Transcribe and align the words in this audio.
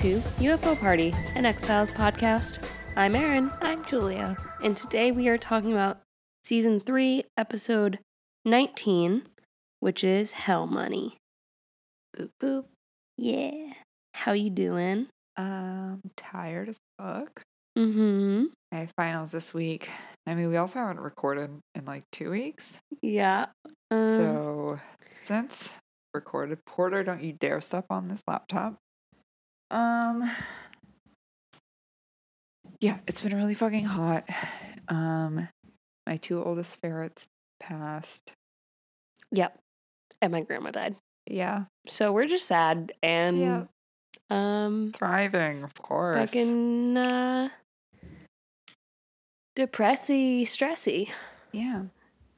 Hi, 0.00 0.06
and 0.06 0.22
welcome 0.22 0.38
to 0.38 0.44
UFO 0.44 0.78
Party, 0.80 1.14
an 1.34 1.44
X 1.44 1.64
Files 1.64 1.90
podcast. 1.90 2.58
I'm 2.96 3.14
Erin, 3.14 3.50
I'm 3.60 3.84
Julia. 3.84 4.36
and 4.62 4.76
today 4.76 5.10
we 5.10 5.28
are 5.28 5.38
talking 5.38 5.72
about 5.72 5.98
season 6.44 6.80
3, 6.80 7.24
episode 7.36 7.98
19, 8.44 9.22
which 9.80 10.04
is 10.04 10.32
Hell 10.32 10.66
Money. 10.66 11.16
Boop 12.16 12.30
boop. 12.40 12.64
Yeah. 13.16 13.72
How 14.14 14.32
you 14.32 14.50
doing? 14.50 15.08
Um, 15.36 16.00
tired 16.16 16.68
as 16.68 16.76
fuck. 16.98 17.42
Mm-hmm. 17.76 18.44
I 18.72 18.76
have 18.76 18.90
finals 18.96 19.32
this 19.32 19.52
week. 19.54 19.88
I 20.26 20.34
mean, 20.34 20.48
we 20.48 20.56
also 20.56 20.78
haven't 20.78 21.00
recorded 21.00 21.50
in 21.74 21.84
like 21.84 22.04
two 22.12 22.30
weeks. 22.30 22.78
Yeah. 23.02 23.46
Um, 23.90 24.08
so 24.08 24.78
since 25.24 25.70
recorded, 26.14 26.64
Porter, 26.66 27.02
don't 27.04 27.22
you 27.22 27.32
dare 27.32 27.60
step 27.60 27.86
on 27.90 28.08
this 28.08 28.22
laptop. 28.28 28.76
Um. 29.70 30.30
Yeah, 32.80 32.98
it's 33.08 33.20
been 33.22 33.34
really 33.34 33.54
fucking 33.54 33.84
hot. 33.84 34.24
Um, 34.88 35.48
my 36.06 36.16
two 36.16 36.42
oldest 36.42 36.78
ferrets 36.80 37.26
passed. 37.60 38.32
Yep. 39.32 39.58
And 40.22 40.32
my 40.32 40.42
grandma 40.42 40.70
died. 40.70 40.96
Yeah, 41.26 41.64
So 41.88 42.12
we're 42.12 42.26
just 42.26 42.46
sad 42.46 42.92
and 43.02 43.38
Yeah. 43.38 43.64
um 44.30 44.92
thriving, 44.96 45.62
of 45.64 45.74
course. 45.74 46.16
fucking 46.30 46.96
uh 46.96 47.48
depressy, 49.56 50.42
stressy. 50.42 51.10
yeah. 51.52 51.82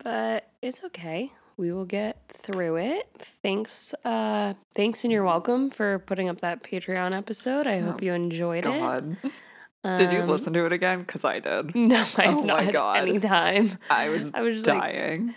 but 0.03 0.49
it's 0.63 0.83
okay. 0.85 1.31
We 1.57 1.73
will 1.73 1.85
get 1.85 2.17
through 2.43 2.77
it. 2.77 3.09
Thanks, 3.43 3.93
uh, 4.05 4.55
thanks, 4.75 5.05
and 5.05 5.13
you're 5.13 5.25
welcome 5.25 5.71
for 5.71 5.99
putting 6.01 6.29
up 6.29 6.41
that 6.41 6.63
Patreon 6.63 7.15
episode. 7.15 7.67
I 7.67 7.81
hope 7.81 7.97
Oh, 8.01 8.05
you 8.05 8.15
enjoyed 8.15 8.65
God, 8.65 9.17
it. 9.23 9.99
did 9.99 10.13
you 10.13 10.21
Um, 10.23 10.29
listen 10.29 10.53
to 10.55 10.65
it 10.65 10.73
again? 10.73 11.01
Because 11.01 11.25
I 11.25 11.39
did. 11.41 11.75
No, 11.75 11.97
I 12.17 12.23
have 12.23 12.37
Oh 12.39 12.43
not 12.45 12.65
my 12.65 12.73
God. 12.73 13.09
any 13.09 13.19
time. 13.19 13.79
I 13.91 14.09
was 14.09 14.31
I 14.33 14.41
was 14.41 14.57
just 14.57 14.67
like, 14.67 14.81
dying. 14.81 15.35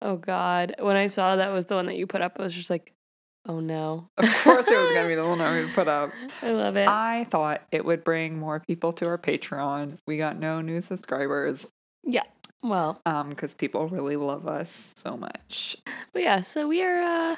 oh 0.00 0.16
god. 0.16 0.76
When 0.78 0.96
I 0.96 1.08
saw 1.08 1.36
that 1.36 1.52
was 1.52 1.66
the 1.66 1.74
one 1.74 1.86
that 1.86 1.96
you 1.96 2.06
put 2.06 2.22
up, 2.22 2.36
I 2.38 2.42
was 2.42 2.54
just 2.54 2.70
like, 2.70 2.94
oh 3.46 3.60
no. 3.60 4.08
Of 4.16 4.24
course, 4.42 4.66
it 4.66 4.78
was 4.78 4.92
gonna 4.94 5.08
be 5.08 5.14
the 5.14 5.26
one 5.28 5.42
I 5.42 5.60
would 5.60 5.74
put 5.74 5.88
up. 5.88 6.10
I 6.42 6.48
love 6.52 6.76
it. 6.76 6.88
I 6.88 7.24
thought 7.30 7.62
it 7.70 7.84
would 7.84 8.02
bring 8.02 8.38
more 8.38 8.60
people 8.60 8.92
to 8.94 9.08
our 9.08 9.18
Patreon. 9.18 9.98
We 10.06 10.16
got 10.16 10.38
no 10.38 10.62
new 10.62 10.80
subscribers, 10.80 11.66
well, 12.68 13.00
um, 13.06 13.30
because 13.30 13.54
people 13.54 13.88
really 13.88 14.16
love 14.16 14.46
us 14.46 14.92
so 14.96 15.16
much. 15.16 15.76
but 16.12 16.22
yeah. 16.22 16.40
So 16.40 16.68
we 16.68 16.82
are. 16.82 17.00
uh 17.02 17.36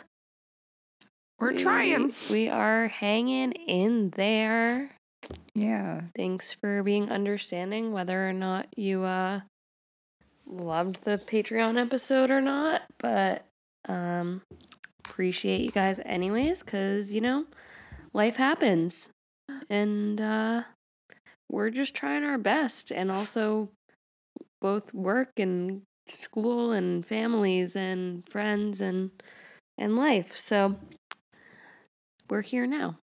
We're 1.39 1.53
we- 1.53 1.59
trying. 1.59 2.13
We 2.31 2.49
are 2.49 2.89
hanging 2.89 3.53
in 3.53 4.11
there. 4.11 4.91
Yeah. 5.55 6.03
thanks 6.17 6.53
for 6.61 6.83
being 6.85 7.11
understanding 7.11 7.93
whether 7.93 8.29
or 8.29 8.33
not 8.33 8.69
you 8.77 9.03
uh 9.03 9.41
loved 10.47 11.03
the 11.05 11.19
patreon 11.19 11.77
episode 11.79 12.31
or 12.31 12.41
not 12.41 12.83
but 12.99 13.45
um 13.89 14.41
appreciate 15.05 15.61
you 15.61 15.71
guys 15.71 16.01
anyways 16.07 16.63
because 16.63 17.13
you 17.13 17.21
know 17.21 17.45
life 18.15 18.37
happens 18.37 19.11
and 19.69 20.21
uh 20.21 20.63
we're 21.51 21.71
just 21.71 21.95
trying 21.95 22.25
our 22.25 22.39
best 22.39 22.91
and 22.93 23.11
also 23.11 23.69
both 24.61 24.93
work 24.95 25.31
and 25.39 25.83
school 26.07 26.73
and 26.73 27.07
families 27.07 27.77
and 27.77 28.29
friends 28.29 28.81
and 28.81 29.11
and 29.77 29.97
life 29.97 30.37
so 30.37 30.77
we're 32.31 32.43
here 32.43 32.67
now 32.67 32.99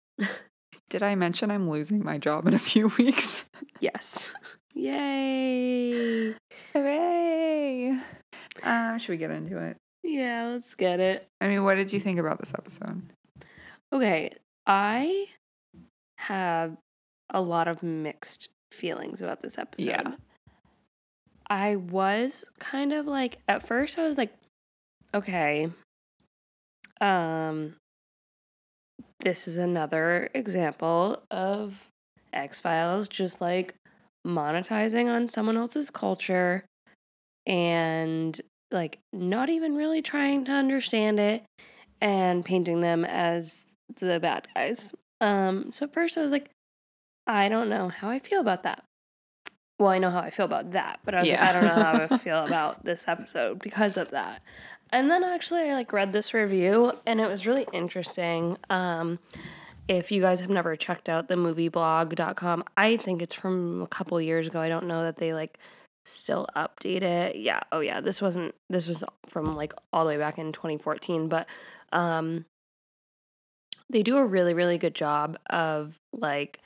Did 0.89 1.03
I 1.03 1.15
mention 1.15 1.51
I'm 1.51 1.69
losing 1.69 2.03
my 2.03 2.17
job 2.17 2.47
in 2.47 2.53
a 2.53 2.59
few 2.59 2.87
weeks? 2.97 3.45
Yes. 3.79 4.31
Yay. 4.73 6.35
Hooray! 6.73 7.97
Um, 8.63 8.99
should 8.99 9.09
we 9.09 9.17
get 9.17 9.31
into 9.31 9.57
it? 9.57 9.77
Yeah, 10.03 10.49
let's 10.53 10.75
get 10.75 10.99
it. 10.99 11.27
I 11.41 11.47
mean, 11.47 11.63
what 11.63 11.75
did 11.75 11.91
you 11.91 11.99
think 11.99 12.19
about 12.19 12.39
this 12.39 12.53
episode? 12.53 13.01
Okay, 13.91 14.31
I 14.67 15.25
have 16.17 16.77
a 17.31 17.41
lot 17.41 17.67
of 17.67 17.81
mixed 17.81 18.49
feelings 18.71 19.21
about 19.21 19.41
this 19.41 19.57
episode. 19.57 19.87
Yeah. 19.87 20.11
I 21.49 21.75
was 21.75 22.45
kind 22.59 22.93
of 22.93 23.05
like 23.05 23.39
at 23.47 23.67
first 23.67 23.97
I 23.97 24.03
was 24.03 24.17
like 24.17 24.33
okay. 25.13 25.69
Um 27.01 27.75
this 29.19 29.47
is 29.47 29.57
another 29.57 30.29
example 30.33 31.23
of 31.31 31.75
X-Files 32.33 33.07
just 33.07 33.41
like 33.41 33.75
monetizing 34.25 35.07
on 35.09 35.29
someone 35.29 35.57
else's 35.57 35.89
culture 35.89 36.63
and 37.45 38.39
like 38.71 38.99
not 39.13 39.49
even 39.49 39.75
really 39.75 40.01
trying 40.01 40.45
to 40.45 40.51
understand 40.51 41.19
it 41.19 41.43
and 42.01 42.43
painting 42.43 42.81
them 42.81 43.05
as 43.05 43.65
the 43.99 44.19
bad 44.19 44.47
guys. 44.55 44.93
Um 45.21 45.71
so 45.73 45.87
first 45.87 46.17
I 46.17 46.21
was 46.21 46.31
like 46.31 46.49
I 47.27 47.49
don't 47.49 47.69
know 47.69 47.89
how 47.89 48.09
I 48.09 48.19
feel 48.19 48.39
about 48.39 48.63
that. 48.63 48.84
Well, 49.79 49.89
I 49.89 49.97
know 49.99 50.09
how 50.09 50.19
I 50.19 50.29
feel 50.29 50.45
about 50.45 50.71
that, 50.71 50.99
but 51.03 51.13
I 51.15 51.19
was 51.21 51.27
Yeah. 51.29 51.41
like 51.45 51.49
I 51.49 51.59
don't 51.59 51.65
know 51.75 51.83
how 51.83 51.93
I 52.13 52.17
feel 52.23 52.45
about 52.45 52.85
this 52.85 53.05
episode 53.07 53.59
because 53.59 53.97
of 53.97 54.11
that. 54.11 54.41
And 54.91 55.11
then 55.11 55.23
actually 55.23 55.69
I 55.69 55.73
like 55.73 55.91
read 55.91 56.13
this 56.13 56.33
review 56.33 56.93
and 57.05 57.19
it 57.19 57.27
was 57.27 57.45
really 57.45 57.67
interesting. 57.73 58.57
Um 58.69 59.19
if 59.87 60.11
you 60.11 60.19
guys 60.21 60.39
have 60.39 60.49
never 60.49 60.75
checked 60.75 61.09
out 61.09 61.27
the 61.27 61.35
movieblog.com, 61.35 62.63
I 62.75 62.97
think 62.97 63.21
it's 63.21 63.35
from 63.35 63.81
a 63.83 63.87
couple 63.87 64.19
years 64.19 64.47
ago. 64.47 64.59
I 64.59 64.69
don't 64.69 64.87
know 64.87 65.03
that 65.03 65.17
they 65.17 65.33
like 65.33 65.59
still 66.05 66.47
update 66.55 67.01
it. 67.03 67.35
Yeah. 67.35 67.59
Oh 67.71 67.81
yeah, 67.81 67.99
this 68.01 68.21
wasn't 68.21 68.55
this 68.69 68.87
was 68.87 69.03
from 69.27 69.43
like 69.55 69.73
all 69.91 70.05
the 70.05 70.09
way 70.09 70.17
back 70.17 70.37
in 70.37 70.53
2014, 70.53 71.27
but 71.27 71.47
um 71.91 72.45
they 73.89 74.01
do 74.03 74.17
a 74.17 74.25
really 74.25 74.53
really 74.53 74.77
good 74.77 74.95
job 74.95 75.37
of 75.49 75.99
like 76.13 76.59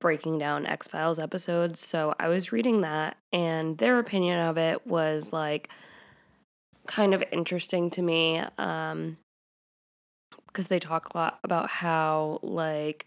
breaking 0.00 0.38
down 0.38 0.66
X-Files 0.66 1.18
episodes. 1.18 1.80
So 1.80 2.14
I 2.18 2.28
was 2.28 2.52
reading 2.52 2.80
that 2.80 3.16
and 3.32 3.78
their 3.78 3.98
opinion 3.98 4.40
of 4.40 4.58
it 4.58 4.86
was 4.86 5.32
like 5.32 5.70
kind 6.86 7.14
of 7.14 7.22
interesting 7.30 7.90
to 7.90 8.02
me 8.02 8.42
um 8.58 9.16
because 10.46 10.66
they 10.66 10.80
talk 10.80 11.14
a 11.14 11.18
lot 11.18 11.38
about 11.44 11.70
how 11.70 12.40
like 12.42 13.06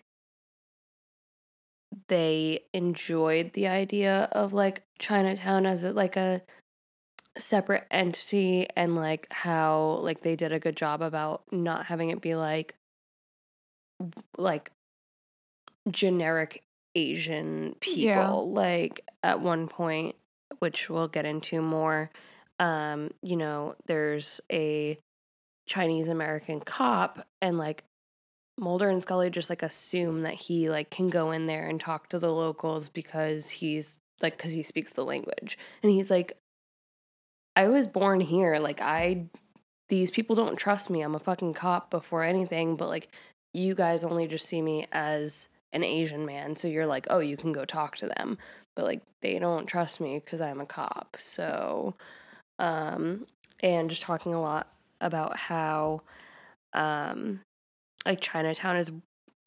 they 2.07 2.63
enjoyed 2.73 3.51
the 3.53 3.67
idea 3.67 4.29
of 4.31 4.53
like 4.53 4.83
Chinatown 4.99 5.65
as 5.65 5.83
like 5.83 6.15
a 6.15 6.41
separate 7.37 7.85
entity 7.91 8.67
and 8.75 8.95
like 8.95 9.27
how 9.31 9.99
like 10.01 10.21
they 10.21 10.35
did 10.35 10.53
a 10.53 10.59
good 10.59 10.77
job 10.77 11.01
about 11.01 11.43
not 11.51 11.85
having 11.85 12.09
it 12.09 12.21
be 12.21 12.35
like 12.35 12.75
like 14.37 14.71
generic 15.89 16.63
Asian 16.95 17.75
people 17.79 18.03
Yeah. 18.03 18.29
like 18.31 19.01
at 19.23 19.39
one 19.41 19.67
point 19.67 20.15
which 20.59 20.89
we'll 20.89 21.07
get 21.07 21.25
into 21.25 21.61
more 21.61 22.11
um 22.59 23.09
you 23.21 23.35
know 23.35 23.75
there's 23.87 24.39
a 24.51 24.97
Chinese 25.67 26.07
American 26.07 26.59
cop 26.59 27.25
and 27.41 27.57
like 27.57 27.83
Mulder 28.59 28.89
and 28.89 29.01
Scully 29.01 29.29
just 29.31 29.49
like 29.49 29.63
assume 29.63 30.21
that 30.21 30.35
he 30.35 30.69
like 30.69 30.91
can 30.91 31.09
go 31.09 31.31
in 31.31 31.47
there 31.47 31.67
and 31.67 31.79
talk 31.79 32.09
to 32.09 32.19
the 32.19 32.31
locals 32.31 32.89
because 32.89 33.49
he's 33.49 33.97
like 34.21 34.37
cuz 34.37 34.51
he 34.51 34.61
speaks 34.61 34.93
the 34.93 35.03
language. 35.03 35.57
And 35.81 35.91
he's 35.91 36.11
like 36.11 36.37
I 37.55 37.67
was 37.67 37.87
born 37.87 38.19
here 38.19 38.59
like 38.59 38.79
I 38.81 39.25
these 39.89 40.11
people 40.11 40.35
don't 40.35 40.55
trust 40.55 40.89
me. 40.89 41.01
I'm 41.01 41.15
a 41.15 41.19
fucking 41.19 41.53
cop 41.53 41.89
before 41.89 42.23
anything, 42.23 42.75
but 42.75 42.89
like 42.89 43.09
you 43.53 43.73
guys 43.75 44.03
only 44.03 44.27
just 44.27 44.47
see 44.47 44.61
me 44.61 44.87
as 44.91 45.49
an 45.73 45.83
Asian 45.83 46.25
man. 46.25 46.55
So 46.55 46.67
you're 46.67 46.85
like, 46.85 47.07
"Oh, 47.09 47.19
you 47.19 47.35
can 47.37 47.51
go 47.51 47.65
talk 47.65 47.97
to 47.97 48.07
them." 48.07 48.37
But 48.75 48.85
like 48.85 49.01
they 49.21 49.39
don't 49.39 49.67
trust 49.67 49.99
me 49.99 50.19
cuz 50.21 50.41
I'm 50.41 50.61
a 50.61 50.65
cop. 50.65 51.17
So 51.19 51.95
um 52.59 53.27
and 53.61 53.89
just 53.89 54.01
talking 54.03 54.33
a 54.33 54.41
lot 54.41 54.67
about 55.01 55.37
how 55.37 56.01
um 56.73 57.41
like 58.05 58.21
Chinatown 58.21 58.77
is 58.77 58.91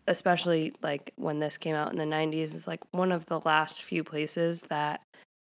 especially 0.09 0.73
like 0.83 1.13
when 1.17 1.41
this 1.41 1.59
came 1.59 1.75
out 1.75 1.93
in 1.93 1.99
the 1.99 2.07
90s 2.07 2.55
is 2.55 2.67
like 2.67 2.81
one 2.93 3.13
of 3.13 3.27
the 3.27 3.41
last 3.41 3.83
few 3.83 4.05
places 4.05 4.63
that 4.63 5.01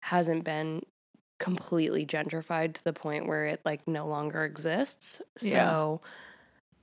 hasn't 0.01 0.43
been 0.43 0.81
completely 1.39 2.05
gentrified 2.05 2.73
to 2.73 2.83
the 2.83 2.93
point 2.93 3.27
where 3.27 3.45
it 3.45 3.61
like 3.65 3.87
no 3.87 4.05
longer 4.07 4.43
exists. 4.45 5.21
Yeah. 5.41 5.75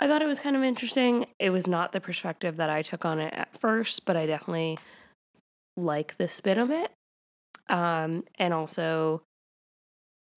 I 0.00 0.06
thought 0.06 0.22
it 0.22 0.26
was 0.26 0.38
kind 0.38 0.56
of 0.56 0.62
interesting. 0.62 1.26
It 1.38 1.50
was 1.50 1.66
not 1.66 1.92
the 1.92 2.00
perspective 2.00 2.56
that 2.56 2.70
I 2.70 2.82
took 2.82 3.04
on 3.04 3.18
it 3.18 3.34
at 3.34 3.58
first, 3.58 4.04
but 4.04 4.16
I 4.16 4.26
definitely 4.26 4.78
like 5.76 6.16
the 6.16 6.28
spin 6.28 6.58
of 6.58 6.70
it. 6.70 6.90
Um 7.68 8.24
and 8.38 8.54
also 8.54 9.22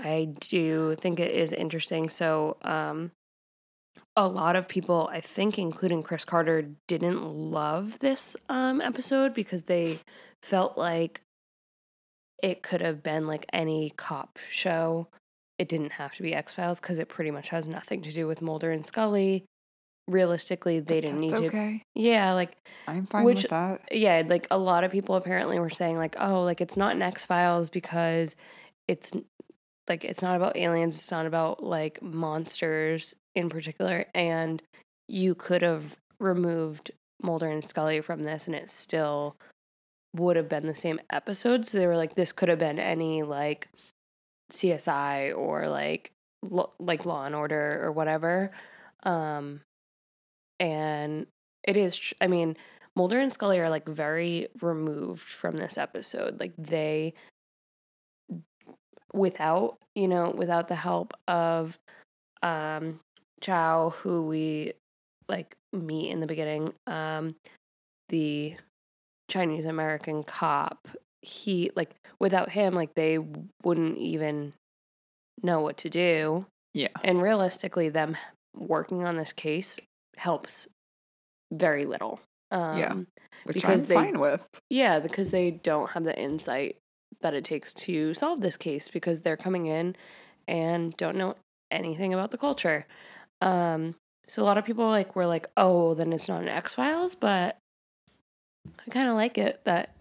I 0.04 0.30
do 0.40 0.96
think 0.96 1.20
it 1.20 1.32
is 1.32 1.54
interesting. 1.54 2.10
So, 2.10 2.58
um, 2.64 3.12
a 4.16 4.28
lot 4.28 4.56
of 4.56 4.68
people, 4.68 5.10
I 5.12 5.22
think, 5.22 5.58
including 5.58 6.04
Chris 6.04 6.26
Carter, 6.26 6.70
didn't 6.88 7.24
love 7.24 8.00
this 8.00 8.36
um, 8.50 8.82
episode 8.82 9.34
because 9.34 9.64
they 9.64 10.00
felt 10.44 10.78
like 10.78 11.22
it 12.42 12.64
could 12.64 12.82
have 12.82 13.04
been 13.04 13.28
like 13.28 13.46
any 13.54 13.94
cop 13.96 14.40
show. 14.50 15.08
It 15.60 15.70
didn't 15.70 15.94
have 15.94 16.14
to 16.16 16.24
be 16.24 16.34
X 16.34 16.54
Files 16.54 16.80
because 16.80 17.00
it 17.00 17.08
pretty 17.08 17.32
much 17.32 17.50
has 17.50 17.68
nothing 17.68 18.02
to 18.02 18.12
do 18.12 18.28
with 18.28 18.42
Mulder 18.42 18.72
and 18.72 18.86
Scully. 18.86 19.46
Realistically, 20.12 20.80
they 20.80 21.02
didn't 21.02 21.22
that's 21.22 21.34
need 21.42 21.50
to. 21.52 21.56
okay. 21.56 21.84
Yeah, 21.96 22.34
like 22.34 22.56
I'm 22.88 23.06
fine 23.06 23.24
Which- 23.24 23.44
with 23.44 23.50
that. 23.52 23.82
yeah, 23.92 24.24
like 24.28 24.48
a 24.52 24.58
lot 24.58 24.84
of 24.84 24.92
people 24.92 25.16
apparently 25.16 25.60
were 25.60 25.70
saying 25.70 25.98
like, 25.98 26.16
oh, 26.20 26.44
like 26.44 26.62
it's 26.62 26.78
not 26.78 26.96
an 26.96 27.02
X 27.02 27.26
Files 27.26 27.70
because 27.70 28.36
it's 28.88 29.14
like 29.90 30.04
it's 30.04 30.22
not 30.22 30.36
about 30.36 30.56
aliens, 30.58 30.96
it's 30.98 31.12
not 31.12 31.26
about 31.26 31.64
like 31.64 32.02
monsters 32.02 33.14
in 33.36 33.50
particular, 33.50 34.06
and 34.14 34.62
you 35.08 35.34
could 35.36 35.62
have 35.62 35.96
removed 36.20 36.92
Mulder 37.24 37.50
and 37.50 37.64
Scully 37.66 38.02
from 38.02 38.24
this, 38.24 38.48
and 38.48 38.56
it 38.56 38.70
still 38.70 39.36
would 40.16 40.36
have 40.36 40.50
been 40.50 40.68
the 40.68 40.76
same 40.76 41.00
episode. 41.10 41.66
So 41.66 41.78
they 41.78 41.88
were 41.88 41.96
like, 41.98 42.16
this 42.16 42.32
could 42.34 42.50
have 42.50 42.60
been 42.60 42.80
any 42.80 43.24
like 43.24 43.70
CSI 44.52 45.36
or 45.38 45.68
like 45.70 46.12
lo- 46.44 46.74
like 46.80 47.06
Law 47.06 47.26
and 47.26 47.36
Order 47.36 47.80
or 47.84 47.92
whatever. 47.92 48.52
Um, 49.04 49.62
and 50.62 51.26
it 51.64 51.76
is. 51.76 51.98
tr- 51.98 52.14
I 52.22 52.28
mean, 52.28 52.56
Mulder 52.96 53.20
and 53.20 53.34
Scully 53.34 53.60
are 53.60 53.70
like 53.70 53.88
very 53.88 54.48
removed 54.62 55.28
from 55.28 55.58
this 55.58 55.78
episode. 55.78 56.40
Like 56.40 56.54
they, 56.58 57.14
without 59.14 59.78
you 59.96 60.08
know, 60.08 60.30
without 60.30 60.70
the 60.70 60.76
help 60.76 61.14
of 61.28 61.78
um 62.44 63.00
Chao, 63.42 63.90
who 63.90 64.28
we 64.28 64.74
like 65.28 65.56
meet 65.74 66.12
in 66.12 66.20
the 66.20 66.28
beginning, 66.28 66.74
um, 66.86 67.36
the 68.10 68.56
Chinese 69.30 69.66
American 69.66 70.24
cop. 70.24 70.88
He 71.24 71.72
like 71.76 71.96
without 72.20 72.50
him, 72.50 72.76
like 72.76 72.94
they 72.94 73.18
wouldn't 73.64 73.98
even 73.98 74.54
know 75.42 75.62
what 75.62 75.78
to 75.78 75.90
do. 75.90 76.46
Yeah. 76.74 76.90
And 77.04 77.22
realistically, 77.22 77.90
them 77.90 78.16
working 78.56 79.06
on 79.06 79.18
this 79.18 79.34
case 79.34 79.80
helps 80.22 80.68
very 81.52 81.86
little. 81.86 82.20
Um, 82.52 82.78
Yeah. 82.78 82.94
Which 83.46 83.56
because 83.56 83.84
I'm 83.84 83.88
they- 83.88 83.96
fine 83.96 84.20
with. 84.20 84.48
yeah, 84.70 85.00
because 85.00 85.32
they 85.32 85.52
don't 85.52 85.90
have 85.92 86.04
the 86.04 86.18
insight 86.20 86.78
that 87.22 87.34
it 87.34 87.44
takes 87.44 87.74
to 87.74 88.14
solve 88.14 88.42
this 88.42 88.56
case 88.58 88.88
because 88.88 89.22
they're 89.22 89.38
coming 89.38 89.66
in 89.66 89.96
and 90.48 90.96
don't 90.98 91.16
know 91.18 91.36
anything 91.72 92.14
about 92.14 92.30
the 92.32 92.38
culture. 92.38 92.86
Um, 93.42 93.96
so 94.28 94.44
a 94.44 94.46
lot 94.46 94.58
of 94.58 94.66
people 94.66 94.86
like 94.88 95.16
were 95.16 95.26
like, 95.26 95.48
"Oh, 95.58 95.94
then 95.96 96.14
it's 96.14 96.28
not 96.28 96.42
an 96.42 96.50
X 96.50 96.76
Files," 96.76 97.16
but 97.16 97.58
I 98.88 98.92
kind 98.92 99.08
of 99.08 99.16
like 99.16 99.38
it 99.38 99.62
that 99.66 99.96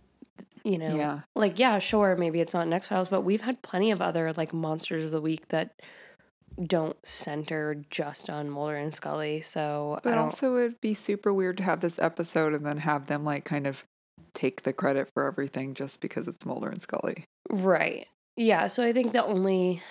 you 0.62 0.76
know, 0.76 0.94
Yeah. 0.94 1.20
like 1.34 1.58
yeah, 1.58 1.78
sure, 1.78 2.14
maybe 2.16 2.40
it's 2.40 2.52
not 2.52 2.66
an 2.66 2.73
X 2.75 2.88
Files, 2.88 3.08
but 3.08 3.23
we've 3.23 3.40
had 3.40 3.62
plenty 3.62 3.90
of 3.90 4.02
other 4.02 4.32
like 4.34 4.52
monsters 4.52 5.05
of 5.05 5.11
the 5.12 5.20
week 5.23 5.49
that 5.49 5.73
don't 6.66 6.96
center 7.04 7.82
just 7.90 8.28
on 8.30 8.50
Mulder 8.50 8.76
and 8.76 8.92
Scully. 8.92 9.40
So 9.42 9.94
I 9.98 10.00
But 10.02 10.18
also, 10.18 10.56
it'd 10.56 10.80
be 10.80 10.94
super 10.94 11.32
weird 11.32 11.56
to 11.58 11.62
have 11.62 11.80
this 11.80 11.98
episode 11.98 12.54
and 12.54 12.64
then 12.64 12.78
have 12.78 13.06
them 13.06 13.24
like 13.24 13.44
kind 13.44 13.66
of 13.66 13.84
take 14.34 14.62
the 14.62 14.72
credit 14.72 15.08
for 15.14 15.26
everything 15.26 15.74
just 15.74 16.00
because 16.00 16.28
it's 16.28 16.44
Mulder 16.46 16.68
and 16.68 16.80
Scully. 16.80 17.24
right. 17.50 18.06
Yeah. 18.36 18.68
So 18.68 18.82
I 18.82 18.92
think 18.92 19.12
the 19.12 19.24
only 19.24 19.82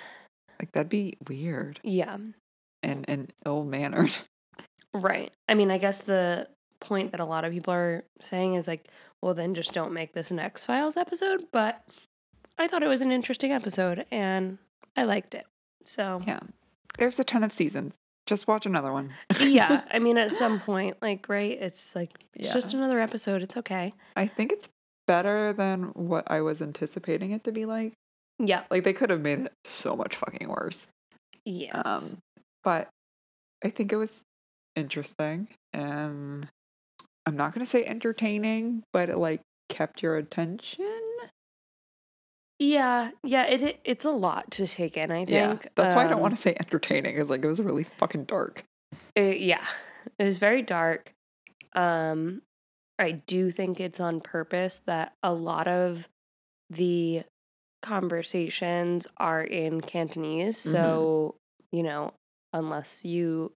Like 0.60 0.71
that'd 0.71 0.89
be 0.89 1.18
weird 1.27 1.80
yeah 1.83 2.18
and 2.81 3.06
and 3.07 3.33
ill 3.45 3.63
mannered. 3.63 4.12
Right. 4.92 5.31
I 5.48 5.54
mean, 5.54 5.69
I 5.69 5.77
guess 5.77 6.01
the 6.01 6.48
point 6.80 7.12
that 7.12 7.19
a 7.19 7.25
lot 7.25 7.45
of 7.45 7.51
people 7.54 7.72
are 7.74 8.04
saying 8.22 8.56
is 8.56 8.68
like, 8.68 8.88
well, 9.22 9.36
then 9.36 9.54
just 9.54 9.72
don't 9.72 9.94
make 9.94 10.13
this 10.13 10.31
an 10.31 10.39
X 10.39 10.65
Files 10.65 10.98
episode. 10.98 11.45
But 11.51 11.80
I 12.57 12.68
thought 12.68 12.81
it 12.81 12.88
was 12.88 13.01
an 13.01 13.12
interesting 13.12 13.51
episode 13.51 14.06
and 14.10 14.57
I 14.98 15.04
liked 15.04 15.36
it. 15.36 15.45
So, 15.86 16.22
Yeah. 16.25 16.39
There's 16.97 17.19
a 17.19 17.24
ton 17.24 17.44
of 17.44 17.51
seasons. 17.51 17.94
Just 18.25 18.47
watch 18.47 18.65
another 18.65 18.91
one. 18.91 19.12
yeah. 19.39 19.83
I 19.91 20.00
mean, 20.00 20.18
at 20.18 20.33
some 20.33 20.59
point, 20.59 20.97
like, 21.01 21.27
right, 21.30 21.57
it's 21.59 21.95
like, 21.95 22.12
it's 22.36 22.47
Yeah. 22.47 22.53
just 22.53 22.74
another 22.74 23.00
episode. 23.00 23.41
It's 23.41 23.57
okay. 23.57 23.94
I 24.15 24.27
think 24.27 24.51
it's 24.51 24.69
better 25.07 25.53
than 25.53 25.86
what 25.95 26.30
I 26.30 26.41
was 26.41 26.62
anticipating 26.62 27.31
it 27.31 27.44
to 27.45 27.51
be 27.51 27.65
like. 27.65 27.94
Yeah. 28.38 28.63
Like 28.69 28.83
they 28.83 28.94
could 28.94 29.09
have 29.09 29.21
made 29.21 29.39
it 29.39 29.53
so 29.65 29.95
much 29.95 30.15
fucking 30.18 30.47
worse. 30.47 30.86
Yes. 31.45 31.81
Um, 31.86 32.19
but 32.63 32.89
I 33.63 33.69
think 33.69 33.91
it 33.91 33.95
was 33.97 34.21
interesting 34.75 35.47
and 35.74 36.47
I'm 37.25 37.36
not 37.36 37.53
going 37.53 37.65
to 37.65 37.69
say 37.69 37.83
entertaining, 37.86 38.83
but 38.94 39.09
it 39.09 39.18
like 39.18 39.41
kept 39.69 40.01
your 40.03 40.15
attention. 40.18 40.86
Yeah. 42.60 43.12
Yeah. 43.24 43.44
It, 43.46 43.62
it 43.62 43.80
It's 43.84 44.06
a 44.06 44.12
lot 44.12 44.52
to 44.52 44.68
take 44.68 44.98
in, 44.98 45.12
I 45.12 45.26
think. 45.26 45.30
Yeah. 45.30 45.58
That's 45.76 45.96
why 45.96 46.04
I 46.04 46.08
don't 46.08 46.18
Um, 46.18 46.22
want 46.22 46.36
to 46.36 46.42
say 46.42 46.56
entertaining 46.60 47.16
cuz 47.16 47.30
like 47.30 47.44
it 47.44 47.48
was 47.48 47.60
really 47.62 47.84
fucking 47.84 48.26
dark. 48.26 48.64
It, 49.16 49.40
yeah, 49.42 49.66
it 50.18 50.24
was 50.24 50.38
very 50.40 50.62
dark. 50.62 51.12
Um, 51.74 52.42
I 52.98 53.12
do 53.12 53.50
think 53.52 53.80
it's 53.80 54.00
on 54.00 54.20
purpose 54.22 54.80
that 54.86 55.14
a 55.24 55.34
lot 55.34 55.68
of 55.68 56.10
the 56.70 57.24
conversations 57.82 59.08
are 59.18 59.42
in 59.44 59.82
Cantonese. 59.82 60.58
Mhm. 60.58 60.72
So, 60.72 61.36
you 61.72 61.84
know, 61.84 62.14
unless 62.54 63.06
you 63.06 63.54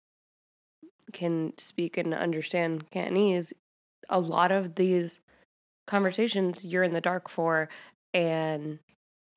can 1.12 1.54
speak 1.58 1.98
and 1.98 2.14
understand 2.14 2.90
Cantonese, 2.92 3.54
a 4.10 4.20
lot 4.20 4.52
of 4.52 4.76
these 4.76 5.20
conversations 5.88 6.66
you're 6.66 6.84
in 6.84 6.94
the 6.94 7.02
dark 7.02 7.28
for. 7.30 7.70
And 8.14 8.80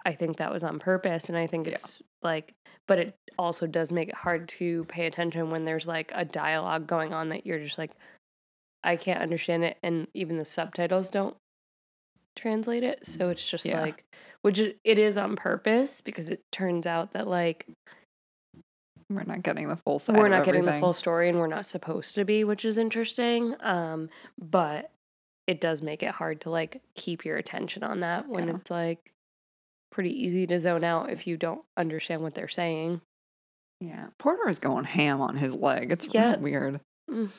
I 0.07 0.15
think 0.15 0.37
that 0.37 0.53
was 0.53 0.63
on 0.63 0.79
purpose. 0.79 1.29
And 1.29 1.37
I 1.37 1.47
think 1.49 1.67
Yeah. 1.67 1.75
it's 1.75 2.01
like, 2.23 2.55
but 2.87 2.99
it 3.01 3.15
also 3.39 3.67
does 3.67 3.91
make 3.91 4.09
it 4.09 4.15
hard 4.15 4.49
to 4.51 4.85
pay 4.85 5.07
attention 5.07 5.51
when 5.51 5.65
there's 5.65 5.89
like 5.89 6.13
a 6.15 6.25
dialogue 6.25 6.87
going 6.87 7.13
on 7.13 7.29
that 7.31 7.45
you're 7.45 7.59
just 7.59 7.77
like, 7.77 7.91
I 8.85 8.97
can't 8.97 9.21
understand 9.21 9.65
it. 9.65 9.77
And 9.83 10.07
even 10.15 10.39
the 10.39 10.45
subtitles 10.45 11.11
don't 11.11 11.37
translate 12.37 12.85
it. 12.85 13.05
So 13.05 13.31
it's 13.31 13.47
just 13.51 13.67
Yeah. 13.67 13.81
like, 13.81 14.05
which 14.43 14.61
is, 14.61 14.75
it 14.85 14.99
is 14.99 15.19
on 15.19 15.35
purpose 15.35 16.01
because 16.01 16.31
it 16.31 16.41
turns 16.53 16.87
out 16.87 17.13
that 17.13 17.27
like 17.27 17.67
We're 19.11 19.25
not 19.25 19.43
getting 19.43 19.69
the 19.69 19.77
full 19.77 20.01
we're 20.09 20.29
not 20.29 20.45
getting 20.45 20.65
the 20.65 20.79
full 20.79 20.93
story 20.93 21.29
and 21.29 21.39
we're 21.39 21.47
not 21.49 21.67
supposed 21.67 22.15
to 22.15 22.25
be, 22.25 22.45
which 22.45 22.65
is 22.65 22.77
interesting. 22.79 23.57
Um, 23.61 24.09
but 24.39 24.91
it 25.49 25.61
does 25.61 25.83
make 25.83 26.03
it 26.05 26.11
hard 26.11 26.41
to 26.43 26.51
like 26.51 26.81
keep 26.95 27.25
your 27.25 27.37
attention 27.37 27.83
on 27.83 28.01
that 28.01 28.29
when 28.29 28.47
Yeah. 28.49 28.55
it's 28.55 28.71
like 28.71 29.13
pretty 29.97 30.11
easy 30.25 30.47
to 30.47 30.61
zone 30.61 30.85
out 30.85 31.09
if 31.11 31.27
you 31.27 31.39
don't 31.39 31.63
understand 31.75 32.21
what 32.21 32.35
they're 32.35 32.49
saying. 32.49 33.01
Yeah. 33.81 34.09
Porter 34.19 34.47
is 34.51 34.59
going 34.59 34.85
ham 34.85 35.23
on 35.23 35.39
his 35.39 35.55
leg. 35.55 35.91
It's 35.91 36.07
Yeah. 36.13 36.33
really 36.33 36.43
weird. 36.43 36.81
Mm, 37.11 37.31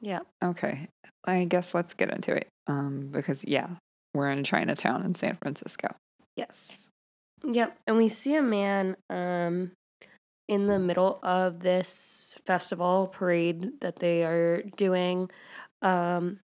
yeah. 0.00 0.20
Okay. 0.42 0.88
I 1.24 1.44
guess 1.44 1.74
let's 1.74 1.92
get 1.92 2.10
into 2.10 2.32
it. 2.34 2.48
Um 2.66 3.08
because 3.12 3.44
yeah, 3.44 3.68
we're 4.14 4.30
in 4.30 4.44
Chinatown 4.44 5.02
in 5.04 5.14
San 5.14 5.36
Francisco. 5.42 5.88
Yes. 6.36 6.88
Yep. 7.44 7.76
And 7.86 7.98
we 7.98 8.08
see 8.08 8.34
a 8.34 8.42
man 8.42 8.96
um 9.10 9.72
in 10.48 10.68
the 10.68 10.78
middle 10.78 11.18
of 11.22 11.60
this 11.60 12.38
festival 12.46 13.08
parade 13.12 13.78
that 13.82 13.96
they 13.98 14.24
are 14.24 14.62
doing. 14.78 15.28
Um 15.82 16.38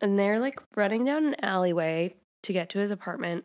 and 0.00 0.18
they're 0.18 0.40
like 0.40 0.58
running 0.74 1.04
down 1.04 1.26
an 1.26 1.36
alleyway 1.44 2.14
to 2.44 2.54
get 2.54 2.70
to 2.70 2.78
his 2.78 2.90
apartment. 2.90 3.44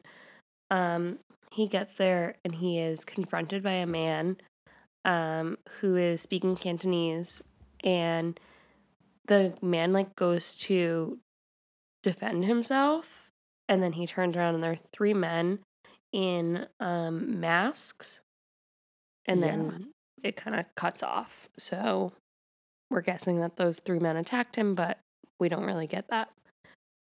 Um 0.71 1.19
he 1.53 1.67
gets 1.67 1.93
there 1.93 2.35
and 2.43 2.55
he 2.55 2.79
is 2.79 3.05
confronted 3.05 3.61
by 3.63 3.73
a 3.73 3.85
man 3.85 4.37
um 5.05 5.57
who 5.79 5.95
is 5.95 6.21
speaking 6.21 6.55
Cantonese 6.55 7.41
and 7.83 8.39
the 9.27 9.53
man 9.61 9.93
like 9.93 10.15
goes 10.15 10.55
to 10.55 11.19
defend 12.01 12.45
himself 12.45 13.29
and 13.69 13.81
then 13.81 13.93
he 13.93 14.07
turns 14.07 14.35
around 14.35 14.55
and 14.55 14.63
there 14.63 14.71
are 14.71 14.75
three 14.75 15.13
men 15.13 15.59
in 16.11 16.65
um 16.79 17.39
masks 17.39 18.19
and 19.25 19.39
Yeah. 19.41 19.47
then 19.47 19.89
it 20.23 20.35
kind 20.35 20.59
of 20.59 20.65
cuts 20.75 21.03
off 21.03 21.49
so 21.57 22.13
we're 22.89 23.01
guessing 23.01 23.39
that 23.41 23.57
those 23.57 23.79
three 23.79 23.99
men 23.99 24.17
attacked 24.17 24.55
him 24.55 24.75
but 24.75 24.97
we 25.39 25.49
don't 25.49 25.65
really 25.65 25.87
get 25.87 26.07
that 26.09 26.29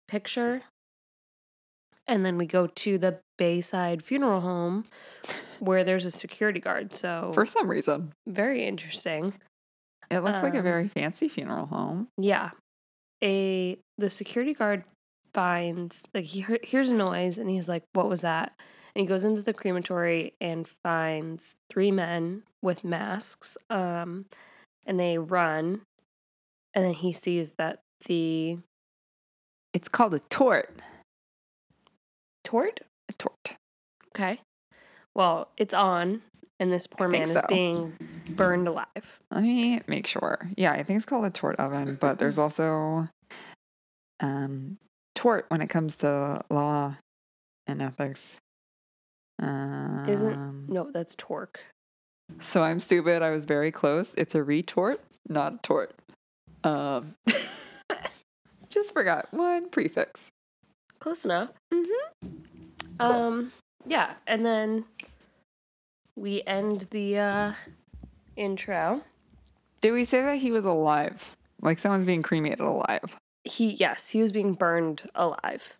picture 0.08 0.62
and 2.08 2.24
then 2.24 2.36
we 2.38 2.46
go 2.46 2.66
to 2.66 2.98
the 2.98 3.20
bayside 3.36 4.02
funeral 4.02 4.40
home 4.40 4.84
where 5.60 5.84
there's 5.84 6.04
a 6.06 6.10
security 6.10 6.58
guard 6.60 6.94
so 6.94 7.30
For 7.34 7.46
some 7.46 7.68
reason. 7.70 8.12
very 8.26 8.64
interesting 8.66 9.34
It 10.10 10.20
looks 10.20 10.42
like 10.42 10.54
a 10.54 10.58
Um, 10.58 10.64
very 10.64 10.88
fancy 10.88 11.28
funeral 11.28 11.66
home. 11.66 12.08
Yeah. 12.16 12.50
A 13.22 13.76
the 13.98 14.08
security 14.10 14.54
guard 14.54 14.84
finds 15.34 16.02
like 16.14 16.24
he 16.24 16.44
hears 16.62 16.88
a 16.88 16.94
noise 16.94 17.36
and 17.36 17.50
he's 17.50 17.68
like, 17.68 17.82
"What 17.92 18.08
was 18.08 18.22
that?" 18.22 18.52
And 18.94 19.02
he 19.02 19.06
goes 19.06 19.24
into 19.24 19.42
the 19.42 19.52
crematory 19.52 20.32
and 20.40 20.66
finds 20.82 21.56
three 21.70 21.90
men 21.92 22.44
with 22.62 22.84
masks. 22.84 23.58
Um, 23.68 24.24
and 24.86 24.98
they 24.98 25.18
run 25.18 25.82
and 26.74 26.84
then 26.84 26.94
he 26.94 27.12
sees 27.12 27.52
that 27.58 27.80
the 28.06 28.58
It's 29.74 29.88
called 29.88 30.14
a 30.14 30.20
tort. 30.20 30.70
Tort. 32.48 32.80
A 33.10 33.12
tort. 33.12 33.56
Okay. 34.16 34.40
Well, 35.14 35.48
it's 35.58 35.74
on, 35.74 36.22
and 36.58 36.72
this 36.72 36.86
poor 36.86 37.08
I 37.08 37.10
man 37.10 37.22
is 37.22 37.32
so. 37.32 37.44
being 37.46 37.92
burned 38.30 38.66
alive. 38.66 39.20
Let 39.30 39.42
me 39.42 39.82
make 39.86 40.06
sure. 40.06 40.48
Yeah, 40.56 40.72
I 40.72 40.82
think 40.82 40.96
it's 40.96 41.04
called 41.04 41.26
a 41.26 41.30
tort 41.30 41.56
oven, 41.56 41.98
but 42.00 42.18
there's 42.18 42.38
also 42.38 43.08
um 44.20 44.78
tort 45.14 45.44
when 45.48 45.60
it 45.60 45.68
comes 45.68 45.96
to 45.96 46.42
law 46.48 46.96
and 47.66 47.82
ethics. 47.82 48.38
Um, 49.40 50.06
Isn't 50.08 50.70
No, 50.70 50.90
that's 50.90 51.14
torque. 51.16 51.60
So 52.40 52.62
I'm 52.62 52.80
stupid. 52.80 53.20
I 53.20 53.30
was 53.30 53.44
very 53.44 53.70
close. 53.70 54.10
It's 54.16 54.34
a 54.34 54.42
retort, 54.42 55.00
not 55.28 55.54
a 55.54 55.58
tort. 55.58 55.94
Um, 56.64 57.14
just 58.70 58.94
forgot 58.94 59.28
one 59.32 59.68
prefix. 59.68 60.30
Close 61.00 61.24
enough. 61.24 61.50
Mm-hmm. 61.72 62.30
Um, 63.00 63.52
yeah, 63.86 64.14
and 64.26 64.44
then 64.44 64.84
we 66.16 66.42
end 66.46 66.86
the 66.90 67.18
uh, 67.18 67.52
intro. 68.36 69.02
Did 69.80 69.92
we 69.92 70.04
say 70.04 70.22
that 70.22 70.36
he 70.38 70.50
was 70.50 70.64
alive? 70.64 71.36
Like 71.62 71.78
someone's 71.78 72.04
being 72.04 72.22
cremated 72.22 72.60
alive? 72.60 73.16
He, 73.44 73.70
yes, 73.72 74.08
he 74.08 74.20
was 74.20 74.32
being 74.32 74.54
burned 74.54 75.08
alive. 75.14 75.76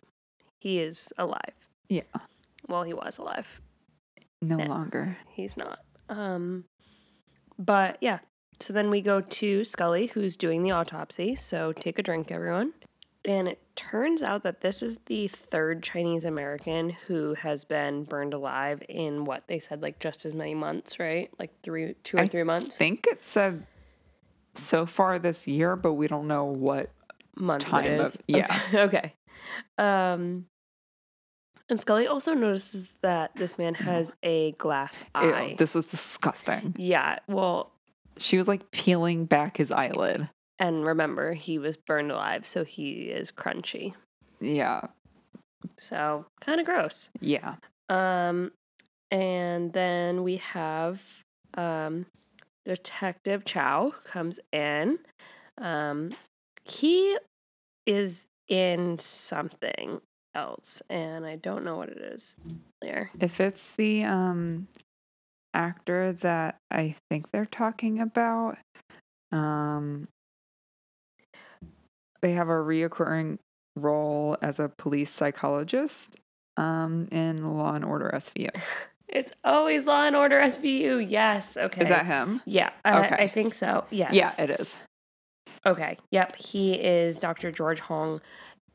He 0.59 0.79
is 0.79 1.13
alive. 1.17 1.53
Yeah. 1.89 2.03
Well, 2.67 2.83
he 2.83 2.93
was 2.93 3.17
alive. 3.17 3.61
No 4.41 4.57
Yeah. 4.57 4.67
longer. 4.67 5.17
He's 5.29 5.57
not. 5.57 5.79
Um, 6.07 6.63
but 7.57 7.97
yeah. 8.01 8.19
So 8.61 8.73
then 8.73 8.89
we 8.89 9.01
go 9.01 9.21
to 9.21 9.63
Scully, 9.63 10.07
who's 10.07 10.35
doing 10.35 10.63
the 10.63 10.71
autopsy. 10.71 11.35
So 11.35 11.71
take 11.73 11.97
a 11.99 12.03
drink, 12.03 12.31
everyone. 12.31 12.73
And 13.25 13.49
it 13.49 13.59
turns 13.75 14.23
out 14.23 14.43
that 14.43 14.61
this 14.61 14.81
is 14.81 14.97
the 15.07 15.27
third 15.27 15.83
Chinese 15.83 16.23
American 16.23 16.89
who 17.07 17.33
has 17.33 17.65
been 17.65 18.03
burned 18.05 18.33
alive 18.33 18.81
in 18.87 19.25
what 19.25 19.43
they 19.47 19.59
said, 19.59 19.81
like 19.81 19.99
just 19.99 20.25
as 20.25 20.33
many 20.33 20.55
months, 20.55 20.99
right? 20.99 21.29
Like 21.37 21.51
three, 21.61 21.95
two 22.03 22.17
or 22.17 22.21
I 22.21 22.27
three 22.27 22.43
months. 22.43 22.77
I 22.77 22.79
think 22.79 23.07
it 23.07 23.23
said 23.23 23.65
so 24.55 24.85
far 24.85 25.19
this 25.19 25.47
year, 25.47 25.75
but 25.75 25.93
we 25.93 26.07
don't 26.07 26.27
know 26.27 26.45
what. 26.45 26.91
month 27.35 27.63
time 27.63 27.85
it 27.85 27.99
of- 27.99 28.17
yeah. 28.27 28.59
Okay. 28.73 28.77
okay. 28.79 29.13
Um, 29.77 30.45
and 31.69 31.79
Scully 31.79 32.07
also 32.07 32.33
notices 32.33 32.97
that 33.01 33.35
this 33.35 33.57
man 33.57 33.75
has 33.75 34.11
a 34.23 34.53
glass 34.53 35.01
Ew, 35.15 35.33
eye. 35.33 35.55
this 35.57 35.75
was 35.75 35.87
disgusting. 35.87 36.73
yeah. 36.77 37.19
Well, 37.27 37.71
She 38.17 38.37
was 38.37 38.47
like 38.47 38.71
peeling 38.71 39.25
back 39.25 39.57
his 39.57 39.71
eyelid. 39.71 40.29
And 40.59 40.85
remember, 40.85 41.33
he 41.33 41.57
was 41.57 41.77
burned 41.77 42.11
alive, 42.11 42.45
so 42.45 42.65
he 42.65 43.03
is 43.03 43.31
crunchy. 43.31 43.93
Yeah. 44.41 44.87
So 45.77 46.25
kind 46.41 46.59
of 46.59 46.65
gross. 46.65 47.09
Yeah. 47.21 47.55
Um, 47.87 48.51
and 49.09 49.71
then 49.73 50.23
we 50.23 50.37
have 50.37 51.01
um, 51.55 52.05
Detective 52.65 53.45
Chao 53.45 53.93
comes 54.03 54.39
in. 54.51 54.99
Um, 55.57 56.11
he 56.65 57.17
is 57.85 58.25
in 58.47 58.99
something 58.99 60.01
else, 60.35 60.81
and 60.89 61.25
I 61.25 61.37
don't 61.37 61.63
know 61.63 61.77
what 61.77 61.89
it 61.89 61.97
is. 61.97 62.35
There. 62.81 63.11
If 63.19 63.39
it's 63.39 63.71
the 63.73 64.03
um 64.03 64.67
actor 65.53 66.13
that 66.13 66.57
I 66.69 66.95
think 67.09 67.31
they're 67.31 67.45
talking 67.45 67.99
about, 67.99 68.57
um 69.31 70.07
they 72.21 72.33
have 72.33 72.49
a 72.49 72.53
reoccurring 72.53 73.37
role 73.75 74.37
as 74.41 74.59
a 74.59 74.69
police 74.69 75.11
psychologist 75.11 76.15
um 76.57 77.07
in 77.11 77.57
Law 77.57 77.73
and 77.73 77.85
Order 77.85 78.11
SVU. 78.13 78.49
It's 79.07 79.31
always 79.43 79.87
Law 79.87 80.05
and 80.05 80.15
Order 80.15 80.39
SVU. 80.39 81.05
Yes. 81.09 81.57
Okay. 81.57 81.81
Is 81.81 81.89
that 81.89 82.05
him? 82.05 82.41
Yeah, 82.45 82.69
I, 82.85 83.05
Okay. 83.05 83.15
I 83.23 83.27
think 83.27 83.53
so. 83.55 83.85
Yes. 83.89 84.13
Yeah, 84.13 84.31
it 84.39 84.59
is. 84.59 84.73
Okay. 85.65 85.97
Yep. 86.11 86.35
He 86.35 86.73
is 86.73 87.17
Dr. 87.17 87.51
George 87.51 87.79
Huang 87.79 88.21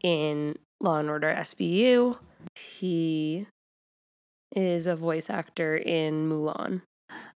in 0.02 0.56
Law 0.80 0.98
and 0.98 1.08
Order 1.08 1.32
SVU. 1.38 2.18
He 2.56 3.46
is 4.56 4.86
a 4.86 4.96
voice 4.96 5.30
actor 5.30 5.76
in 5.76 6.28
Mulan. 6.28 6.82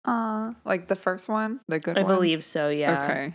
Uh 0.05 0.53
like 0.63 0.87
the 0.87 0.95
first 0.95 1.27
one, 1.27 1.59
the 1.67 1.79
good 1.79 1.95
one. 1.95 2.05
I 2.05 2.07
one. 2.07 2.15
believe 2.15 2.43
so. 2.43 2.69
Yeah. 2.69 3.03
Okay. 3.03 3.33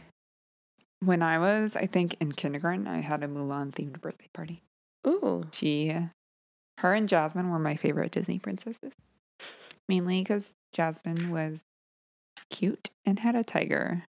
When 1.02 1.23
I 1.23 1.38
was, 1.38 1.76
I 1.76 1.87
think, 1.87 2.16
in 2.21 2.33
kindergarten, 2.33 2.87
I 2.87 3.00
had 3.00 3.23
a 3.23 3.28
Mulan 3.28 3.73
themed 3.73 4.00
birthday 4.00 4.28
party. 4.35 4.62
Ooh. 5.07 5.47
She, 5.52 5.97
her 6.78 6.95
and 6.95 7.09
Jasmine 7.09 7.50
were 7.50 7.59
my 7.59 7.75
favorite 7.76 8.12
Disney 8.12 8.38
princesses. 8.38 8.92
Mainly 9.88 10.21
because 10.23 10.52
Jasmine 10.73 11.30
was 11.30 11.59
cute 12.50 12.90
and 13.07 13.19
had 13.19 13.35
a 13.35 13.42
tiger, 13.42 14.04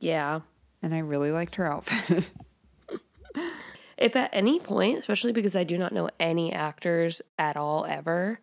Yeah. 0.00 0.40
and 0.82 0.94
I 0.94 0.98
really 0.98 1.30
liked 1.32 1.56
her 1.56 1.66
outfit. 1.70 2.24
If 3.98 4.16
at 4.16 4.30
any 4.32 4.58
point, 4.58 4.98
especially 4.98 5.30
because 5.32 5.54
I 5.54 5.62
do 5.62 5.78
not 5.78 5.92
know 5.92 6.08
any 6.18 6.52
actors 6.52 7.22
at 7.38 7.56
all 7.56 7.84
ever, 7.84 8.40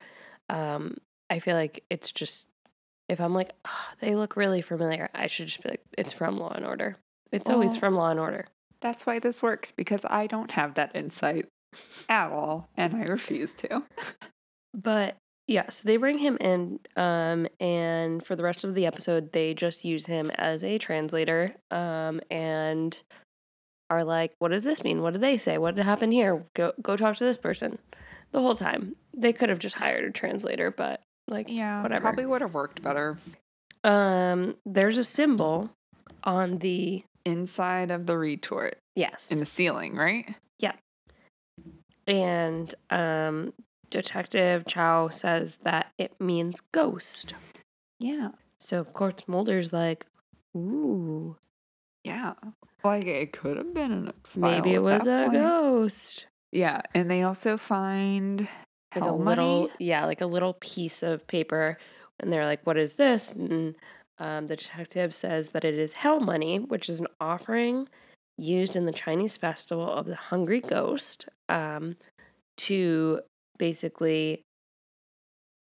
um, 0.47 0.95
I 1.29 1.39
feel 1.39 1.55
like 1.57 1.83
it's 1.89 2.13
just 2.13 2.47
if 3.09 3.19
I'm 3.19 3.33
like, 3.33 3.51
"Ah, 3.65 3.89
they 3.99 4.15
look 4.15 4.37
really 4.37 4.61
familiar, 4.61 5.09
I 5.13 5.27
should 5.27 5.47
just 5.47 5.61
be 5.61 5.69
like, 5.69 5.83
it's 5.97 6.13
from 6.13 6.37
Law 6.37 6.53
and 6.55 6.65
Order. 6.65 6.95
It's 7.31 7.49
always 7.49 7.75
from 7.75 7.95
Law 7.95 8.11
and 8.11 8.19
Order. 8.19 8.47
That's 8.81 9.05
why 9.05 9.19
this 9.19 9.41
works 9.41 9.71
because 9.71 10.01
I 10.05 10.27
don't 10.27 10.51
have 10.51 10.75
that 10.75 10.95
insight 10.95 11.47
at 12.07 12.31
all, 12.31 12.69
and 12.75 12.95
I 12.95 13.03
refuse 13.03 13.53
to. 13.53 13.83
But 14.73 15.17
yeah, 15.47 15.69
so 15.69 15.81
they 15.85 15.97
bring 15.97 16.19
him 16.19 16.37
in, 16.39 16.79
um, 16.95 17.47
and 17.59 18.23
for 18.23 18.35
the 18.35 18.43
rest 18.43 18.63
of 18.63 18.75
the 18.75 18.85
episode, 18.85 19.31
they 19.33 19.53
just 19.53 19.83
use 19.83 20.05
him 20.05 20.29
as 20.35 20.63
a 20.63 20.77
translator, 20.77 21.55
um, 21.71 22.21
and 22.29 23.01
are 23.89 24.03
like, 24.03 24.33
"What 24.39 24.49
does 24.51 24.63
this 24.63 24.83
mean? 24.83 25.01
What 25.01 25.13
did 25.13 25.21
they 25.21 25.37
say? 25.37 25.57
What 25.57 25.75
did 25.75 25.85
happen 25.85 26.11
here? 26.11 26.45
Go 26.55 26.73
go 26.81 26.95
talk 26.95 27.17
to 27.17 27.25
this 27.25 27.37
person." 27.37 27.79
The 28.31 28.41
whole 28.41 28.55
time, 28.55 28.95
they 29.17 29.33
could 29.33 29.49
have 29.49 29.57
just 29.57 29.75
hired 29.75 30.05
a 30.05 30.11
translator, 30.11 30.69
but 30.69 31.01
like, 31.27 31.47
Yeah, 31.49 31.81
Whatever. 31.81 32.01
Probably 32.01 32.27
would 32.27 32.41
have 32.41 32.53
worked 32.53 32.83
better 32.83 33.17
um, 33.83 34.55
there's 34.65 34.97
a 34.97 35.03
symbol 35.03 35.69
on 36.23 36.57
the 36.59 37.03
inside 37.29 37.91
of 37.91 38.05
the 38.05 38.17
retort 38.17 38.77
yes, 38.95 39.31
in 39.31 39.39
the 39.39 39.45
ceiling, 39.45 39.95
right? 39.95 40.35
Yeah. 40.59 40.73
And 42.07 42.73
um, 42.89 43.53
Detective 43.89 44.65
Chao 44.67 45.09
says 45.09 45.57
that 45.63 45.91
it 45.97 46.19
means 46.19 46.61
ghost. 46.71 47.33
Yeah, 47.99 48.29
So 48.59 48.79
of 48.79 48.93
course 48.93 49.15
Mulder's 49.27 49.71
like, 49.73 50.05
"Ooh." 50.55 51.35
yeah. 52.03 52.33
Like 52.83 53.05
it 53.05 53.33
could 53.33 53.57
have 53.57 53.73
been 53.73 53.91
an 53.91 54.07
X 54.07 54.37
Maybe 54.37 54.73
it 54.73 54.79
was 54.81 55.01
a 55.05 55.25
point. 55.27 55.33
ghost. 55.33 56.27
Yeah, 56.51 56.81
and 56.95 57.11
they 57.11 57.23
also 57.23 57.57
find 57.57 58.47
Like 58.95 59.03
a 59.03 59.11
little, 59.13 59.17
money. 59.63 59.69
yeah, 59.79 60.05
like 60.05 60.21
a 60.21 60.25
little 60.25 60.53
piece 60.53 61.03
of 61.03 61.27
paper. 61.27 61.77
And 62.21 62.31
they're 62.33 62.45
like, 62.45 62.65
what 62.65 62.77
is 62.77 62.93
this? 62.93 63.31
And 63.33 63.75
um, 64.19 64.47
the 64.47 64.55
detective 64.55 65.15
says 65.15 65.49
that 65.51 65.63
it 65.63 65.75
is 65.75 65.93
hell 65.93 66.19
money, 66.19 66.59
which 66.59 66.89
is 66.89 66.99
an 66.99 67.07
offering 67.19 67.87
used 68.37 68.75
in 68.75 68.85
the 68.85 68.91
Chinese 68.91 69.37
festival 69.37 69.89
of 69.89 70.05
the 70.05 70.15
Hungry 70.15 70.61
Ghost 70.61 71.25
um, 71.49 71.95
to 72.57 73.21
basically 73.57 74.41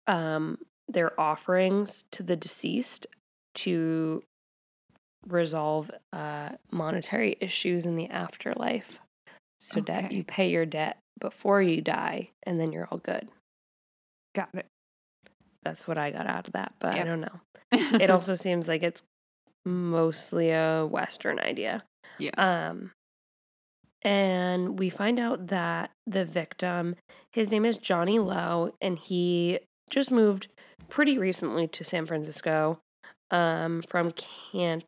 um, 0.07 0.57
their 0.87 1.19
offerings 1.19 2.05
to 2.11 2.23
the 2.23 2.35
deceased 2.35 3.07
to 3.53 4.23
resolve 5.27 5.91
uh, 6.13 6.49
monetary 6.71 7.37
issues 7.39 7.85
in 7.85 7.95
the 7.95 8.09
afterlife 8.09 8.99
so 9.59 9.79
that 9.81 10.11
you 10.11 10.23
pay 10.23 10.49
your 10.49 10.65
debt 10.65 10.97
before 11.19 11.61
you 11.61 11.81
die 11.81 12.29
and 12.43 12.59
then 12.59 12.71
you're 12.71 12.87
all 12.91 12.97
good. 12.97 13.27
Got 14.33 14.49
it. 14.53 14.65
That's 15.63 15.87
what 15.87 15.97
I 15.97 16.11
got 16.11 16.27
out 16.27 16.47
of 16.47 16.53
that, 16.53 16.73
but 16.79 16.95
I 16.95 17.03
don't 17.03 17.21
know. 17.21 17.39
It 18.01 18.09
also 18.09 18.35
seems 18.35 18.67
like 18.67 18.83
it's 18.83 19.03
mostly 19.65 20.51
a 20.51 20.85
Western 20.85 21.39
idea. 21.39 21.83
Yeah. 22.19 22.31
Um, 22.37 22.91
and 24.01 24.77
we 24.77 24.89
find 24.89 25.19
out 25.19 25.47
that 25.47 25.91
the 26.07 26.25
victim, 26.25 26.95
his 27.31 27.49
name 27.49 27.65
is 27.65 27.77
Johnny 27.77 28.19
Lo, 28.19 28.73
and 28.81 28.97
he 28.97 29.59
just 29.89 30.11
moved 30.11 30.47
pretty 30.89 31.17
recently 31.17 31.67
to 31.67 31.83
San 31.83 32.05
Francisco 32.05 32.79
um, 33.29 33.83
from 33.87 34.11
Cantian. 34.11 34.83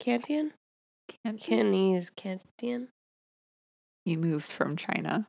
Cantian? 0.00 0.52
Can't? 1.24 1.40
Cantonese 1.40 2.10
Cantian? 2.10 2.88
He 4.04 4.16
moved 4.16 4.50
from 4.50 4.76
China. 4.76 5.28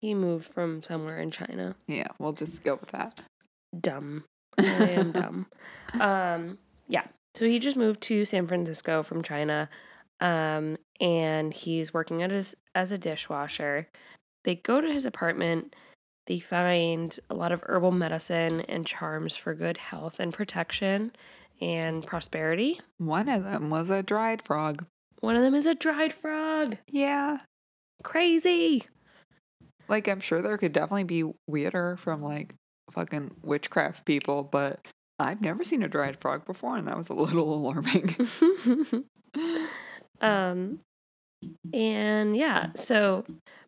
He 0.00 0.14
moved 0.14 0.52
from 0.52 0.82
somewhere 0.82 1.18
in 1.20 1.30
China. 1.30 1.74
Yeah, 1.86 2.08
we'll 2.18 2.32
just 2.32 2.62
go 2.62 2.76
with 2.76 2.90
that. 2.90 3.20
Dumb. 3.78 4.24
I 4.58 4.90
am 4.90 5.12
dumb. 5.12 5.46
Um, 6.00 6.58
yeah. 6.88 7.04
So 7.34 7.46
he 7.46 7.58
just 7.58 7.76
moved 7.76 8.00
to 8.02 8.24
San 8.24 8.46
Francisco 8.46 9.02
from 9.02 9.22
China, 9.22 9.68
um, 10.20 10.76
and 11.00 11.52
he's 11.52 11.94
working 11.94 12.22
as 12.22 12.54
as 12.74 12.92
a 12.92 12.98
dishwasher. 12.98 13.88
They 14.44 14.56
go 14.56 14.80
to 14.80 14.92
his 14.92 15.04
apartment. 15.04 15.74
They 16.26 16.40
find 16.40 17.18
a 17.30 17.34
lot 17.34 17.52
of 17.52 17.62
herbal 17.66 17.92
medicine 17.92 18.60
and 18.62 18.86
charms 18.86 19.36
for 19.36 19.54
good 19.54 19.78
health 19.78 20.20
and 20.20 20.32
protection 20.32 21.12
and 21.60 22.04
prosperity. 22.06 22.80
One 22.98 23.28
of 23.28 23.44
them 23.44 23.70
was 23.70 23.90
a 23.90 24.02
dried 24.02 24.42
frog. 24.42 24.84
One 25.20 25.36
of 25.36 25.42
them 25.42 25.54
is 25.54 25.66
a 25.66 25.74
dried 25.74 26.12
frog. 26.12 26.76
Yeah. 26.90 27.38
Crazy. 28.04 28.86
Like, 29.88 30.08
I'm 30.08 30.20
sure 30.20 30.42
there 30.42 30.58
could 30.58 30.72
definitely 30.72 31.04
be 31.04 31.24
weirder 31.46 31.96
from 31.96 32.22
like 32.22 32.54
fucking 32.90 33.32
witchcraft 33.42 34.04
people, 34.04 34.42
but 34.42 34.80
I've 35.18 35.40
never 35.40 35.64
seen 35.64 35.82
a 35.82 35.88
dried 35.88 36.20
frog 36.20 36.46
before, 36.46 36.76
and 36.76 36.86
that 36.88 36.96
was 36.96 37.08
a 37.08 37.14
little 37.14 37.54
alarming. 37.54 38.16
um, 40.20 40.80
and 41.72 42.36
yeah, 42.36 42.68
so 42.76 43.24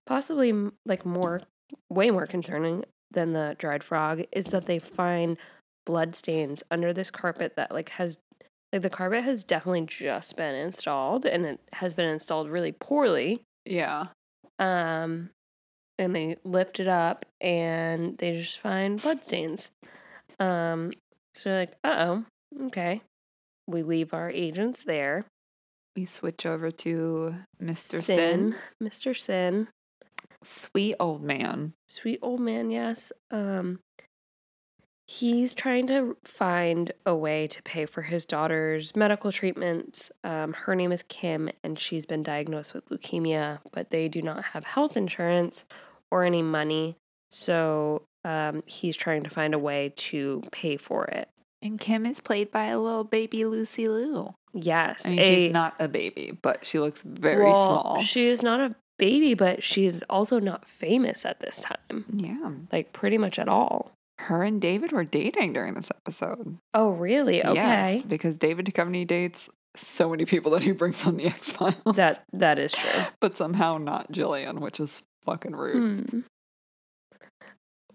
possibly 0.06 0.52
like 0.86 1.04
more, 1.04 1.40
way 1.88 2.10
more 2.10 2.26
concerning 2.26 2.84
than 3.12 3.32
the 3.32 3.56
dried 3.58 3.82
frog 3.82 4.22
is 4.32 4.46
that 4.46 4.66
they 4.66 4.78
find 4.78 5.36
blood 5.86 6.14
stains 6.14 6.62
under 6.70 6.92
this 6.92 7.10
carpet 7.10 7.54
that 7.56 7.72
like 7.72 7.88
has 7.90 8.18
like 8.72 8.82
the 8.82 8.90
carpet 8.90 9.24
has 9.24 9.42
definitely 9.42 9.84
just 9.86 10.36
been 10.36 10.54
installed 10.54 11.24
and 11.24 11.44
it 11.44 11.60
has 11.72 11.94
been 11.94 12.08
installed 12.08 12.48
really 12.48 12.70
poorly 12.70 13.42
yeah. 13.64 14.06
um 14.58 15.30
and 16.00 16.14
they 16.16 16.36
lift 16.44 16.80
it 16.80 16.88
up 16.88 17.24
and 17.40 18.16
they 18.18 18.40
just 18.40 18.58
find 18.58 19.00
blood 19.02 19.24
stains 19.24 19.70
um 20.40 20.90
so 21.34 21.50
they're 21.50 21.60
like 21.60 21.74
uh-oh 21.84 22.24
okay 22.66 23.00
we 23.66 23.82
leave 23.82 24.12
our 24.14 24.30
agents 24.30 24.82
there 24.84 25.24
We 25.96 26.06
switch 26.06 26.46
over 26.46 26.70
to 26.70 27.34
Mr. 27.62 28.00
Sin. 28.02 28.56
mr 28.82 29.16
sin 29.18 29.68
Sweet 30.42 30.96
old 30.98 31.22
man. 31.22 31.74
sweet 31.88 32.18
old 32.22 32.40
man 32.40 32.70
yes 32.70 33.12
um 33.30 33.78
he's 35.06 35.54
trying 35.54 35.88
to 35.88 36.16
find 36.24 36.92
a 37.04 37.14
way 37.14 37.46
to 37.48 37.60
pay 37.64 37.84
for 37.84 38.00
his 38.02 38.24
daughter's 38.24 38.94
medical 38.94 39.32
treatments 39.32 40.10
um, 40.24 40.52
her 40.52 40.74
name 40.76 40.92
is 40.92 41.02
kim 41.08 41.50
and 41.64 41.78
she's 41.78 42.06
been 42.06 42.22
diagnosed 42.22 42.72
with 42.74 42.88
leukemia 42.88 43.58
but 43.72 43.90
they 43.90 44.08
do 44.08 44.22
not 44.22 44.42
have 44.44 44.64
health 44.64 44.96
insurance 44.96 45.64
or 46.10 46.24
any 46.24 46.42
money 46.42 46.96
so 47.30 48.02
um, 48.24 48.62
he's 48.66 48.96
trying 48.96 49.22
to 49.24 49.30
find 49.30 49.54
a 49.54 49.58
way 49.58 49.92
to 49.96 50.42
pay 50.52 50.76
for 50.76 51.04
it 51.06 51.28
And 51.62 51.78
Kim 51.80 52.04
is 52.06 52.20
played 52.20 52.50
by 52.50 52.66
a 52.66 52.78
little 52.78 53.04
baby 53.04 53.44
Lucy 53.44 53.88
Liu. 53.88 54.34
yes 54.52 55.06
I 55.06 55.10
mean, 55.10 55.18
a- 55.20 55.22
she's 55.46 55.52
not 55.52 55.74
a 55.78 55.88
baby, 55.88 56.36
but 56.42 56.66
she 56.66 56.78
looks 56.78 57.02
very 57.04 57.44
well, 57.44 57.52
small. 57.82 58.00
she 58.02 58.26
is 58.26 58.42
not 58.42 58.60
a 58.60 58.74
baby 58.98 59.32
but 59.34 59.62
she's 59.62 60.02
also 60.10 60.38
not 60.38 60.66
famous 60.66 61.24
at 61.24 61.40
this 61.40 61.60
time 61.60 62.04
yeah. 62.12 62.50
like 62.70 62.92
pretty 62.92 63.16
much 63.16 63.38
at 63.38 63.48
all 63.48 63.92
Her 64.18 64.42
and 64.42 64.60
David 64.60 64.92
were 64.92 65.04
dating 65.04 65.54
during 65.54 65.72
this 65.74 65.90
episode. 65.90 66.58
oh 66.74 66.90
really 66.90 67.42
okay 67.44 67.54
Yes, 67.94 68.02
because 68.02 68.36
David 68.36 68.66
Duchovny 68.66 69.06
dates 69.06 69.48
so 69.76 70.10
many 70.10 70.24
people 70.26 70.50
that 70.50 70.62
he 70.62 70.72
brings 70.72 71.06
on 71.06 71.16
the 71.16 71.26
X 71.34 71.52
Files. 71.52 71.96
that 71.96 72.24
that 72.34 72.58
is 72.58 72.72
true 72.72 73.04
but 73.20 73.36
somehow 73.38 73.78
not 73.78 74.10
Gillian, 74.12 74.60
which 74.60 74.80
is 74.80 75.00
fucking 75.24 75.54
rude. 75.54 76.10
Hmm. 76.10 76.20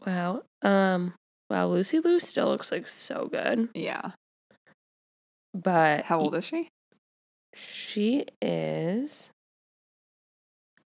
Wow. 0.06 0.44
Um. 0.62 1.14
Wow. 1.50 1.68
Lucy 1.68 2.00
Liu 2.00 2.20
still 2.20 2.48
looks 2.48 2.72
like 2.72 2.88
so 2.88 3.28
good, 3.32 3.70
Yeah. 3.74 4.12
but 5.54 6.06
How 6.06 6.20
old 6.20 6.36
is 6.36 6.44
she? 6.46 6.68
she 7.56 8.26
is 8.42 9.32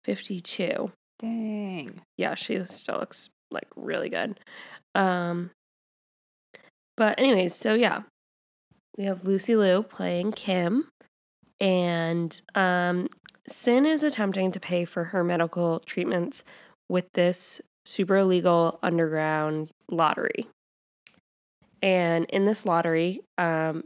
fifty-two. 0.03 0.91
Dang. 1.19 2.01
Yeah, 2.17 2.35
she 2.35 2.63
still 2.65 2.99
looks 2.99 3.29
like 3.51 3.67
really 3.75 4.09
good. 4.09 4.39
Um. 4.93 5.51
But 6.97 7.19
anyways, 7.19 7.53
so 7.53 7.73
yeah, 7.73 8.03
we 8.97 9.03
have 9.05 9.25
Lucy 9.25 9.55
Liu 9.55 9.83
playing 9.83 10.31
Kim, 10.31 10.87
and 11.59 12.41
um, 12.55 13.09
Sin 13.47 13.85
is 13.85 14.03
attempting 14.03 14.51
to 14.51 14.59
pay 14.59 14.85
for 14.85 15.05
her 15.05 15.23
medical 15.23 15.79
treatments 15.81 16.43
with 16.89 17.05
this 17.13 17.61
super 17.85 18.17
illegal 18.17 18.79
underground 18.81 19.69
lottery. 19.89 20.47
And 21.81 22.25
in 22.29 22.45
this 22.45 22.65
lottery, 22.65 23.21
um, 23.37 23.83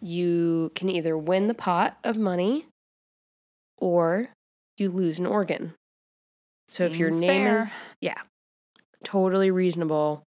you 0.00 0.70
can 0.74 0.90
either 0.90 1.16
win 1.16 1.48
the 1.48 1.54
pot 1.54 1.96
of 2.04 2.16
money 2.16 2.66
or 3.78 4.28
you 4.76 4.90
lose 4.90 5.18
an 5.18 5.26
organ. 5.26 5.74
So 6.68 6.84
if 6.84 6.96
your 6.96 7.10
name 7.10 7.44
fair. 7.44 7.58
is, 7.58 7.94
yeah, 8.00 8.20
totally 9.04 9.50
reasonable, 9.50 10.22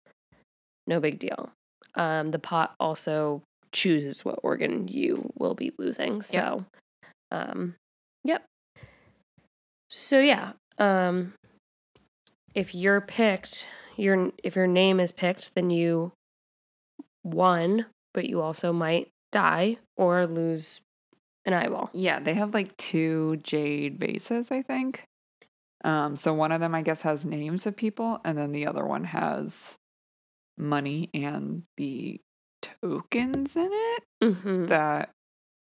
no 0.88 1.00
big 1.00 1.20
deal. 1.20 1.52
Um, 1.96 2.32
the 2.32 2.40
pot 2.40 2.76
also 2.80 3.42
chooses 3.72 4.24
what 4.24 4.40
organ 4.44 4.88
you 4.88 5.32
will 5.38 5.56
be 5.56 5.72
losing. 5.78 6.22
So, 6.22 6.66
um, 7.32 7.76
yep. 8.24 8.46
So 9.98 10.20
yeah, 10.20 10.52
um, 10.78 11.34
if 12.54 12.76
you're 12.76 13.00
picked, 13.00 13.66
your 13.96 14.32
if 14.44 14.56
your 14.58 14.68
name 14.68 15.00
is 15.00 15.14
picked, 15.14 15.56
then 15.56 15.70
you 15.70 16.12
won, 17.24 17.86
but 18.14 18.26
you 18.26 18.42
also 18.42 18.74
might 18.74 19.08
die 19.32 19.78
or 19.96 20.28
lose 20.28 20.82
an 21.46 21.54
eyeball. 21.54 21.92
Yeah, 21.94 22.20
they 22.20 22.34
have 22.34 22.54
like 22.54 22.76
two 22.76 23.38
jade 23.38 23.98
bases, 23.98 24.52
I 24.52 24.62
think. 24.64 25.06
Um, 25.86 26.18
so 26.18 26.34
one 26.34 26.52
of 26.52 26.60
them 26.60 26.76
I 26.76 26.82
guess 26.82 27.02
has 27.04 27.24
names 27.24 27.66
of 27.66 27.78
people, 27.78 28.20
and 28.26 28.38
then 28.38 28.52
the 28.52 28.68
other 28.68 28.86
one 28.86 29.06
has 29.06 29.76
money 30.58 31.10
and 31.14 31.64
the 31.78 32.20
tokens 32.62 33.56
in 33.56 33.70
it 33.72 34.04
Mm-hmm. 34.22 34.66
that 34.66 35.10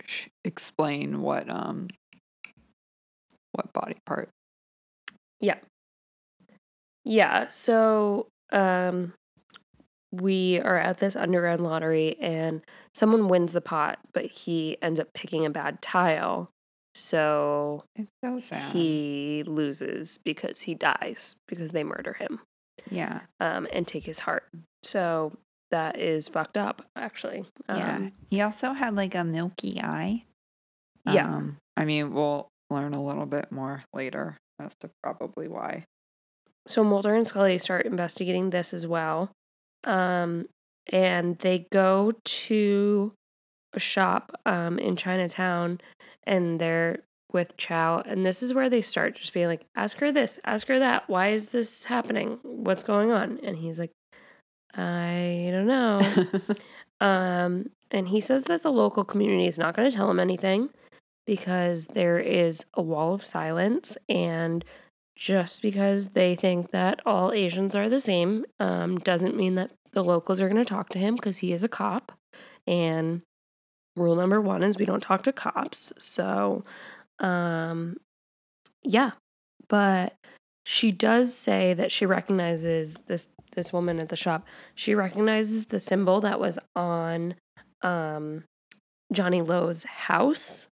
sh- 0.05 0.27
explain 0.45 1.21
what 1.21 1.49
um 1.49 1.87
what 3.53 3.71
body 3.73 3.95
part. 4.05 4.29
Yeah, 5.39 5.57
Yeah. 7.05 7.47
so 7.49 8.27
um 8.51 9.13
we 10.11 10.59
are 10.59 10.77
at 10.77 10.99
this 10.99 11.15
underground 11.15 11.61
lottery 11.63 12.15
and 12.21 12.61
someone 12.93 13.27
wins 13.27 13.51
the 13.51 13.61
pot, 13.61 13.97
but 14.13 14.25
he 14.25 14.77
ends 14.81 14.99
up 14.99 15.07
picking 15.15 15.43
a 15.45 15.49
bad 15.49 15.81
tile. 15.81 16.49
So 16.93 17.83
It's 17.95 18.11
so 18.23 18.37
sad. 18.37 18.71
he 18.73 19.43
loses 19.47 20.19
because 20.23 20.61
he 20.61 20.75
dies 20.75 21.35
because 21.47 21.71
they 21.71 21.83
murder 21.83 22.13
him 22.13 22.39
yeah, 22.91 23.21
um 23.39 23.67
and 23.73 23.87
take 23.87 24.03
his 24.05 24.19
heart. 24.19 24.43
So 24.83 25.33
that 25.71 25.97
is 25.99 26.27
fucked 26.27 26.57
up 26.57 26.83
actually. 26.95 27.45
yeah. 27.67 27.95
Um, 27.95 28.11
He 28.29 28.41
also 28.41 28.73
had 28.73 28.95
like 28.95 29.15
a 29.15 29.23
milky 29.23 29.81
eye. 29.81 30.23
Yeah. 31.05 31.35
Um, 31.35 31.57
I 31.75 31.85
mean, 31.85 32.13
we'll 32.13 32.47
learn 32.73 32.93
a 32.93 33.03
little 33.03 33.25
bit 33.25 33.51
more 33.51 33.83
later 33.93 34.37
as 34.59 34.75
to 34.81 34.89
probably 35.01 35.47
why. 35.47 35.85
so 36.67 36.83
Mulder 36.83 37.15
and 37.15 37.27
Scully 37.27 37.57
start 37.59 37.85
investigating 37.85 38.49
this 38.49 38.73
as 38.73 38.87
well. 38.87 39.31
Um, 39.85 40.47
and 40.91 41.37
they 41.39 41.67
go 41.71 42.13
to 42.23 43.13
a 43.73 43.79
shop 43.79 44.31
um, 44.45 44.79
in 44.79 44.95
Chinatown 44.95 45.81
and 46.25 46.59
they're 46.59 46.99
with 47.31 47.57
Chao. 47.57 48.01
And 48.05 48.25
this 48.25 48.43
is 48.43 48.53
where 48.53 48.69
they 48.69 48.81
start 48.81 49.15
just 49.15 49.33
being 49.33 49.47
like, 49.47 49.65
ask 49.75 49.99
her 49.99 50.11
this, 50.11 50.39
ask 50.45 50.67
her 50.67 50.79
that. 50.79 51.09
Why 51.09 51.29
is 51.29 51.49
this 51.49 51.85
happening? 51.85 52.39
What's 52.43 52.83
going 52.83 53.11
on? 53.11 53.39
And 53.43 53.57
he's 53.57 53.79
like, 53.79 53.91
I 54.75 55.49
don't 55.51 55.67
know. 55.67 56.27
Um, 57.03 57.69
and 57.91 58.07
he 58.07 58.21
says 58.21 58.45
that 58.45 58.63
the 58.63 58.71
local 58.71 59.03
community 59.03 59.45
is 59.45 59.57
not 59.57 59.75
going 59.75 59.89
to 59.89 59.95
tell 59.95 60.09
him 60.09 60.21
anything 60.21 60.69
because 61.25 61.87
there 61.87 62.19
is 62.19 62.65
a 62.73 62.81
wall 62.81 63.13
of 63.13 63.23
silence. 63.23 63.97
And 64.09 64.63
just 65.15 65.61
because 65.61 66.09
they 66.09 66.35
think 66.35 66.71
that 66.71 67.01
all 67.05 67.31
Asians 67.31 67.75
are 67.75 67.89
the 67.89 67.99
same 67.99 68.45
um, 68.59 68.97
doesn't 68.99 69.35
mean 69.35 69.55
that 69.55 69.71
the 69.91 70.03
locals 70.03 70.41
are 70.41 70.49
going 70.49 70.63
to 70.63 70.65
talk 70.65 70.89
to 70.89 70.99
him 70.99 71.15
because 71.15 71.37
he 71.37 71.53
is 71.53 71.63
a 71.63 71.67
cop. 71.67 72.11
And 72.65 73.21
rule 73.95 74.15
number 74.15 74.41
one 74.41 74.63
is 74.63 74.77
we 74.77 74.85
don't 74.85 75.03
talk 75.03 75.23
to 75.23 75.31
cops. 75.31 75.93
So, 75.99 76.63
um, 77.19 77.97
yeah. 78.83 79.11
But 79.69 80.13
she 80.65 80.91
does 80.91 81.35
say 81.35 81.73
that 81.73 81.91
she 81.91 82.05
recognizes 82.05 82.95
this 83.07 83.27
this 83.55 83.71
woman 83.71 83.99
at 83.99 84.09
the 84.09 84.15
shop. 84.15 84.47
She 84.73 84.95
recognizes 84.95 85.67
the 85.67 85.79
symbol 85.79 86.21
that 86.21 86.39
was 86.39 86.57
on 86.75 87.35
um, 87.83 88.45
Johnny 89.11 89.43
Lo's 89.43 89.83
house 89.83 90.65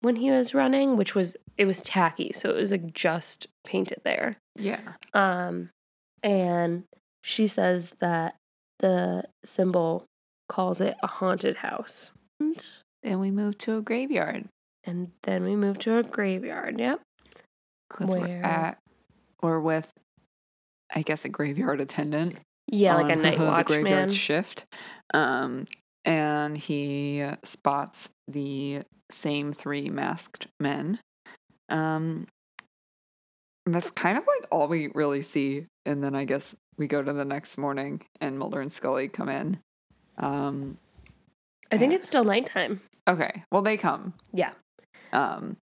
when 0.00 0.16
he 0.16 0.30
was 0.30 0.54
running, 0.54 0.96
which 0.96 1.14
was 1.14 1.36
it 1.58 1.64
was 1.66 1.82
tacky, 1.82 2.32
so 2.32 2.50
it 2.50 2.56
was 2.56 2.70
like 2.70 2.92
just 2.94 3.46
painted 3.64 4.00
there. 4.04 4.36
yeah. 4.56 4.80
Um, 5.14 5.70
and 6.22 6.84
she 7.22 7.46
says 7.48 7.96
that 8.00 8.34
the 8.80 9.24
symbol 9.44 10.04
calls 10.48 10.80
it 10.80 10.96
a 11.02 11.06
haunted 11.06 11.56
house. 11.58 12.10
Then 13.02 13.18
we 13.20 13.30
move 13.30 13.56
to 13.58 13.76
a 13.78 13.82
graveyard. 13.82 14.46
and 14.84 15.10
then 15.24 15.44
we 15.44 15.54
move 15.56 15.78
to 15.80 15.98
a 15.98 16.02
graveyard. 16.02 16.78
Yep. 16.78 17.00
Because 17.88 18.06
we're 18.14 18.20
Where- 18.26 18.44
at 18.44 18.78
or 19.42 19.60
with 19.60 19.88
I 20.94 21.02
guess 21.02 21.24
a 21.24 21.28
graveyard 21.28 21.80
attendant. 21.80 22.36
Yeah, 22.66 22.94
like 22.96 23.12
a 23.12 23.16
night 23.20 23.38
the 23.38 23.62
graveyard 23.64 23.86
watchman. 24.08 24.10
shift. 24.14 24.64
Um, 25.14 25.66
and 26.04 26.56
he 26.56 27.24
spots 27.44 28.08
the 28.28 28.82
same 29.10 29.52
three 29.52 29.88
masked 29.90 30.46
men. 30.58 30.98
Um, 31.68 32.26
that's 33.66 33.90
kind 33.92 34.18
of 34.18 34.24
like 34.26 34.48
all 34.50 34.68
we 34.68 34.90
really 34.94 35.22
see. 35.22 35.66
And 35.86 36.02
then 36.02 36.14
I 36.14 36.24
guess 36.24 36.54
we 36.78 36.86
go 36.86 37.02
to 37.02 37.12
the 37.12 37.24
next 37.24 37.58
morning, 37.58 38.02
and 38.20 38.38
Mulder 38.38 38.60
and 38.60 38.72
Scully 38.72 39.08
come 39.08 39.28
in. 39.28 39.58
Um, 40.18 40.78
I 41.70 41.78
think 41.78 41.92
it's 41.92 42.06
still 42.06 42.24
nighttime. 42.24 42.80
okay, 43.08 43.44
well 43.52 43.62
they 43.62 43.76
come. 43.76 44.14
Yeah. 44.32 44.52
Um, 45.12 45.56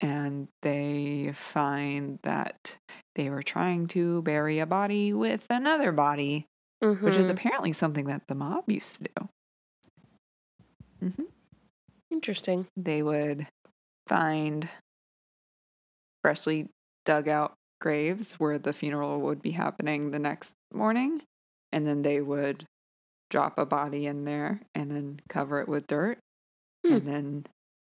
and 0.00 0.48
they 0.62 1.32
find 1.34 2.18
that 2.22 2.76
they 3.14 3.30
were 3.30 3.42
trying 3.42 3.86
to 3.88 4.22
bury 4.22 4.58
a 4.58 4.66
body 4.66 5.12
with 5.12 5.44
another 5.50 5.92
body 5.92 6.46
which 6.80 7.16
is 7.16 7.28
Mhm. 7.28 7.30
apparently 7.30 7.72
something 7.72 8.04
that 8.06 8.26
the 8.28 8.34
mob 8.34 8.64
used 8.70 8.98
to 8.98 9.04
do. 9.04 9.28
Interesting. 12.10 12.66
They 12.76 13.02
would 13.02 13.46
find 14.06 14.68
freshly 16.22 16.68
dug 17.04 17.28
out 17.28 17.54
graves 17.80 18.34
where 18.34 18.58
the 18.58 18.72
funeral 18.72 19.20
would 19.20 19.42
be 19.42 19.50
happening 19.50 20.10
the 20.10 20.18
next 20.18 20.52
morning, 20.72 21.22
and 21.72 21.86
then 21.86 22.02
they 22.02 22.20
would 22.20 22.64
drop 23.30 23.58
a 23.58 23.66
body 23.66 24.06
in 24.06 24.24
there 24.24 24.60
and 24.74 24.90
then 24.90 25.20
cover 25.28 25.60
it 25.60 25.68
with 25.68 25.86
dirt, 25.86 26.18
Hmm. 26.86 26.92
and 26.94 27.06
then 27.06 27.46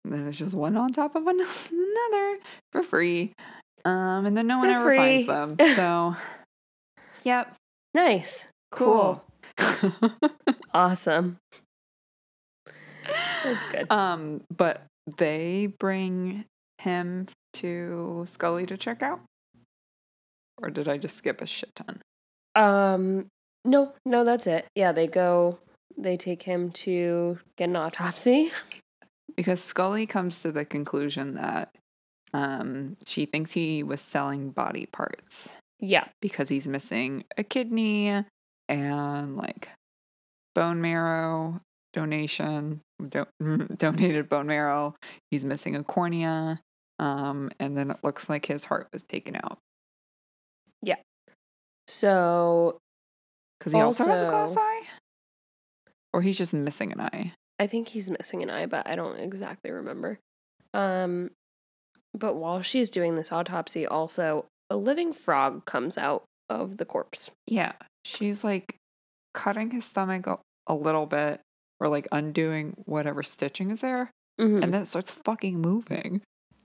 and 0.05 0.13
then 0.13 0.29
it's 0.29 0.39
just 0.39 0.55
one 0.55 0.77
on 0.77 0.93
top 0.93 1.17
of 1.17 1.27
another 1.27 2.39
for 2.73 2.83
free. 2.83 3.33
Um, 3.85 4.27
and 4.27 4.37
then 4.37 4.47
no 4.47 4.59
one 4.59 4.69
For 4.73 4.93
ever 4.93 4.97
finds 4.97 5.27
them. 5.27 5.57
So, 5.77 6.17
yep, 7.25 7.55
Nice. 7.95 8.47
cool. 8.73 9.23
Awesome. 10.75 11.39
That's 13.55 13.67
good. 13.67 13.91
Um, 13.93 14.43
but 14.57 14.83
they 15.17 15.69
bring 15.79 16.45
him 16.79 17.29
to 17.55 18.25
Scully 18.29 18.67
to 18.67 18.77
check 18.77 19.03
out. 19.03 19.21
Or 20.63 20.71
did 20.71 20.89
I 20.89 20.97
just 20.99 21.17
skip 21.17 21.41
a 21.43 21.47
shit 21.47 21.71
ton? 21.75 22.01
Um, 22.55 23.27
no, 23.65 23.93
no, 24.05 24.25
that's 24.25 24.47
it. 24.47 24.67
Yeah, 24.75 24.93
they 24.93 25.07
go. 25.07 25.59
They 25.99 26.17
take 26.17 26.43
him 26.43 26.71
to 26.73 27.39
get 27.57 27.69
an 27.69 27.77
autopsy. 27.77 28.53
Because 29.37 29.61
Scully 29.63 30.07
comes 30.07 30.41
to 30.43 30.53
the 30.53 30.65
conclusion 30.65 31.35
that 31.35 31.69
um 32.33 32.97
she 33.07 33.27
thinks 33.27 33.53
he 33.53 33.83
was 33.83 34.01
selling 34.01 34.51
body 34.51 34.87
parts 34.87 35.51
Yeah. 35.79 36.07
because 36.23 36.49
he's 36.49 36.67
missing 36.67 37.25
a 37.37 37.43
kidney 37.43 38.25
and 38.69 39.37
like 39.37 39.69
bone 40.55 40.81
marrow 40.81 41.61
donation 41.97 42.81
do- 43.09 43.27
donated 43.79 44.29
bone 44.29 44.47
marrow 44.47 44.95
he's 45.31 45.47
missing 45.47 45.75
a 45.75 45.83
cornea 45.83 46.61
um 46.99 47.51
and 47.59 47.75
then 47.77 47.91
it 47.91 47.97
looks 48.03 48.29
like 48.29 48.45
his 48.45 48.67
heart 48.67 48.87
was 48.93 49.03
taken 49.03 49.35
out 49.35 49.59
Yeah. 50.83 50.97
So 51.89 52.79
Because 53.59 53.73
he 53.73 53.81
also, 53.81 54.05
has 54.07 54.23
a 54.23 54.27
glass 54.29 54.55
eye? 54.59 54.83
Or 56.13 56.21
he's 56.21 56.37
just 56.37 56.53
missing 56.53 56.93
an 56.93 57.01
eye. 57.01 57.33
I 57.59 57.67
think 57.67 57.89
he's 57.89 58.11
missing 58.11 58.43
an 58.43 58.51
eye, 58.51 58.67
but 58.67 58.87
I 58.87 58.95
don't 58.97 59.19
exactly 59.19 59.71
remember. 59.71 60.19
Um, 60.75 61.31
but 62.13 62.35
while 62.35 62.61
she's 62.63 62.91
doing 62.91 63.17
this 63.17 63.33
autopsy, 63.33 63.87
also 63.87 64.47
a 64.69 64.77
living 64.77 65.13
frog 65.15 65.65
comes 65.65 65.97
out 65.97 66.25
of 66.51 66.77
the 66.77 66.85
corpse. 66.85 67.31
Yeah. 67.47 67.73
She's 68.05 68.45
like 68.45 68.77
cutting 69.33 69.71
his 69.71 69.85
stomach 69.85 70.27
a, 70.27 70.39
a 70.67 70.75
little 70.75 71.07
bit 71.07 71.41
or 71.81 71.89
like 71.89 72.09
undoing 72.13 72.75
whatever 72.87 73.23
stitching 73.23 73.71
is 73.71 73.81
there. 73.81 74.11
Mhm. 74.41 74.63
And 74.63 74.75
then 74.75 74.83
it 74.83 74.89
starts 74.89 75.11
fucking 75.11 75.61
moving. 75.61 76.23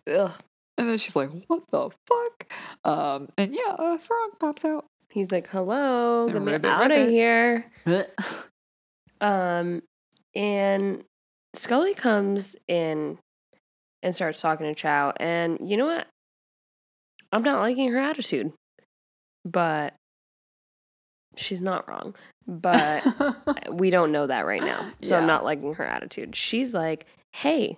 Ugh. 0.08 0.32
And 0.78 0.90
then 0.90 0.98
she's 0.98 1.16
like, 1.16 1.30
what 1.48 1.64
the 1.72 1.90
fuck? 2.08 2.48
Um, 2.84 3.30
and 3.38 3.54
yeah, 3.54 3.76
a 3.78 3.98
frog 4.00 4.32
pops 4.40 4.66
out. 4.66 4.86
He's 5.10 5.30
like, 5.32 5.48
"Hello, 5.48 6.30
get 6.32 6.42
me 6.42 6.70
out 6.70 6.92
of 6.92 7.10
here." 7.10 7.70
Um, 9.20 9.84
and 10.34 11.04
Scully 11.54 11.94
comes 11.94 12.56
in 12.68 13.20
and 14.02 14.16
starts 14.16 14.42
talking 14.42 14.66
to 14.66 14.74
Chao, 14.74 15.14
and 15.18 15.60
you 15.70 15.78
know 15.78 15.86
what? 15.86 16.08
I'm 17.32 17.44
not 17.44 17.60
liking 17.60 17.92
her 17.92 18.00
attitude, 18.00 18.52
but 19.46 19.94
she's 21.36 21.62
not 21.62 21.88
wrong. 21.88 22.16
But 22.48 23.04
we 23.72 23.90
don't 23.90 24.12
know 24.12 24.28
that 24.28 24.46
right 24.46 24.64
now, 24.64 24.92
so 25.02 25.18
I'm 25.18 25.28
not 25.28 25.44
liking 25.44 25.76
her 25.76 25.86
attitude. 25.86 26.36
She's 26.36 26.74
like, 26.74 27.06
"Hey, 27.34 27.78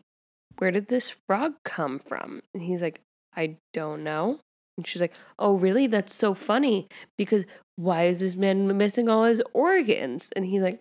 where 0.58 0.71
did 0.71 0.88
this 0.88 1.12
frog 1.28 1.54
come 1.63 1.99
from?" 1.99 2.41
And 2.54 2.63
he's 2.63 2.82
like, 2.82 3.02
"I 3.36 3.58
don't 3.73 4.04
know." 4.04 4.39
And 4.78 4.88
she's 4.88 5.02
like, 5.02 5.13
"Oh, 5.38 5.58
really? 5.58 5.88
That's 5.88 6.13
so 6.15 6.34
funny 6.34 6.88
because 7.17 7.45
why 7.76 8.06
is 8.06 8.19
this 8.19 8.36
man 8.36 8.76
missing 8.78 9.10
all 9.10 9.26
his 9.26 9.41
organs?" 9.54 10.30
And 10.36 10.45
he's 10.45 10.63
like, 10.63 10.80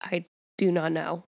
"I 0.00 0.24
do 0.56 0.70
not 0.70 0.92
know." 0.92 1.24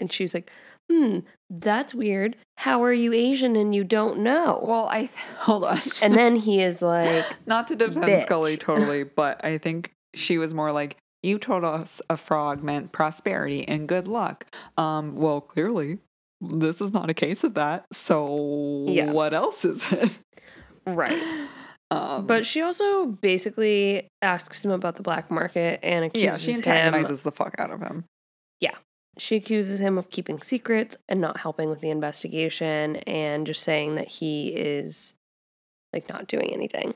And 0.00 0.12
she's 0.12 0.34
like, 0.34 0.50
"Hmm, 0.90 1.20
that's 1.48 1.94
weird. 1.94 2.36
How 2.56 2.82
are 2.82 2.92
you 2.92 3.12
Asian 3.12 3.56
and 3.56 3.74
you 3.74 3.84
don't 3.84 4.18
know?" 4.18 4.60
well, 4.66 4.88
I 4.88 5.10
hold 5.38 5.64
on. 5.64 5.80
and 6.02 6.14
then 6.14 6.36
he 6.36 6.60
is 6.60 6.82
like, 6.82 7.24
not 7.46 7.68
to 7.68 7.76
defend 7.76 8.04
bitch. 8.04 8.22
Scully 8.22 8.56
totally, 8.56 9.04
but 9.04 9.44
I 9.44 9.58
think 9.58 9.92
she 10.14 10.38
was 10.38 10.54
more 10.54 10.72
like, 10.72 10.96
you 11.22 11.38
told 11.38 11.64
us 11.64 12.00
a 12.08 12.16
frog 12.16 12.62
meant 12.62 12.92
prosperity 12.92 13.66
and 13.66 13.88
good 13.88 14.06
luck. 14.08 14.46
Um, 14.76 15.16
well, 15.16 15.40
clearly, 15.40 15.98
this 16.40 16.80
is 16.80 16.92
not 16.92 17.10
a 17.10 17.14
case 17.14 17.42
of 17.44 17.54
that. 17.54 17.86
So, 17.92 18.84
Yeah. 18.88 19.10
what 19.10 19.34
else 19.34 19.64
is 19.64 19.84
it? 19.92 20.10
"Right." 20.86 21.22
Um, 21.90 22.26
But 22.26 22.44
she 22.44 22.60
also 22.60 23.06
basically 23.06 24.08
asks 24.20 24.62
him 24.62 24.70
about 24.72 24.96
the 24.96 25.02
black 25.02 25.30
market 25.30 25.80
and 25.82 26.04
accuses 26.04 26.22
yeah, 26.22 26.36
she 26.36 26.50
him. 26.52 26.56
antagonizes 26.58 27.22
the 27.22 27.32
fuck 27.32 27.54
out 27.58 27.70
of 27.70 27.80
him. 27.80 28.04
Yeah. 28.60 28.74
She 29.16 29.36
accuses 29.36 29.80
him 29.80 29.96
of 29.96 30.10
keeping 30.10 30.42
secrets 30.42 30.96
and 31.08 31.18
not 31.18 31.40
helping 31.40 31.70
with 31.70 31.80
the 31.80 31.88
investigation 31.88 32.96
and 33.06 33.46
just 33.46 33.62
saying 33.62 33.94
that 33.94 34.06
he 34.06 34.48
is 34.48 35.14
like 35.94 36.10
not 36.10 36.26
doing 36.26 36.52
anything. 36.52 36.92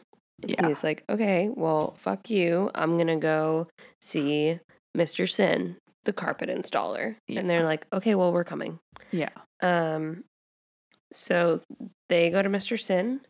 Yeah. 0.46 0.68
He's 0.68 0.82
like, 0.82 1.04
okay, 1.08 1.48
well, 1.54 1.94
fuck 1.98 2.30
you. 2.30 2.70
I'm 2.74 2.96
going 2.96 3.06
to 3.08 3.16
go 3.16 3.68
see 4.00 4.58
Mr. 4.96 5.30
Sin, 5.30 5.76
the 6.04 6.12
carpet 6.12 6.48
installer. 6.48 7.16
Yeah. 7.28 7.40
And 7.40 7.50
they're 7.50 7.64
like, 7.64 7.86
okay, 7.92 8.14
well, 8.14 8.32
we're 8.32 8.44
coming. 8.44 8.78
Yeah. 9.10 9.30
Um, 9.62 10.24
so 11.12 11.60
they 12.08 12.30
go 12.30 12.42
to 12.42 12.48
Mr. 12.48 12.80
Sin, 12.80 13.20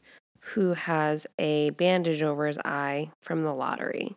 who 0.40 0.72
has 0.74 1.26
a 1.38 1.70
bandage 1.70 2.22
over 2.22 2.46
his 2.46 2.58
eye 2.64 3.10
from 3.22 3.42
the 3.42 3.52
lottery. 3.52 4.14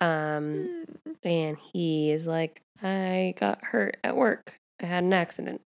Um, 0.00 0.84
and 1.22 1.56
he 1.72 2.10
is 2.10 2.26
like, 2.26 2.60
I 2.82 3.34
got 3.38 3.64
hurt 3.64 3.96
at 4.04 4.16
work. 4.16 4.52
I 4.82 4.86
had 4.86 5.04
an 5.04 5.12
accident. 5.12 5.60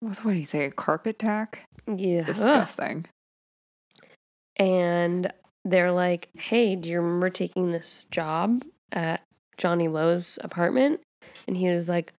What 0.00 0.24
would 0.24 0.36
he 0.36 0.44
say? 0.44 0.64
A 0.66 0.70
carpet 0.70 1.18
tack? 1.18 1.64
Yeah. 1.86 2.20
Ugh. 2.20 2.26
Disgusting. 2.26 3.06
And 4.58 5.32
they're 5.66 5.92
like, 5.92 6.28
hey, 6.36 6.76
do 6.76 6.88
you 6.88 7.00
remember 7.00 7.28
taking 7.28 7.72
this 7.72 8.06
job 8.10 8.64
at 8.92 9.22
Johnny 9.56 9.88
Lo's 9.88 10.38
apartment? 10.42 11.00
And 11.48 11.56
he 11.56 11.68
was 11.68 11.88
like, 11.88 12.12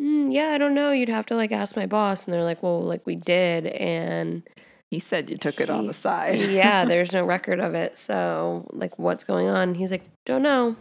"Mm, 0.00 0.32
yeah, 0.32 0.50
I 0.50 0.58
don't 0.58 0.74
know. 0.74 0.92
You'd 0.92 1.08
have 1.08 1.26
to 1.26 1.34
like 1.34 1.50
ask 1.50 1.76
my 1.76 1.86
boss. 1.86 2.24
And 2.24 2.32
they're 2.32 2.44
like, 2.44 2.62
well, 2.62 2.80
like 2.80 3.04
we 3.04 3.16
did. 3.16 3.66
And 3.66 4.42
He 4.90 5.00
said 5.00 5.28
you 5.28 5.36
took 5.36 5.60
it 5.60 5.70
on 5.70 5.88
the 5.88 5.94
side. 5.94 6.38
yeah, 6.50 6.84
there's 6.86 7.12
no 7.12 7.24
record 7.24 7.58
of 7.58 7.74
it. 7.74 7.98
So, 7.98 8.68
like, 8.72 8.96
what's 8.98 9.24
going 9.24 9.48
on? 9.48 9.74
He's 9.74 9.90
like, 9.90 10.04
don't 10.24 10.42
know. 10.42 10.76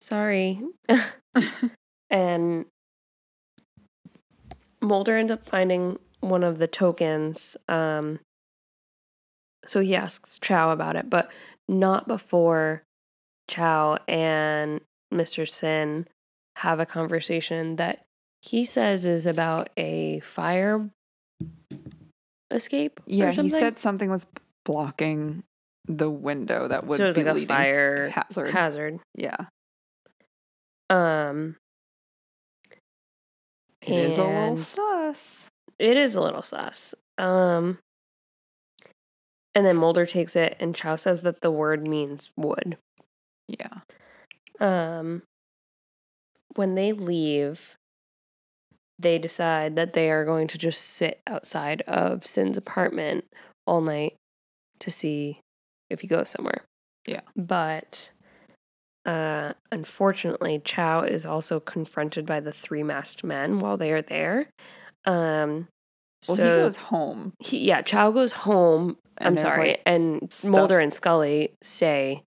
Sorry. 0.00 0.60
and 2.10 2.66
Mulder 4.82 5.16
ends 5.16 5.30
up 5.30 5.46
finding 5.48 5.98
one 6.20 6.42
of 6.42 6.58
the 6.58 6.66
tokens. 6.66 7.56
Um, 7.68 8.18
so 9.66 9.80
he 9.80 9.94
asks 9.94 10.38
Chao 10.38 10.70
about 10.70 10.96
it, 10.96 11.10
but 11.10 11.30
not 11.68 12.08
before 12.08 12.82
Chao 13.48 13.98
and 14.08 14.80
Mr. 15.12 15.48
Sin 15.48 16.06
have 16.56 16.80
a 16.80 16.86
conversation 16.86 17.76
that 17.76 18.04
he 18.42 18.64
says 18.64 19.04
is 19.06 19.26
about 19.26 19.70
a 19.76 20.20
fire 20.20 20.88
escape. 22.50 23.00
or 23.00 23.04
yeah, 23.06 23.32
he 23.32 23.48
said 23.48 23.78
something 23.78 24.10
was 24.10 24.26
blocking 24.64 25.42
the 25.86 26.10
window 26.10 26.66
that 26.68 26.86
would 26.86 26.98
so 26.98 27.12
be 27.12 27.24
like 27.24 27.36
a 27.36 27.46
fire 27.46 28.08
hazard. 28.10 28.50
hazard. 28.50 29.00
yeah. 29.14 29.36
Um, 30.88 31.56
It 33.82 33.92
is 33.92 34.18
a 34.18 34.24
little 34.24 34.56
sus. 34.56 35.46
It 35.78 35.96
is 35.96 36.14
a 36.16 36.20
little 36.20 36.42
sus. 36.42 36.94
Um, 37.18 37.78
and 39.56 39.64
then 39.66 39.76
Mulder 39.76 40.04
takes 40.06 40.36
it, 40.36 40.54
and 40.60 40.74
Chao 40.74 40.94
says 40.96 41.22
that 41.22 41.40
the 41.40 41.50
word 41.50 41.88
means 41.88 42.30
wood. 42.36 42.76
Yeah. 43.48 43.78
Um, 44.60 45.22
when 46.54 46.74
they 46.74 46.92
leave, 46.92 47.74
they 48.98 49.18
decide 49.18 49.74
that 49.76 49.94
they 49.94 50.10
are 50.10 50.24
going 50.26 50.46
to 50.48 50.58
just 50.58 50.82
sit 50.82 51.20
outside 51.26 51.82
of 51.82 52.26
Sin's 52.26 52.56
apartment 52.58 53.24
all 53.66 53.80
night 53.80 54.14
to 54.80 54.90
see 54.90 55.40
if 55.90 56.00
he 56.00 56.06
goes 56.06 56.28
somewhere. 56.28 56.62
Yeah. 57.06 57.20
But 57.34 58.10
uh, 59.06 59.52
unfortunately, 59.72 60.60
Chao 60.64 61.00
is 61.02 61.24
also 61.24 61.60
confronted 61.60 62.26
by 62.26 62.40
the 62.40 62.52
three 62.52 62.82
masked 62.82 63.24
men 63.24 63.60
while 63.60 63.76
they 63.78 63.92
are 63.92 64.02
there. 64.02 64.50
Um, 65.06 65.68
Well, 66.28 66.36
so 66.36 66.42
he 66.56 66.62
goes 66.62 66.76
home. 66.76 67.32
he- 67.38 67.64
yeah, 67.66 67.80
Chao 67.82 68.10
goes 68.10 68.32
home. 68.32 68.98
I'm 69.18 69.28
and 69.28 69.40
sorry, 69.40 69.68
like, 69.68 69.82
and 69.86 70.32
stuff- 70.32 70.50
Mulder 70.50 70.78
and 70.78 70.94
Scully 70.94 71.52
say 71.62 72.22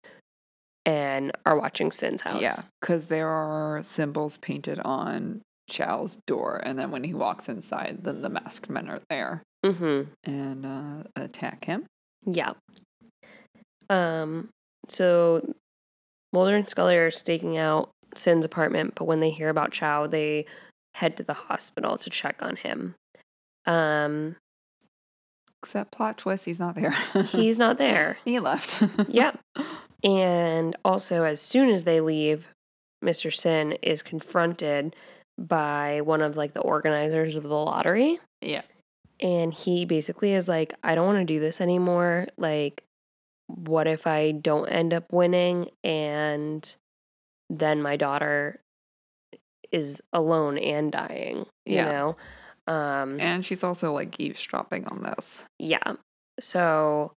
and 0.85 1.31
are 1.45 1.57
watching 1.59 1.91
Sin's 1.91 2.21
house. 2.21 2.41
Yeah, 2.41 2.61
because 2.81 3.05
there 3.05 3.27
are 3.29 3.83
symbols 3.83 4.37
painted 4.39 4.79
on 4.79 5.41
Chao's 5.69 6.17
door, 6.25 6.59
and 6.63 6.79
then 6.79 6.89
when 6.91 7.03
he 7.03 7.13
walks 7.13 7.47
inside, 7.49 7.99
then 8.03 8.21
the 8.21 8.29
masked 8.29 8.69
men 8.69 8.89
are 8.89 9.01
there 9.09 9.43
Mm-hmm. 9.65 10.09
and 10.31 10.65
uh, 10.65 11.03
attack 11.15 11.65
him. 11.65 11.85
Yeah. 12.25 12.53
Um. 13.89 14.49
So 14.87 15.53
Mulder 16.33 16.55
and 16.55 16.69
Scully 16.69 16.95
are 16.97 17.11
staking 17.11 17.57
out 17.57 17.89
Sin's 18.15 18.45
apartment, 18.45 18.93
but 18.95 19.05
when 19.05 19.19
they 19.19 19.29
hear 19.31 19.49
about 19.49 19.71
Chao, 19.71 20.07
they 20.07 20.45
head 20.95 21.17
to 21.17 21.23
the 21.23 21.33
hospital 21.33 21.97
to 21.97 22.09
check 22.09 22.37
on 22.41 22.55
him. 22.55 22.95
Um. 23.65 24.35
Except 25.63 25.91
plot 25.91 26.17
twist, 26.17 26.45
he's 26.45 26.59
not 26.59 26.75
there. 26.75 26.91
He's 27.25 27.57
not 27.57 27.77
there. 27.77 28.17
he 28.25 28.39
left. 28.39 28.81
Yep. 29.09 29.39
And 30.03 30.75
also, 30.85 31.23
as 31.25 31.41
soon 31.41 31.69
as 31.69 31.83
they 31.83 31.99
leave, 31.99 32.47
Mr. 33.03 33.33
Sin 33.33 33.73
is 33.81 34.01
confronted 34.01 34.95
by 35.37 35.99
one 36.01 36.21
of 36.21 36.37
like 36.37 36.53
the 36.53 36.61
organizers 36.61 37.35
of 37.35 37.43
the 37.43 37.49
lottery. 37.49 38.19
Yeah. 38.41 38.61
And 39.19 39.53
he 39.53 39.83
basically 39.83 40.33
is 40.33 40.47
like, 40.47 40.73
I 40.81 40.95
don't 40.95 41.05
want 41.05 41.19
to 41.19 41.25
do 41.25 41.41
this 41.41 41.59
anymore. 41.59 42.27
Like, 42.37 42.83
what 43.47 43.87
if 43.87 44.07
I 44.07 44.31
don't 44.31 44.69
end 44.69 44.93
up 44.93 45.11
winning 45.11 45.69
and 45.83 46.73
then 47.49 47.81
my 47.81 47.97
daughter 47.97 48.61
is 49.71 50.01
alone 50.13 50.57
and 50.57 50.91
dying? 50.91 51.45
You 51.65 51.75
Yeah. 51.75 51.85
know? 51.91 52.15
Um, 52.69 53.19
And 53.19 53.43
she's 53.43 53.63
also 53.63 53.91
like 53.93 54.19
eavesdropping 54.19 54.85
on 54.87 55.03
this. 55.03 55.43
yeah. 55.57 55.93
So, 56.39 57.11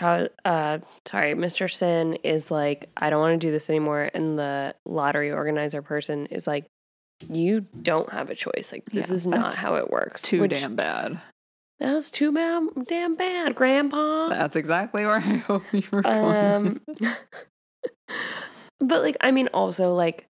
uh, 0.00 0.78
sorry, 1.06 1.34
Mr. 1.34 1.70
Sin 1.70 2.14
is 2.22 2.50
like, 2.50 2.88
I 2.96 3.10
don't 3.10 3.20
want 3.20 3.40
to 3.40 3.46
do 3.46 3.50
this 3.50 3.68
anymore. 3.68 4.08
And 4.14 4.38
the 4.38 4.74
lottery 4.86 5.30
organizer 5.32 5.82
person 5.82 6.26
is 6.26 6.46
like, 6.46 6.64
you 7.28 7.66
don't 7.82 8.10
have 8.10 8.30
a 8.30 8.34
choice. 8.34 8.72
Like, 8.72 8.84
this 8.86 9.08
Yeah, 9.08 9.14
is 9.14 9.26
not 9.26 9.54
how 9.56 9.74
it 9.74 9.90
works. 9.90 10.22
Too 10.22 10.40
which- 10.42 10.52
damn 10.52 10.76
bad. 10.76 11.20
That's 11.80 12.10
too 12.10 12.30
damn, 12.32 12.68
damn 12.84 13.14
bad, 13.16 13.54
Grandpa. 13.54 14.28
That's 14.28 14.54
exactly 14.54 15.04
where 15.06 15.16
I 15.16 15.20
hope 15.48 15.62
you 15.72 15.82
were 15.90 16.02
going. 16.02 16.36
Um, 16.36 16.80
but 18.80 19.02
like, 19.02 19.16
I 19.20 19.30
mean, 19.30 19.48
also 19.52 19.94
like, 19.94 20.26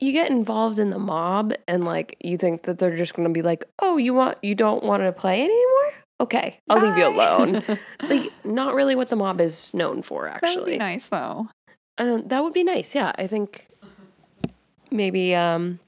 you 0.00 0.12
get 0.12 0.30
involved 0.30 0.78
in 0.78 0.90
the 0.90 0.98
mob, 0.98 1.52
and 1.68 1.84
like, 1.84 2.16
you 2.20 2.36
think 2.36 2.62
that 2.62 2.78
they're 2.78 2.96
just 2.96 3.14
gonna 3.14 3.28
be 3.28 3.42
like, 3.42 3.64
"Oh, 3.78 3.98
you 3.98 4.14
want, 4.14 4.38
you 4.42 4.54
don't 4.54 4.82
want 4.82 5.02
to 5.02 5.12
play 5.12 5.42
anymore? 5.42 5.92
Okay, 6.20 6.58
I'll 6.68 6.80
leave 6.80 6.96
you 6.96 7.06
alone." 7.06 7.62
like, 8.08 8.32
not 8.44 8.74
really 8.74 8.94
what 8.94 9.10
the 9.10 9.16
mob 9.16 9.40
is 9.40 9.72
known 9.74 10.02
for, 10.02 10.28
actually. 10.28 10.54
that 10.54 10.60
would 10.60 10.70
be 10.70 10.78
nice 10.78 11.06
though. 11.06 11.48
Um, 11.98 12.28
that 12.28 12.42
would 12.42 12.54
be 12.54 12.64
nice. 12.64 12.94
Yeah, 12.94 13.12
I 13.16 13.26
think 13.26 13.66
maybe 14.90 15.34
um 15.34 15.78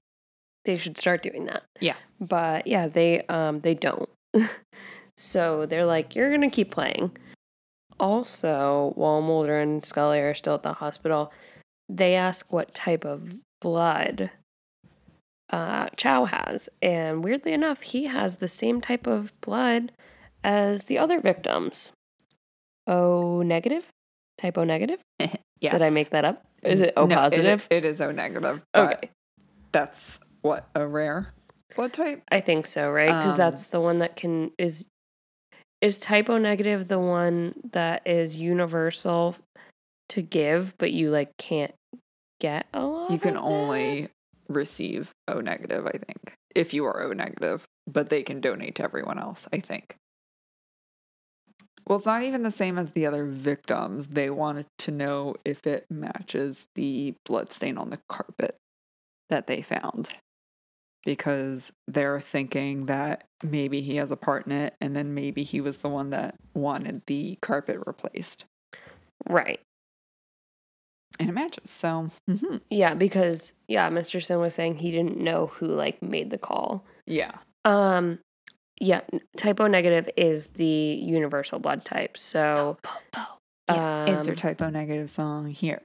they 0.64 0.77
should 0.77 0.98
start 0.98 1.22
doing 1.22 1.46
that. 1.46 1.64
Yeah. 1.81 1.96
But 2.20 2.66
yeah, 2.66 2.88
they 2.88 3.22
um 3.27 3.61
they 3.61 3.75
don't. 3.75 4.09
so 5.16 5.66
they're 5.66 5.87
like, 5.87 6.14
you're 6.14 6.31
gonna 6.31 6.51
keep 6.51 6.70
playing. 6.70 7.16
Also, 7.98 8.92
while 8.96 9.20
Mulder 9.22 9.61
and 9.61 9.85
Scully 9.85 10.18
are 10.18 10.35
still 10.35 10.55
at 10.55 10.62
the 10.62 10.72
hospital, 10.75 11.33
they 11.88 12.14
ask 12.14 12.53
what 12.53 12.75
type 12.75 13.05
of 13.05 13.35
blood 13.62 14.31
uh, 15.51 15.88
Chao 15.96 16.25
has, 16.25 16.68
and 16.83 17.22
weirdly 17.22 17.53
enough, 17.53 17.83
he 17.83 18.05
has 18.05 18.37
the 18.37 18.48
same 18.48 18.81
type 18.81 19.07
of 19.07 19.38
blood 19.40 19.92
as 20.42 20.85
the 20.85 20.98
other 20.98 21.20
victims. 21.20 21.92
O 22.87 23.42
negative, 23.42 23.88
type 24.38 24.59
O 24.59 24.64
negative. 24.64 24.98
Yeah. 25.61 25.70
Did 25.70 25.83
I 25.83 25.90
make 25.90 26.11
that 26.11 26.25
up? 26.25 26.44
Is 26.64 26.81
it 26.81 26.92
O 26.96 27.07
No, 27.07 27.14
positive? 27.14 27.68
it 27.70 27.85
is 27.85 28.01
O 28.01 28.11
negative. 28.11 28.62
okay, 28.75 29.11
That's 29.70 30.18
what 30.40 30.68
a 30.75 30.85
rare 30.85 31.33
blood 31.77 31.92
type. 31.92 32.25
I 32.33 32.40
think 32.40 32.66
so, 32.66 32.90
right? 32.90 33.16
Because 33.16 33.35
Um, 33.35 33.38
that's 33.38 33.66
the 33.68 33.81
one 33.81 34.01
that 34.01 34.16
can 34.16 34.51
is 34.59 34.87
is 35.81 36.01
type 36.01 36.29
O 36.29 36.38
negative 36.38 36.88
the 36.88 36.98
one 36.98 37.55
that 37.70 38.03
is 38.05 38.37
universal 38.38 39.37
to 40.09 40.20
give, 40.20 40.77
but 40.79 40.90
you 40.90 41.11
like 41.11 41.37
can't 41.38 41.72
get 42.42 42.66
a 42.74 42.81
lot. 42.85 43.11
You 43.11 43.18
can 43.18 43.37
only 43.37 44.09
receive 44.48 45.14
O 45.28 45.40
negative, 45.40 45.87
I 45.87 45.92
think, 45.92 46.35
if 46.55 46.74
you 46.74 46.85
are 46.85 47.02
O 47.02 47.12
negative, 47.12 47.64
but 47.87 48.11
they 48.11 48.22
can 48.22 48.40
donate 48.40 48.74
to 48.76 48.83
everyone 48.83 49.18
else, 49.18 49.46
I 49.52 49.61
think. 49.61 49.96
Well, 51.87 51.98
it's 51.98 52.07
not 52.07 52.22
even 52.22 52.42
the 52.42 52.50
same 52.50 52.78
as 52.78 52.90
the 52.92 53.07
other 53.07 53.24
victims. 53.24 54.09
They 54.09 54.28
wanted 54.28 54.66
to 54.81 54.90
know 54.90 55.37
if 55.44 55.66
it 55.66 55.87
matches 55.88 56.66
the 56.74 57.14
blood 57.24 57.52
stain 57.52 57.78
on 57.78 57.90
the 57.90 58.00
carpet 58.09 58.57
that 59.31 59.46
they 59.46 59.62
found. 59.62 60.11
Because 61.05 61.72
they're 61.88 62.20
thinking 62.20 62.87
that 62.87 63.24
maybe 63.42 63.83
he 63.83 63.96
has 63.96 64.12
a 64.12 64.16
part 64.16 64.46
in 64.46 64.52
it, 64.52 64.74
and 64.81 64.94
then 64.94 65.14
maybe 65.14 65.42
he 65.42 65.61
was 65.61 65.78
the 65.78 65.88
one 65.88 66.11
that 66.11 66.37
wanted 66.55 67.02
the 67.07 67.38
carpet 67.40 67.81
replaced. 67.87 68.44
right. 69.28 69.61
And 71.22 71.30
it 71.30 71.32
matches. 71.32 71.70
So, 71.70 72.08
mhm. 72.28 72.61
Yeah, 72.70 72.94
because 72.94 73.52
yeah, 73.68 73.88
Mr. 73.90 74.22
Sin 74.22 74.38
was 74.40 74.54
saying 74.54 74.76
he 74.76 74.90
didn't 74.90 75.18
know 75.18 75.46
who 75.46 75.66
like 75.66 76.02
made 76.02 76.30
the 76.30 76.38
call. 76.38 76.85
yeah. 77.06 77.32
Um, 77.64 78.18
yeah, 78.80 79.02
n- 79.12 79.20
type 79.37 79.61
O 79.61 79.68
negative 79.68 80.11
is 80.16 80.48
the 80.48 80.64
universal 81.00 81.61
blood 81.61 81.85
type. 81.85 82.16
So, 82.16 82.76
Yeah, 83.68 84.04
um, 84.08 84.08
insert 84.18 84.38
typo 84.38 84.68
negative 84.70 85.08
song 85.11 85.46
here. 85.46 85.82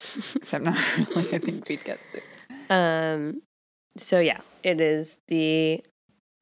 Except 0.36 0.64
not 0.64 0.78
really. 0.96 1.34
I 1.34 1.38
think 1.38 1.68
we'd 1.68 1.82
get. 1.84 1.98
Um, 2.70 3.42
so 3.96 4.20
yeah, 4.20 4.40
it 4.62 4.80
is 4.80 5.18
the 5.26 5.82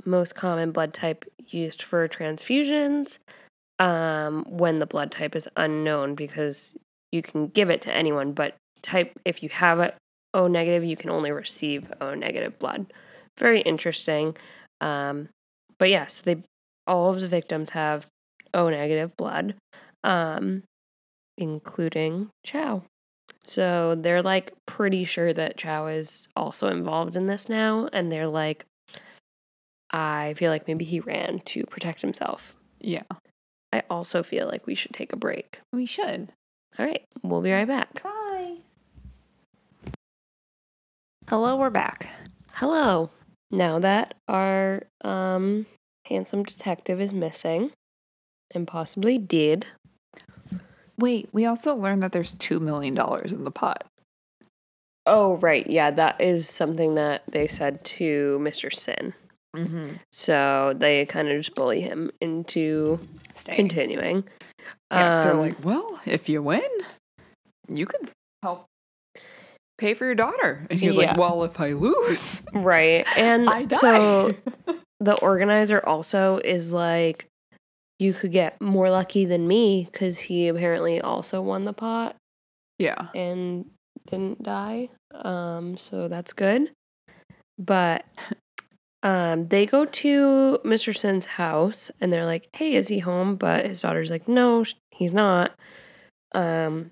most 0.05 0.35
common 0.35 0.71
blood 0.73 0.93
type 0.93 1.25
used 1.39 1.83
for 1.83 2.07
transfusions. 2.09 3.19
Um, 3.79 4.45
when 4.49 4.81
the 4.81 4.87
blood 4.87 5.13
type 5.13 5.35
is 5.37 5.49
unknown, 5.57 6.15
because 6.17 6.77
you 7.13 7.23
can 7.23 7.49
give 7.49 7.71
it 7.71 7.83
to 7.83 7.95
anyone, 7.95 8.33
but 8.33 8.55
type 8.83 9.13
if 9.25 9.43
you 9.43 9.49
have 9.49 9.79
a 9.79 9.95
O 10.35 10.47
negative, 10.47 10.85
you 10.85 10.97
can 10.97 11.11
only 11.11 11.31
receive 11.31 11.91
O 12.01 12.15
negative 12.15 12.59
blood. 12.59 12.93
Very 13.39 13.61
interesting. 13.61 14.37
Um, 14.81 15.29
but 15.79 15.89
yes, 15.89 15.99
yeah, 15.99 16.07
so 16.07 16.23
they 16.35 16.43
all 16.87 17.11
of 17.11 17.21
the 17.21 17.29
victims 17.29 17.71
have 17.71 18.07
O 18.55 18.69
negative 18.69 19.17
blood, 19.17 19.55
um, 20.05 20.63
including 21.37 22.31
Chao. 22.45 22.83
So 23.47 23.95
they're 23.99 24.23
like 24.23 24.53
pretty 24.67 25.05
sure 25.05 25.33
that 25.33 25.57
Chao 25.57 25.87
is 25.87 26.29
also 26.37 26.69
involved 26.69 27.17
in 27.17 27.27
this 27.27 27.49
now. 27.49 27.89
And 27.93 28.13
they're 28.13 28.29
like, 28.29 28.65
I 29.91 30.35
feel 30.37 30.51
like 30.51 30.69
maybe 30.69 30.85
he 30.85 31.01
ran 31.01 31.41
to 31.41 31.65
protect 31.65 32.03
himself. 32.03 32.55
Yeah, 32.81 33.05
I 33.73 33.83
also 33.89 34.23
feel 34.23 34.47
like 34.47 34.67
we 34.67 34.75
should 34.75 34.93
take 34.93 35.13
a 35.13 35.17
break. 35.17 35.61
we 35.73 35.87
should. 35.87 36.31
All 36.79 36.87
right, 36.87 37.05
we'll 37.23 37.43
be 37.43 37.53
right 37.53 37.67
back. 37.67 38.03
Bye. 38.03 38.57
Hello, 41.29 41.57
we're 41.57 41.71
back. 41.71 42.09
Hello. 42.53 43.11
Now 43.51 43.79
that 43.79 44.15
our 44.29 44.83
um, 45.03 45.67
handsome 46.07 46.43
detective 46.43 47.01
is 47.01 47.13
missing 47.13 47.73
and 48.55 48.67
possibly 48.67 49.19
dead, 49.19 49.67
Wait, 50.99 51.29
we 51.33 51.47
also 51.47 51.75
learned 51.77 52.03
that 52.03 52.13
there's 52.13 52.35
$2 52.35 52.61
million 52.61 52.99
in 53.25 53.45
the 53.45 53.51
pot. 53.51 53.85
Oh, 55.07 55.37
right. 55.37 55.67
Yeah, 55.67 55.93
that 55.93 56.21
is 56.21 56.49
something 56.49 56.97
that 56.97 57.23
they 57.29 57.47
said 57.47 57.85
to 57.85 58.39
Mr. 58.43 58.75
Sin. 58.75 59.15
Mm-hmm. 59.55 59.95
So 60.13 60.75
they 60.77 61.07
kind 61.07 61.29
of 61.29 61.39
just 61.39 61.55
bully 61.55 61.81
him 61.81 62.11
into 62.21 62.99
continuing. 63.47 64.25
Yeah, 64.91 65.17
so 65.17 65.23
they're 65.25 65.33
Um, 65.33 65.41
like, 65.41 65.65
well, 65.65 66.01
if 66.07 66.29
you 66.29 66.43
win, 66.43 66.63
you 67.69 67.87
could 67.87 68.11
help 68.43 68.65
pay 69.79 69.95
for 69.95 70.07
your 70.07 70.15
daughter. 70.15 70.67
And 70.71 70.81
he's 70.81 70.97
Yeah. 70.97 71.11
like, 71.11 71.17
well, 71.17 71.45
if 71.45 71.61
I 71.61 71.73
lose, 71.73 72.43
Right. 72.53 73.07
And 73.17 73.49
so 73.75 74.35
the 75.01 75.15
organizer 75.21 75.85
also 75.85 76.39
is 76.39 76.73
like, 76.73 77.27
you 77.99 78.13
could 78.15 78.33
get 78.33 78.61
more 78.61 78.91
lucky 78.91 79.25
than 79.25 79.47
me 79.49 79.89
because 79.91 80.19
he 80.19 80.49
apparently 80.49 81.01
also 81.01 81.43
won 81.43 81.65
the 81.65 81.73
pot 81.73 82.15
yeah. 82.79 83.09
and 83.15 83.69
didn't 84.07 84.43
die. 84.43 84.89
Um, 85.13 85.77
so 85.77 86.07
that's 86.09 86.33
good. 86.33 86.71
But 87.59 88.05
um, 89.03 89.45
they 89.45 89.67
go 89.67 89.85
to 89.85 90.59
Mr. 90.65 90.97
Hsin's 90.97 91.27
house 91.27 91.91
and 92.01 92.13
they're 92.13 92.27
like, 92.27 92.49
"Hey, 92.53 92.75
is 92.75 92.89
he 92.89 92.99
home?" 92.99 93.37
But 93.37 93.67
his 93.67 93.81
daughter's 93.83 94.11
like, 94.11 94.27
"No, 94.29 94.65
he's 94.91 95.13
not." 95.13 95.53
Um, 96.35 96.91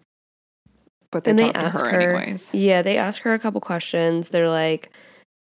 But 1.11 1.25
they 1.25 1.31
and 1.31 1.39
they 1.39 1.47
talk 1.47 1.55
to 1.55 1.61
ask 1.61 1.85
her, 1.85 1.91
her, 1.91 2.17
anyways. 2.17 2.49
yeah, 2.53 2.83
they 2.83 2.97
ask 2.97 3.23
her 3.23 3.35
a 3.35 3.39
couple 3.39 3.61
questions. 3.61 4.29
They're 4.31 4.49
like, 4.49 4.91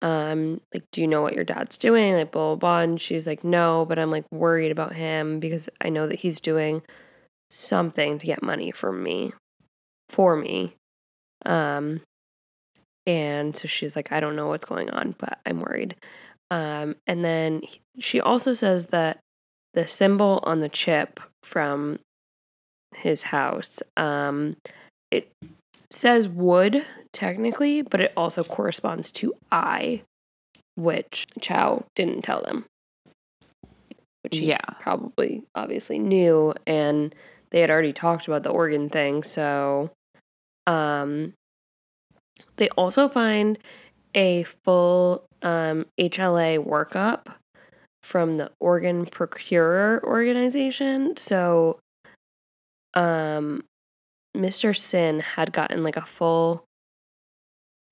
um, 0.02 0.60
like, 0.74 0.84
do 0.92 1.02
you 1.02 1.08
know 1.08 1.22
what 1.22 1.34
your 1.34 1.44
dad's 1.46 1.78
doing? 1.78 2.14
Like, 2.16 2.32
blah, 2.32 2.50
blah, 2.50 2.56
blah. 2.56 2.80
And 2.80 3.00
she's 3.02 3.26
like, 3.26 3.44
no, 3.44 3.86
but 3.88 3.98
I'm 3.98 4.12
like 4.12 4.26
worried 4.32 4.72
about 4.72 4.94
him 4.94 5.40
because 5.40 5.70
I 5.82 5.90
know 5.90 6.08
that 6.08 6.20
he's 6.20 6.40
doing 6.42 6.82
something 7.50 8.20
to 8.20 8.26
get 8.26 8.44
money 8.44 8.72
from 8.72 9.02
me, 9.04 9.32
for 10.10 10.36
me. 10.36 10.76
Um, 11.46 12.02
and 13.06 13.56
so 13.56 13.68
she's 13.68 13.96
like, 13.96 14.12
I 14.12 14.20
don't 14.20 14.36
know 14.36 14.48
what's 14.48 14.66
going 14.66 14.90
on, 14.90 15.16
but 15.18 15.40
I'm 15.46 15.60
worried. 15.62 15.96
Um, 16.54 16.98
and 17.08 17.26
then 17.26 17.62
he- 17.64 17.82
she 18.00 18.22
also 18.22 18.54
says 18.54 18.88
that 18.88 19.18
the 19.74 19.88
symbol 19.88 20.40
on 20.44 20.60
the 20.60 20.70
chip 20.70 21.20
from 21.42 21.98
his 22.96 23.24
house, 23.24 23.82
um, 23.98 24.58
it 25.10 25.32
says 25.90 26.28
wood 26.28 26.86
technically, 27.12 27.82
but 27.82 28.00
it 28.02 28.14
also 28.16 28.44
corresponds 28.44 29.10
to 29.14 29.34
I, 29.52 30.04
which 30.76 31.26
Chao 31.42 31.86
didn't 31.96 32.22
tell 32.22 32.44
them. 32.44 32.66
Which 34.22 34.38
he 34.38 34.46
Yeah. 34.50 34.62
probably 34.80 35.42
obviously 35.56 35.98
knew 35.98 36.54
and 36.68 37.16
they 37.50 37.62
had 37.62 37.72
already 37.72 37.94
talked 37.94 38.28
about 38.28 38.44
the 38.44 38.52
organ 38.52 38.90
thing, 38.90 39.24
so 39.24 39.90
um 40.68 41.34
they 42.58 42.70
also 42.70 43.08
find 43.08 43.58
a 44.16 44.44
full 44.44 45.26
um 45.42 45.86
HLA 46.00 46.64
workup 46.64 47.36
from 48.02 48.34
the 48.34 48.52
organ 48.60 49.06
procurer 49.06 50.02
organization. 50.04 51.16
So 51.18 51.80
um 52.94 53.64
Mr. 54.36 54.72
Hsin 54.72 55.22
had 55.22 55.54
gotten 55.54 55.84
like 55.84 55.98
a 55.98 56.06
full 56.06 56.64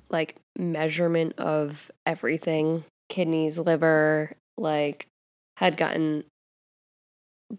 like 0.09 0.35
measurement 0.57 1.33
of 1.37 1.89
everything 2.05 2.83
kidneys, 3.09 3.57
liver, 3.57 4.33
like 4.57 5.07
had 5.57 5.77
gotten 5.77 6.23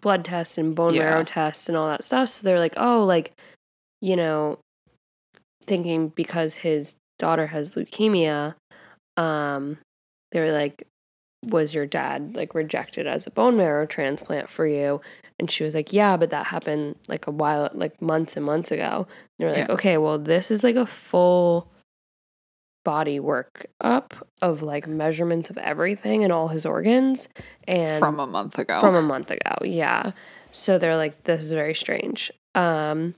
blood 0.01 0.25
tests 0.25 0.59
and 0.59 0.75
bone 0.75 0.95
Yeah. 0.95 1.05
marrow 1.05 1.25
tests 1.25 1.69
and 1.69 1.77
all 1.79 1.89
that 1.89 2.05
stuff. 2.05 2.29
So 2.31 2.45
they're 2.45 2.59
like, 2.59 2.75
oh, 2.77 3.05
like, 3.05 3.33
you 4.01 4.17
know, 4.17 4.59
thinking 5.67 6.09
because 6.09 6.57
his 6.57 6.97
daughter 7.23 7.47
has 7.47 7.71
leukemia, 7.73 8.55
um, 9.17 9.79
they 10.33 10.41
were 10.41 10.53
like, 10.53 10.87
was 11.45 11.75
your 11.75 11.87
dad 11.87 12.37
like 12.37 12.55
rejected 12.55 13.07
as 13.07 13.27
a 13.27 13.31
bone 13.31 13.57
marrow 13.57 13.87
transplant 13.87 14.49
for 14.51 14.67
you? 14.67 15.01
And 15.39 15.51
she 15.51 15.65
was 15.65 15.75
like, 15.75 15.93
yeah, 15.93 16.17
but 16.17 16.31
that 16.31 16.47
happened 16.47 16.97
like 17.09 17.27
a 17.27 17.31
while, 17.31 17.71
like 17.73 18.01
months 18.03 18.37
and 18.37 18.45
months 18.47 18.71
ago. 18.71 19.07
And 19.09 19.39
they 19.39 19.45
were 19.47 19.51
like, 19.53 19.69
Yeah. 19.69 19.75
okay, 19.75 19.99
well, 19.99 20.19
this 20.19 20.51
is 20.51 20.63
like 20.63 20.77
a 20.77 20.87
full 20.87 21.69
body 22.85 23.21
work 23.21 23.67
up 23.81 24.15
of 24.41 24.63
like 24.63 24.87
measurements 24.89 25.51
of 25.51 25.59
everything 25.59 26.25
and 26.25 26.33
all 26.33 26.49
his 26.49 26.67
organs 26.67 27.29
and 27.69 28.01
From 28.01 28.19
a 28.19 28.27
month 28.27 28.59
ago. 28.59 28.81
from 28.81 28.95
a 28.97 29.03
month 29.03 29.31
ago. 29.31 29.55
Yeah. 29.65 30.13
So 30.51 30.79
they're 30.79 30.97
like, 30.97 31.25
this 31.25 31.43
is 31.43 31.53
very 31.53 31.75
strange. 31.75 32.33
Um, 32.55 33.15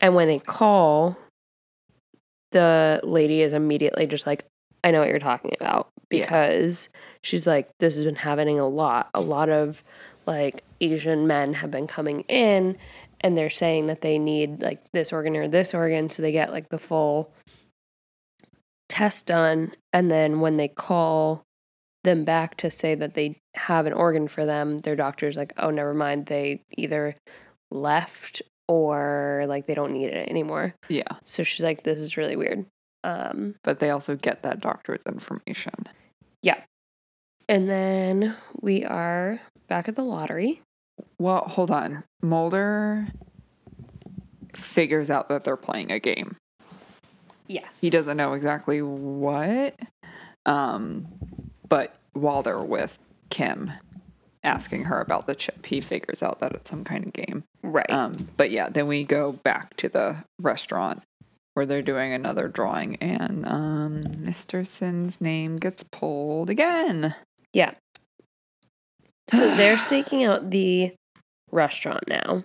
and 0.00 0.14
when 0.14 0.28
they 0.28 0.38
call, 0.40 1.16
the 2.52 3.00
lady 3.04 3.42
is 3.42 3.52
immediately 3.52 4.06
just 4.06 4.26
like, 4.26 4.44
I 4.84 4.90
know 4.90 5.00
what 5.00 5.08
you're 5.08 5.18
talking 5.18 5.54
about 5.60 5.88
Yeah. 6.10 6.20
because 6.20 6.88
she's 7.22 7.46
like, 7.46 7.68
this 7.78 7.94
has 7.96 8.04
been 8.04 8.14
happening 8.14 8.58
a 8.60 8.68
lot. 8.68 9.10
A 9.14 9.20
lot 9.20 9.48
of 9.48 9.82
like 10.26 10.62
Asian 10.80 11.26
men 11.26 11.54
have 11.54 11.70
been 11.70 11.86
coming 11.86 12.20
in 12.22 12.76
and 13.20 13.36
they're 13.36 13.50
saying 13.50 13.86
that 13.86 14.00
they 14.00 14.18
need 14.18 14.62
like 14.62 14.80
this 14.92 15.12
organ 15.12 15.36
or 15.36 15.48
this 15.48 15.74
organ. 15.74 16.08
So 16.08 16.22
they 16.22 16.32
get 16.32 16.52
like 16.52 16.68
the 16.68 16.78
full 16.78 17.32
test 18.88 19.26
done. 19.26 19.72
And 19.92 20.10
then 20.10 20.40
when 20.40 20.56
they 20.56 20.68
call 20.68 21.44
them 22.04 22.24
back 22.24 22.56
to 22.58 22.70
say 22.70 22.94
that 22.94 23.14
they 23.14 23.40
have 23.54 23.86
an 23.86 23.92
organ 23.92 24.28
for 24.28 24.46
them, 24.46 24.78
their 24.78 24.96
doctor's 24.96 25.36
like, 25.36 25.52
oh, 25.58 25.70
never 25.70 25.94
mind. 25.94 26.26
They 26.26 26.62
either 26.76 27.16
left 27.70 28.40
or 28.68 29.44
like 29.48 29.66
they 29.66 29.74
don't 29.74 29.92
need 29.92 30.06
it 30.10 30.28
anymore. 30.28 30.74
yeah. 30.88 31.08
So 31.24 31.42
she's 31.42 31.64
like, 31.64 31.82
this 31.82 31.98
is 31.98 32.16
really 32.16 32.36
weird. 32.36 32.66
Um, 33.04 33.54
But 33.64 33.78
they 33.78 33.90
also 33.90 34.14
get 34.16 34.42
that 34.42 34.60
doctor's 34.60 35.02
information. 35.06 35.74
Yeah. 36.42 36.60
And 37.48 37.68
then 37.68 38.36
we 38.60 38.84
are 38.84 39.40
back 39.68 39.88
at 39.88 39.96
the 39.96 40.04
lottery. 40.04 40.60
Well, 41.18 41.40
hold 41.40 41.70
on. 41.70 42.04
Mulder 42.22 43.08
figures 44.54 45.10
out 45.10 45.28
that 45.28 45.44
they're 45.44 45.56
playing 45.56 45.90
a 45.92 45.98
game. 45.98 46.36
Yes. 47.46 47.80
He 47.80 47.88
doesn't 47.90 48.16
know 48.16 48.34
exactly 48.34 48.82
what. 48.82 49.78
Um, 50.44 51.06
but 51.68 51.94
while 52.12 52.42
they're 52.42 52.58
with 52.58 52.98
Kim 53.30 53.70
asking 54.44 54.84
her 54.84 55.00
about 55.00 55.26
the 55.26 55.34
chip, 55.34 55.66
he 55.66 55.80
figures 55.80 56.22
out 56.22 56.40
that 56.40 56.52
it's 56.52 56.70
some 56.70 56.84
kind 56.84 57.06
of 57.06 57.12
game. 57.12 57.44
Right. 57.62 57.88
Um, 57.90 58.28
but 58.36 58.50
yeah, 58.50 58.68
then 58.68 58.86
we 58.86 59.04
go 59.04 59.32
back 59.32 59.76
to 59.78 59.88
the 59.88 60.16
restaurant 60.40 61.02
where 61.54 61.66
they're 61.66 61.82
doing 61.82 62.12
another 62.12 62.46
drawing 62.46 62.96
and 62.96 63.44
um 63.46 64.04
Mr. 64.04 64.64
Hsin's 64.66 65.20
name 65.20 65.56
gets 65.56 65.84
pulled 65.90 66.50
again. 66.50 67.14
yeah. 67.52 67.72
So 69.28 69.38
they're 69.56 69.78
staking 69.78 70.24
out 70.24 70.50
the 70.50 70.92
restaurant 71.50 72.04
now. 72.06 72.44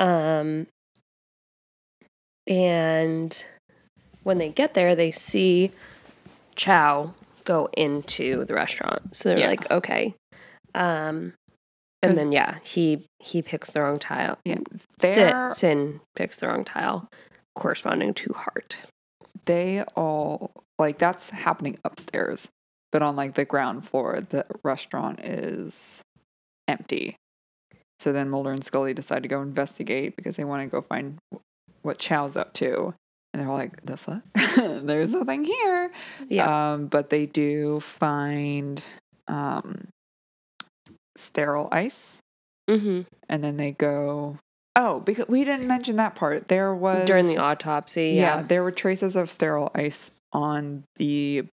Um, 0.00 0.66
and 2.46 3.44
when 4.22 4.38
they 4.38 4.48
get 4.48 4.74
there, 4.74 4.94
they 4.94 5.10
see 5.10 5.72
Chao 6.56 7.14
go 7.44 7.68
into 7.76 8.44
the 8.44 8.54
restaurant. 8.54 9.14
So 9.16 9.28
they're 9.28 9.38
Yeah. 9.40 9.48
like, 9.48 9.70
okay. 9.70 10.14
Um, 10.74 11.34
and 12.02 12.18
then 12.18 12.32
yeah, 12.32 12.58
he 12.62 13.06
he 13.18 13.40
picks 13.42 13.70
the 13.70 13.80
wrong 13.80 13.98
tile. 13.98 14.38
Yeah. 14.44 14.56
Hsin, 14.56 14.80
They're 14.98 15.48
Hsin 15.50 16.00
picks 16.16 16.36
the 16.36 16.48
wrong 16.48 16.64
tile, 16.64 17.08
corresponding 17.54 18.14
to 18.14 18.32
heart. 18.34 18.78
they 19.46 19.82
all 19.96 20.50
like 20.78 20.98
that's 20.98 21.30
happening 21.30 21.78
upstairs. 21.84 22.46
But 22.92 23.02
on 23.02 23.16
like 23.16 23.34
the 23.34 23.44
ground 23.44 23.88
floor, 23.88 24.20
the 24.28 24.44
restaurant 24.62 25.20
is 25.20 26.00
empty. 26.68 27.16
So 27.98 28.12
then 28.12 28.28
Mulder 28.28 28.52
and 28.52 28.64
Scully 28.64 28.92
decide 28.94 29.22
to 29.22 29.28
go 29.28 29.40
investigate 29.40 30.14
because 30.16 30.36
they 30.36 30.44
want 30.44 30.62
to 30.62 30.68
go 30.68 30.82
find 30.82 31.18
what 31.82 31.98
Chao's 31.98 32.36
up 32.36 32.52
to. 32.54 32.94
And 33.32 33.42
they're 33.42 33.50
like, 33.50 33.84
the 33.84 33.96
fuck? 33.96 34.22
There's 34.56 35.10
nothing 35.10 35.42
here. 35.44 35.90
Yeah. 36.28 36.72
Um, 36.74 36.86
but 36.86 37.10
they 37.10 37.26
do 37.26 37.80
find 37.80 38.80
um, 39.26 39.88
sterile 41.16 41.68
ice. 41.72 42.18
mm-hmm. 42.68 43.02
And 43.28 43.44
then 43.44 43.56
they 43.56 43.72
go. 43.72 44.38
Oh, 44.76 45.00
because 45.00 45.28
we 45.28 45.44
didn't 45.44 45.68
mention 45.68 45.96
that 45.96 46.14
part. 46.14 46.48
There 46.48 46.74
was. 46.74 47.06
During 47.06 47.28
the 47.28 47.38
autopsy, 47.38 48.12
yeah. 48.16 48.36
yeah. 48.36 48.42
there 48.42 48.62
were 48.62 48.72
traces 48.72 49.16
of 49.16 49.30
sterile 49.30 49.70
ice 49.74 50.10
on 50.32 50.84
the 50.96 51.44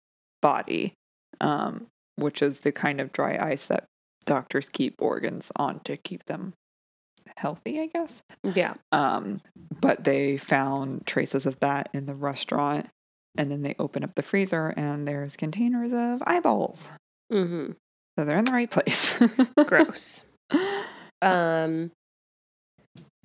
body, 0.40 0.94
um, 1.40 1.86
which 2.16 2.40
is 2.42 2.60
the 2.60 2.72
kind 2.72 3.00
of 3.00 3.12
dry 3.12 3.36
ice 3.36 3.66
that 3.66 3.84
doctors 4.24 4.68
keep 4.68 4.94
organs 5.00 5.52
on 5.56 5.80
to 5.80 5.96
keep 5.96 6.24
them 6.26 6.54
healthy, 7.36 7.80
I 7.80 7.86
guess. 7.86 8.22
Yeah. 8.42 8.74
Um, 8.92 9.40
but 9.80 10.04
they 10.04 10.36
found 10.36 11.06
traces 11.06 11.46
of 11.46 11.60
that 11.60 11.88
in 11.92 12.06
the 12.06 12.14
restaurant. 12.14 12.88
And 13.38 13.50
then 13.50 13.62
they 13.62 13.76
open 13.78 14.02
up 14.02 14.14
the 14.16 14.22
freezer 14.22 14.68
and 14.76 15.06
there's 15.06 15.36
containers 15.36 15.92
of 15.92 16.22
eyeballs. 16.26 16.86
Mm-hmm. 17.32 17.72
So 18.18 18.24
they're 18.24 18.38
in 18.38 18.44
the 18.44 18.52
right 18.52 18.70
place. 18.70 19.18
Gross. 19.66 20.24
Um 21.22 21.90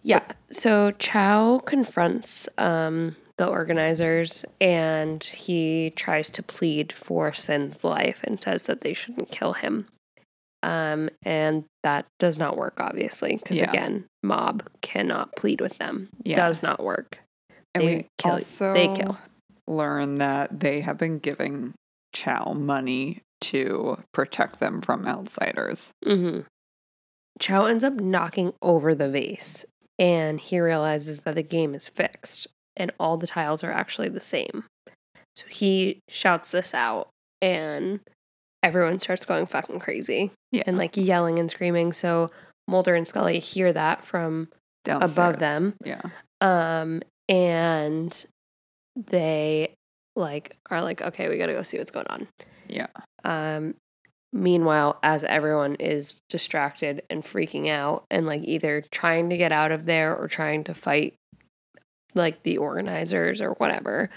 yeah, 0.04 0.24
so 0.52 0.92
Chao 0.92 1.60
confronts 1.60 2.50
um 2.58 3.16
the 3.38 3.48
organizers 3.48 4.44
and 4.60 5.24
he 5.24 5.94
tries 5.96 6.30
to 6.32 6.44
plead 6.44 6.92
for 6.92 7.32
Hsin's 7.32 7.86
life 7.86 8.20
and 8.26 8.44
says 8.44 8.66
that 8.66 8.82
they 8.82 8.94
shouldn't 8.94 9.32
kill 9.32 9.54
him. 9.54 9.88
Um 10.62 11.10
and 11.24 11.64
that 11.84 12.06
does 12.20 12.38
not 12.38 12.58
work 12.58 12.82
obviously 12.82 13.38
because 13.38 13.58
Yeah. 13.60 13.70
again, 13.70 14.06
mob 14.22 14.68
cannot 14.82 15.34
plead 15.38 15.62
with 15.62 15.78
them. 15.78 16.10
Yeah. 16.24 16.36
Does 16.36 16.62
not 16.62 16.84
work. 16.84 17.20
and 17.74 17.82
they 17.88 17.96
we 17.96 18.08
kill- 18.18 18.32
also 18.34 18.74
they 18.74 18.94
kill. 18.94 19.18
learn 19.68 20.16
that 20.18 20.60
they 20.60 20.82
have 20.82 20.98
been 20.98 21.20
giving 21.20 21.74
Chao 22.14 22.52
money 22.52 23.22
to 23.50 23.98
protect 24.14 24.60
them 24.60 24.82
from 24.82 25.08
outsiders. 25.08 25.92
Mm-hmm. 26.06 26.42
Chao 27.40 27.66
ends 27.66 27.84
up 27.84 27.94
knocking 27.94 28.54
over 28.62 28.96
the 28.96 29.10
vase, 29.10 29.66
and 30.00 30.40
he 30.40 30.60
realizes 30.60 31.20
that 31.20 31.36
the 31.36 31.44
game 31.44 31.76
is 31.76 31.88
fixed 31.88 32.48
and 32.78 32.92
all 33.00 33.18
the 33.18 33.28
tiles 33.28 33.64
are 33.64 33.72
actually 33.72 34.10
the 34.10 34.20
same. 34.20 34.66
So 35.36 35.46
he 35.50 36.00
shouts 36.10 36.52
this 36.52 36.74
out, 36.74 37.10
and 37.42 38.00
everyone 38.64 39.00
starts 39.00 39.26
going 39.26 39.46
fucking 39.46 39.80
crazy 39.80 40.32
Yeah. 40.52 40.64
and 40.66 40.78
like 40.78 40.96
yelling 40.98 41.40
and 41.40 41.50
screaming. 41.52 41.94
So 41.94 42.30
Mulder 42.68 42.96
and 42.96 43.08
Scully 43.08 43.40
hear 43.40 43.72
that 43.74 44.04
from 44.06 44.48
above 44.88 45.40
them, 45.40 45.76
Yeah. 45.84 46.02
um, 46.42 47.02
and 47.30 48.26
they 48.96 49.74
like 50.16 50.56
are 50.70 50.82
like, 50.82 51.02
okay, 51.02 51.28
we 51.30 51.38
gotta 51.38 51.54
go 51.54 51.62
see 51.64 51.78
what's 51.78 51.92
going 51.92 52.08
on. 52.08 52.28
Yeah. 52.68 52.88
Um, 53.24 53.76
meanwhile, 54.34 55.00
as 55.02 55.24
everyone 55.24 55.76
is 55.76 56.20
distracted 56.30 57.04
and 57.10 57.24
freaking 57.24 57.70
out 57.70 58.06
and 58.12 58.26
like 58.26 58.44
either 58.44 58.84
trying 58.92 59.30
to 59.30 59.38
get 59.38 59.52
out 59.52 59.72
of 59.72 59.86
there 59.86 60.16
or 60.16 60.28
trying 60.28 60.64
to 60.66 60.74
fight 60.74 61.16
like 62.14 62.44
the 62.44 62.58
organizers 62.58 63.42
or 63.42 63.52
whatever. 63.54 64.10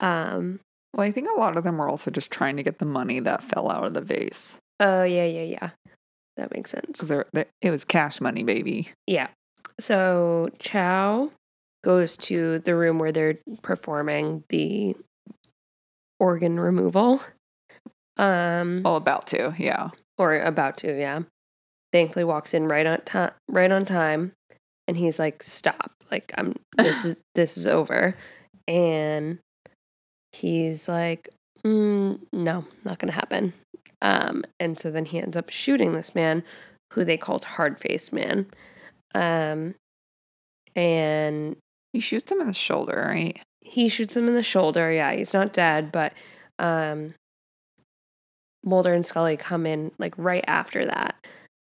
Um, 0.00 0.60
Well, 0.94 1.06
I 1.06 1.12
think 1.12 1.28
a 1.28 1.38
lot 1.38 1.56
of 1.56 1.64
them 1.64 1.78
were 1.78 1.88
also 1.88 2.10
just 2.10 2.30
trying 2.30 2.56
to 2.56 2.62
get 2.62 2.78
the 2.78 2.84
money 2.84 3.20
that 3.20 3.42
fell 3.42 3.70
out 3.70 3.84
of 3.84 3.94
the 3.94 4.00
vase. 4.00 4.56
oh 4.80 5.02
yeah, 5.02 5.24
yeah, 5.26 5.42
yeah. 5.42 5.70
That 6.36 6.54
makes 6.54 6.70
sense. 6.70 7.00
Because 7.00 7.24
it 7.60 7.70
was 7.70 7.84
cash 7.84 8.20
money, 8.20 8.44
baby. 8.44 8.90
Yeah. 9.08 9.28
So 9.80 10.50
Chao 10.60 11.32
goes 11.84 12.16
to 12.16 12.60
the 12.60 12.74
room 12.76 12.98
where 12.98 13.10
they're 13.12 13.38
performing 13.62 14.44
the 14.48 14.94
organ 16.20 16.60
removal. 16.60 17.20
Um 18.18 18.82
All 18.84 18.96
about 18.96 19.26
to. 19.28 19.54
Yeah. 19.58 19.90
or 20.18 20.38
about 20.40 20.76
to, 20.78 20.98
yeah. 20.98 21.20
Thankfully 21.92 22.24
walks 22.24 22.52
in 22.54 22.66
right 22.68 22.86
on 22.86 23.00
time 23.02 23.32
right 23.48 23.70
on 23.70 23.84
time 23.84 24.32
and 24.86 24.96
he's 24.96 25.18
like, 25.18 25.42
Stop. 25.42 25.92
Like 26.10 26.32
I'm 26.36 26.54
this 26.78 27.04
is 27.04 27.16
this 27.34 27.56
is 27.56 27.66
over. 27.66 28.14
And 28.66 29.38
he's 30.32 30.88
like, 30.88 31.30
mm, 31.64 32.18
no, 32.32 32.64
not 32.84 32.98
gonna 32.98 33.12
happen. 33.12 33.52
Um, 34.02 34.44
and 34.60 34.78
so 34.78 34.90
then 34.90 35.06
he 35.06 35.18
ends 35.18 35.36
up 35.36 35.48
shooting 35.50 35.92
this 35.94 36.14
man 36.14 36.44
who 36.92 37.04
they 37.04 37.16
called 37.16 37.44
hard 37.44 37.78
faced 37.80 38.12
man. 38.12 38.46
Um 39.14 39.74
and 40.76 41.56
He 41.92 42.00
shoots 42.00 42.30
him 42.30 42.40
in 42.40 42.46
the 42.46 42.52
shoulder, 42.52 43.06
right? 43.08 43.40
he 43.60 43.88
shoots 43.90 44.16
him 44.16 44.26
in 44.28 44.34
the 44.34 44.42
shoulder. 44.42 44.90
Yeah, 44.90 45.12
he's 45.12 45.34
not 45.34 45.52
dead, 45.52 45.92
but 45.92 46.12
um 46.58 47.14
Mulder 48.64 48.92
and 48.94 49.06
Scully 49.06 49.36
come 49.36 49.66
in 49.66 49.92
like 49.98 50.14
right 50.16 50.44
after 50.46 50.86
that. 50.86 51.14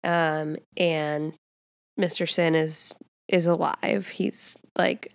Um 0.05 0.57
and 0.76 1.34
Mr. 1.99 2.26
Hsin 2.26 2.55
is 2.55 2.95
is 3.28 3.47
alive. 3.47 4.09
He's 4.09 4.57
like 4.76 5.12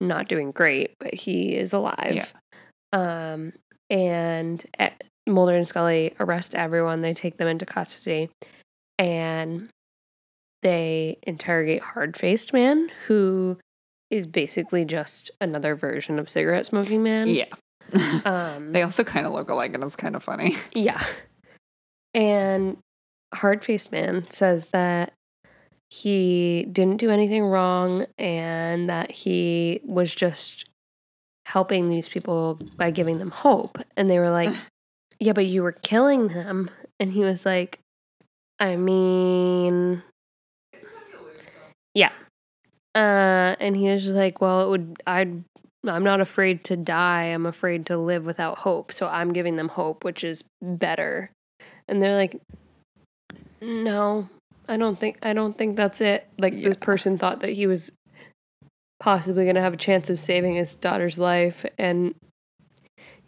not 0.00 0.28
doing 0.28 0.50
great, 0.52 0.94
but 1.00 1.14
he 1.14 1.54
is 1.54 1.72
alive. 1.72 2.14
Um 2.92 3.52
and 3.90 4.64
eh, 4.78 4.90
Mulder 5.26 5.56
and 5.56 5.68
Scully 5.68 6.14
arrest 6.20 6.54
everyone. 6.54 7.02
They 7.02 7.14
take 7.14 7.36
them 7.36 7.48
into 7.48 7.66
custody 7.66 8.30
and 8.98 9.68
they 10.62 11.18
interrogate 11.22 11.82
hard-faced 11.82 12.52
man 12.52 12.90
who 13.06 13.58
is 14.10 14.26
basically 14.26 14.84
just 14.84 15.30
another 15.40 15.76
version 15.76 16.18
of 16.18 16.28
cigarette 16.28 16.66
smoking 16.66 17.02
man. 17.02 17.28
Yeah. 17.28 17.44
Um 18.24 18.72
they 18.72 18.82
also 18.82 19.04
kind 19.04 19.26
of 19.26 19.32
look 19.32 19.48
alike, 19.48 19.74
and 19.74 19.82
it's 19.82 19.96
kind 19.96 20.14
of 20.14 20.22
funny. 20.22 20.56
yeah. 20.74 21.04
And 22.14 22.78
hard 23.34 23.64
faced 23.64 23.92
man 23.92 24.28
says 24.30 24.66
that 24.72 25.12
he 25.90 26.66
didn't 26.70 26.98
do 26.98 27.10
anything 27.10 27.44
wrong 27.44 28.06
and 28.18 28.88
that 28.88 29.10
he 29.10 29.80
was 29.84 30.14
just 30.14 30.68
helping 31.46 31.88
these 31.88 32.08
people 32.08 32.58
by 32.76 32.90
giving 32.90 33.18
them 33.18 33.30
hope. 33.30 33.78
And 33.96 34.08
they 34.08 34.18
were 34.18 34.30
like, 34.30 34.54
Yeah, 35.20 35.32
but 35.32 35.46
you 35.46 35.62
were 35.62 35.72
killing 35.72 36.28
them. 36.28 36.70
And 37.00 37.12
he 37.12 37.24
was 37.24 37.44
like, 37.44 37.80
I 38.60 38.76
mean, 38.76 40.02
yeah. 41.94 42.12
Uh, 42.94 43.56
and 43.60 43.76
he 43.76 43.88
was 43.88 44.04
just 44.04 44.16
like, 44.16 44.40
Well, 44.40 44.66
it 44.66 44.70
would, 44.70 45.02
I'd, 45.06 45.42
I'm 45.86 46.04
not 46.04 46.20
afraid 46.20 46.64
to 46.64 46.76
die. 46.76 47.24
I'm 47.24 47.46
afraid 47.46 47.86
to 47.86 47.96
live 47.96 48.24
without 48.24 48.58
hope. 48.58 48.92
So 48.92 49.06
I'm 49.06 49.32
giving 49.32 49.56
them 49.56 49.68
hope, 49.68 50.04
which 50.04 50.24
is 50.24 50.44
better. 50.60 51.30
And 51.86 52.02
they're 52.02 52.16
like, 52.16 52.40
No, 53.60 54.28
I 54.68 54.76
don't 54.76 54.98
think, 54.98 55.18
I 55.22 55.32
don't 55.32 55.56
think 55.56 55.76
that's 55.76 56.00
it. 56.00 56.28
Like 56.38 56.60
this 56.60 56.76
person 56.76 57.18
thought 57.18 57.40
that 57.40 57.50
he 57.50 57.66
was 57.66 57.92
possibly 59.00 59.44
going 59.44 59.54
to 59.54 59.62
have 59.62 59.74
a 59.74 59.78
chance 59.78 60.10
of 60.10 60.18
saving 60.18 60.54
his 60.54 60.74
daughter's 60.74 61.18
life. 61.18 61.64
And 61.78 62.14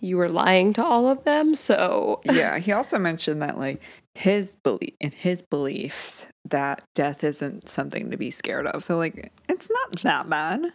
you 0.01 0.17
were 0.17 0.29
lying 0.29 0.73
to 0.75 0.85
all 0.85 1.09
of 1.09 1.25
them. 1.25 1.55
So 1.55 2.21
yeah. 2.25 2.59
He 2.59 2.73
also 2.73 2.99
mentioned 2.99 3.43
that, 3.43 3.59
like, 3.59 3.81
his 4.15 4.57
belief 4.65 4.95
in 4.99 5.13
his 5.13 5.43
beliefs 5.43 6.27
that 6.49 6.83
death 6.95 7.23
isn't 7.23 7.69
something 7.69 8.11
to 8.11 8.17
be 8.17 8.31
scared 8.31 8.67
of. 8.67 8.83
So, 8.83 8.97
like, 8.99 9.31
it's 9.49 9.69
not 9.71 10.03
that 10.03 10.29
bad. 10.29 10.73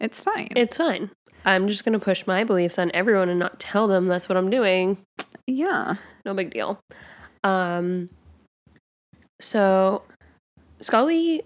It's 0.00 0.20
fine. 0.20 0.48
it's 0.56 0.76
fine. 0.76 1.10
I'm 1.44 1.68
just 1.68 1.84
going 1.84 1.92
to 1.92 2.04
push 2.04 2.26
my 2.26 2.42
beliefs 2.44 2.78
on 2.78 2.90
everyone 2.94 3.28
and 3.28 3.38
not 3.38 3.60
tell 3.60 3.86
them 3.86 4.06
that's 4.06 4.28
what 4.28 4.36
I'm 4.36 4.50
doing. 4.50 4.98
yeah. 5.46 5.96
no 6.24 6.32
big 6.34 6.50
deal. 6.50 6.80
Um, 7.42 8.08
so 9.40 10.02
Scully, 10.80 11.42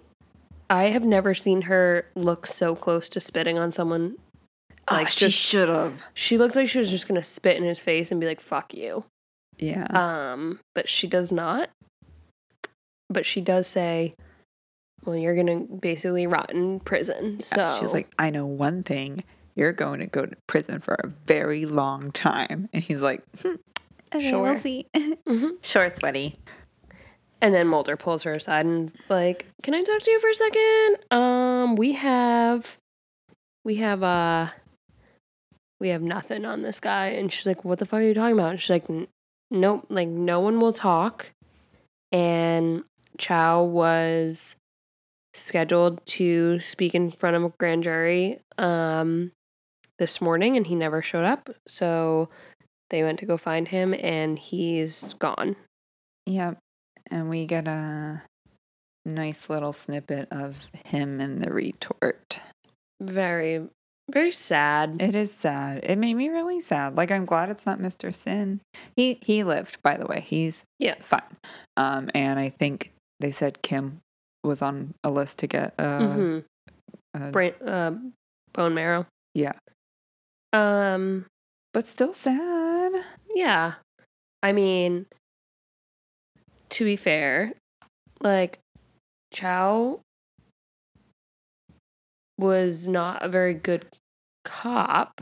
I 0.71 0.85
have 0.85 1.05
never 1.05 1.35
seen 1.35 1.63
her 1.63 2.07
look 2.15 2.47
so 2.47 2.77
close 2.77 3.09
to 3.11 3.21
spitting 3.21 3.59
on 3.59 3.73
someone. 3.73 4.17
Like, 4.91 4.99
Like, 5.05 5.09
she 5.11 5.31
should 5.31 5.69
have. 5.69 5.95
She 6.15 6.39
looked 6.39 6.57
like 6.57 6.69
she 6.69 6.79
was 6.79 6.91
just 6.91 7.09
gonna 7.09 7.25
spit 7.25 7.57
in 7.57 7.65
his 7.65 7.79
face 7.79 8.11
and 8.11 8.21
be 8.21 8.27
like, 8.27 8.41
"Fuck 8.41 8.73
you." 8.73 9.05
Yeah. 9.59 9.85
Um, 10.33 10.61
but 10.75 10.89
she 10.89 11.07
does 11.07 11.31
not. 11.33 11.71
But 13.11 13.27
she 13.27 13.41
does 13.41 13.67
say, 13.67 14.15
"Well, 15.09 15.17
you're 15.17 15.35
gonna 15.35 15.61
basically 15.61 16.27
rot 16.27 16.53
in 16.53 16.81
prison." 16.81 17.41
So 17.41 17.77
She's 17.81 17.93
like, 17.93 18.09
I 18.19 18.29
know 18.31 18.45
one 18.47 18.83
thing. 18.83 19.25
You're 19.57 19.73
going 19.73 19.99
to 19.99 20.07
go 20.07 20.25
to 20.25 20.37
prison 20.47 20.79
for 20.79 20.95
a 21.03 21.09
very 21.27 21.67
long 21.67 22.13
time. 22.13 22.69
And 22.73 22.81
he's 22.81 23.01
like, 23.01 23.25
hmm, 23.43 23.55
okay, 24.15 24.31
Sure. 24.31 24.43
We'll 24.53 24.61
see. 24.61 24.87
Mhm. 24.95 25.57
Sure, 25.65 25.93
sweaty. 25.99 26.39
And 27.41 27.53
then 27.55 27.67
Mulder 27.67 27.97
pulls 27.97 28.23
her 28.23 28.33
aside 28.35 28.67
and 28.67 28.89
is 28.89 28.95
like, 29.09 29.47
"Can 29.63 29.75
I 29.75 29.83
talk 29.83 30.01
to 30.03 30.11
you 30.11 30.21
for 30.21 30.29
a 30.31 30.35
second? 30.35 30.97
Um, 31.11 31.77
we 31.77 31.93
have, 31.95 32.77
we 33.65 33.77
have 33.77 34.03
uh, 34.03 34.49
we 35.81 35.89
have 35.89 36.03
nothing 36.03 36.45
on 36.45 36.63
this 36.63 36.79
guy." 36.81 37.09
And 37.09 37.33
she's 37.33 37.47
like, 37.47 37.65
"What 37.65 37.79
the 37.79 37.87
fuck 37.87 38.01
are 38.01 38.03
you 38.03 38.15
talking 38.15 38.35
about?" 38.35 38.51
And 38.51 38.61
she's 38.61 38.71
like, 38.71 38.87
"Nope, 39.51 39.87
like 39.89 40.09
no 40.09 40.41
one 40.41 40.61
will 40.61 40.73
talk." 40.73 41.33
And 42.13 42.85
Chao 43.19 43.63
was 43.65 44.57
scheduled 45.39 46.05
to 46.07 46.61
speak 46.61 46.95
in 46.95 47.11
front 47.11 47.37
of 47.37 47.45
a 47.45 47.53
grand 47.59 47.85
jury 47.85 48.41
um 48.59 49.33
this 49.99 50.21
morning, 50.21 50.57
and 50.57 50.67
he 50.67 50.75
never 50.75 51.03
showed 51.03 51.25
up. 51.25 51.51
So 51.67 52.29
they 52.91 53.03
went 53.03 53.19
to 53.21 53.27
go 53.27 53.37
find 53.37 53.67
him, 53.69 53.95
and 53.95 54.39
he's 54.39 55.15
gone. 55.15 55.57
Yep. 56.27 56.59
And 57.11 57.29
we 57.29 57.47
get 57.47 57.67
a 57.67 58.23
nice 59.05 59.49
little 59.51 59.73
snippet 59.73 60.29
of 60.31 60.57
him 60.85 61.21
and 61.21 61.41
the 61.43 61.53
retort. 61.53 62.41
Very, 63.01 63.63
very 64.11 64.31
sad. 64.33 64.97
It 65.01 65.15
is 65.15 65.33
sad. 65.33 65.81
It 65.85 65.97
made 65.97 66.15
me 66.15 66.29
really 66.29 66.61
sad. 66.61 66.97
Like 66.97 67.11
I'm 67.11 67.25
glad 67.25 67.49
it's 67.49 67.65
not 67.67 67.79
Mr. 67.79 68.11
Hsin. 68.11 68.61
He 68.97 69.19
he 69.23 69.43
lived, 69.45 69.83
by 69.83 69.97
the 69.97 70.07
way. 70.07 70.21
He's 70.21 70.63
Yeah. 70.79 70.97
fine. 71.01 71.23
Um, 71.77 72.11
and 72.15 72.39
I 72.39 72.51
think 72.51 72.93
they 73.21 73.31
said 73.33 73.63
Kim 73.63 74.01
was 74.49 74.63
on 74.63 74.95
a 75.05 75.11
list 75.11 75.39
to 75.39 75.47
get 75.47 75.75
uh, 75.79 76.07
hmm 76.09 76.39
uh 77.15 77.31
Brain, 77.31 77.53
uh, 77.65 77.93
bone 78.53 78.75
marrow. 78.75 79.07
yeah. 79.35 79.53
Um, 80.53 81.27
But 81.73 81.87
still 81.89 82.13
sad. 82.13 82.93
yeah. 83.35 83.75
I 84.43 84.53
mean, 84.53 85.07
to 86.71 86.85
be 86.85 86.97
fair, 86.97 87.53
like 88.21 88.59
Chao 89.33 90.01
was 92.39 92.89
not 92.89 93.23
a 93.23 93.29
very 93.29 93.55
good 93.55 93.87
cop. 94.45 95.21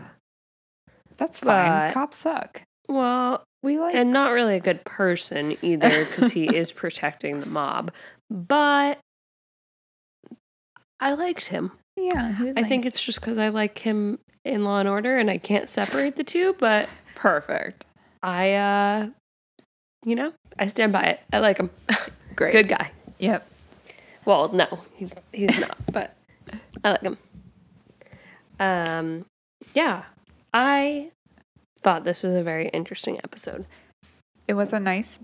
That's 1.16 1.40
fine. 1.40 1.88
But- 1.88 1.94
Cops 1.94 2.18
suck. 2.18 2.62
Well, 2.88 3.42
We 3.64 3.78
like 3.80 3.96
and 3.96 4.12
not 4.12 4.30
really 4.30 4.54
a 4.56 4.60
good 4.60 4.84
person 4.84 5.56
either 5.60 6.04
because 6.04 6.30
he 6.32 6.44
is 6.56 6.70
protecting 6.70 7.40
the 7.40 7.46
mob. 7.46 7.90
But 8.30 8.98
I 11.00 11.12
liked 11.12 11.46
him. 11.46 11.72
Yeah, 11.96 12.52
I 12.56 12.62
think 12.62 12.84
it's 12.84 13.02
just 13.02 13.20
because 13.20 13.38
I 13.38 13.48
like 13.48 13.78
him 13.78 14.18
in 14.44 14.64
Law 14.64 14.78
and 14.78 14.88
Order 14.88 15.18
and 15.18 15.30
I 15.30 15.38
can't 15.38 15.68
separate 15.68 16.16
the 16.16 16.24
two, 16.24 16.54
but 16.58 16.88
perfect. 17.14 17.84
I, 18.22 18.54
uh, 18.54 19.08
you 20.04 20.14
know, 20.14 20.32
I 20.58 20.66
stand 20.68 20.92
by 20.92 21.02
it. 21.02 21.20
I 21.32 21.38
like 21.38 21.58
him. 21.58 21.70
Great. 22.36 22.52
Good 22.52 22.68
guy. 22.68 22.90
Yep. 23.18 23.48
Well, 24.24 24.52
no, 24.52 24.66
he's 24.94 25.14
he's 25.32 25.58
not, 25.58 25.76
but 25.92 26.16
I 26.84 26.90
like 26.90 27.02
him. 27.02 27.18
Um, 28.58 29.24
yeah, 29.74 30.04
I 30.52 31.10
thought 31.82 32.04
this 32.04 32.22
was 32.22 32.34
a 32.34 32.42
very 32.42 32.68
interesting 32.68 33.18
episode. 33.24 33.66
It 34.48 34.54
was 34.54 34.72
a 34.72 34.80
nice. 34.80 35.18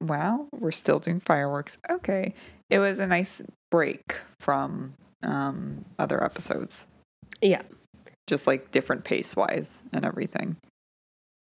Wow, 0.00 0.48
we're 0.52 0.72
still 0.72 0.98
doing 0.98 1.20
fireworks. 1.20 1.78
Okay. 1.90 2.34
It 2.68 2.78
was 2.78 2.98
a 2.98 3.06
nice 3.06 3.40
break 3.70 4.16
from 4.40 4.94
um 5.22 5.84
other 5.98 6.22
episodes. 6.22 6.86
Yeah, 7.40 7.62
Just 8.26 8.46
like 8.46 8.70
different 8.70 9.04
pace 9.04 9.36
wise 9.36 9.82
and 9.92 10.04
everything. 10.04 10.56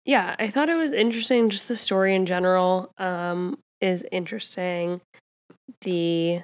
yeah, 0.05 0.35
I 0.39 0.49
thought 0.51 0.69
it 0.69 0.75
was 0.75 0.93
interesting. 0.93 1.49
Just 1.51 1.69
the 1.69 1.77
story 1.77 2.15
in 2.15 2.27
general 2.27 2.91
um, 2.99 3.59
is 3.81 4.05
interesting. 4.13 5.01
The 5.83 6.43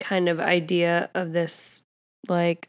kind 0.00 0.28
of 0.28 0.40
idea 0.40 1.10
of 1.14 1.32
this 1.32 1.82
like 2.28 2.68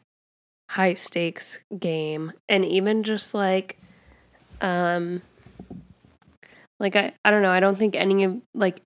high 0.70 0.94
stakes 0.94 1.58
game, 1.78 2.32
and 2.48 2.64
even 2.64 3.02
just 3.02 3.34
like, 3.34 3.78
um, 4.60 5.22
like 6.80 6.96
I 6.96 7.12
I 7.24 7.30
don't 7.30 7.42
know. 7.42 7.50
I 7.50 7.60
don't 7.60 7.78
think 7.78 7.94
any 7.96 8.24
of 8.24 8.40
like 8.54 8.80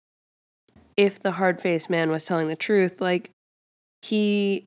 if 0.97 1.21
the 1.21 1.33
hard 1.33 1.61
faced 1.61 1.91
man 1.91 2.11
was 2.11 2.25
telling 2.25 2.49
the 2.49 2.57
truth, 2.57 3.01
like 3.01 3.31
he 4.03 4.65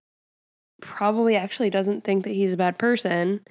probably 0.82 1.36
actually 1.36 1.70
doesn't 1.70 2.04
think 2.04 2.24
that 2.24 2.32
he's 2.34 2.54
a 2.54 2.58
bad 2.58 2.78
person 2.78 3.42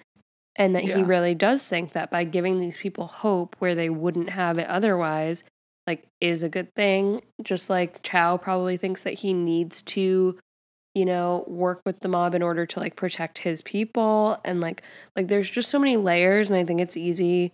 and 0.56 0.74
that 0.74 0.82
he 0.82 1.02
really 1.04 1.34
does 1.34 1.66
think 1.66 1.92
that 1.92 2.10
by 2.10 2.24
giving 2.24 2.58
these 2.58 2.76
people 2.76 3.06
hope 3.06 3.54
where 3.60 3.74
they 3.74 3.90
wouldn't 3.90 4.30
have 4.30 4.58
it 4.58 4.66
otherwise 4.68 5.44
like 5.86 6.04
is 6.20 6.42
a 6.42 6.48
good 6.48 6.74
thing 6.74 7.22
just 7.42 7.70
like 7.70 8.02
chao 8.02 8.36
probably 8.36 8.76
thinks 8.76 9.04
that 9.04 9.14
he 9.14 9.32
needs 9.32 9.82
to 9.82 10.36
you 10.94 11.04
know 11.04 11.44
work 11.46 11.80
with 11.86 12.00
the 12.00 12.08
mob 12.08 12.34
in 12.34 12.42
order 12.42 12.66
to 12.66 12.80
like 12.80 12.96
protect 12.96 13.38
his 13.38 13.62
people 13.62 14.38
and 14.44 14.60
like 14.60 14.82
like 15.16 15.28
there's 15.28 15.48
just 15.48 15.70
so 15.70 15.78
many 15.78 15.96
layers 15.96 16.48
and 16.48 16.56
i 16.56 16.64
think 16.64 16.80
it's 16.80 16.96
easy 16.96 17.52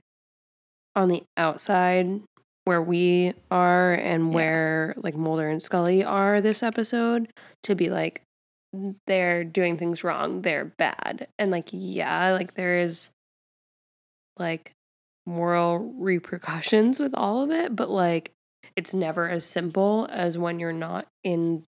on 0.97 1.09
the 1.09 1.23
outside 1.37 2.23
where 2.65 2.81
we 2.81 3.35
are 3.51 3.93
and 3.95 4.29
Yeah. 4.29 4.35
where 4.35 4.95
like 4.97 5.15
mulder 5.15 5.49
and 5.49 5.63
scully 5.63 6.03
are 6.03 6.41
this 6.41 6.63
episode 6.63 7.29
to 7.65 7.75
be 7.75 7.91
like 7.91 8.23
they're 9.07 9.45
doing 9.45 9.77
things 9.77 10.03
wrong 10.05 10.43
they're 10.43 10.65
bad 10.65 11.29
and 11.39 11.51
like 11.51 11.69
yeah 11.73 12.33
like 12.33 12.55
there 12.55 12.81
is 12.81 13.11
like 14.39 14.73
moral 15.27 15.79
repercussions 15.99 16.99
with 16.99 17.15
all 17.15 17.43
of 17.43 17.51
it 17.51 17.75
but 17.75 17.89
like 17.89 18.31
it's 18.77 18.93
never 18.93 19.29
as 19.29 19.45
simple 19.45 20.09
as 20.11 20.37
when 20.37 20.59
you're 20.59 20.73
not 20.73 21.07
in 21.23 21.63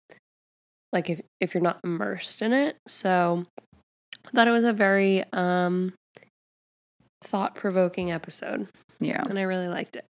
like 0.91 1.09
if 1.09 1.21
if 1.39 1.53
you're 1.53 1.63
not 1.63 1.79
immersed 1.83 2.41
in 2.41 2.51
it 2.53 2.75
so 2.87 3.45
i 4.25 4.29
thought 4.31 4.47
it 4.47 4.51
was 4.51 4.63
a 4.65 4.73
very 4.73 5.23
um 5.33 5.93
thought-provoking 7.23 8.11
episode 8.11 8.67
Yeah. 8.99 9.23
and 9.29 9.37
i 9.39 9.43
really 9.43 9.67
liked 9.67 9.95
it 9.95 10.05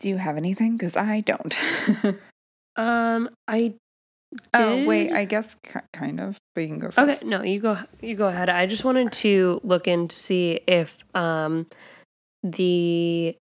Do 0.00 0.08
you 0.08 0.16
have 0.16 0.36
anything? 0.38 0.76
Because 0.78 0.96
I 0.96 1.20
don't. 1.20 1.56
um 2.76 3.28
i 3.46 3.74
oh 4.54 4.84
wait, 4.86 5.12
I 5.12 5.24
guess 5.24 5.56
ki- 5.62 5.80
kind 5.92 6.20
of, 6.20 6.36
but 6.54 6.60
you 6.62 6.68
can 6.68 6.78
go 6.78 6.90
first. 6.90 7.22
Okay, 7.22 7.26
no, 7.28 7.42
you 7.42 7.60
go 7.60 7.78
you 8.00 8.14
go 8.14 8.28
ahead. 8.28 8.48
I 8.48 8.66
just 8.66 8.84
wanted 8.84 9.12
to 9.12 9.60
look 9.64 9.88
in 9.88 10.08
to 10.08 10.16
see 10.16 10.60
if 10.66 10.98
um 11.14 11.66
the 12.42 13.36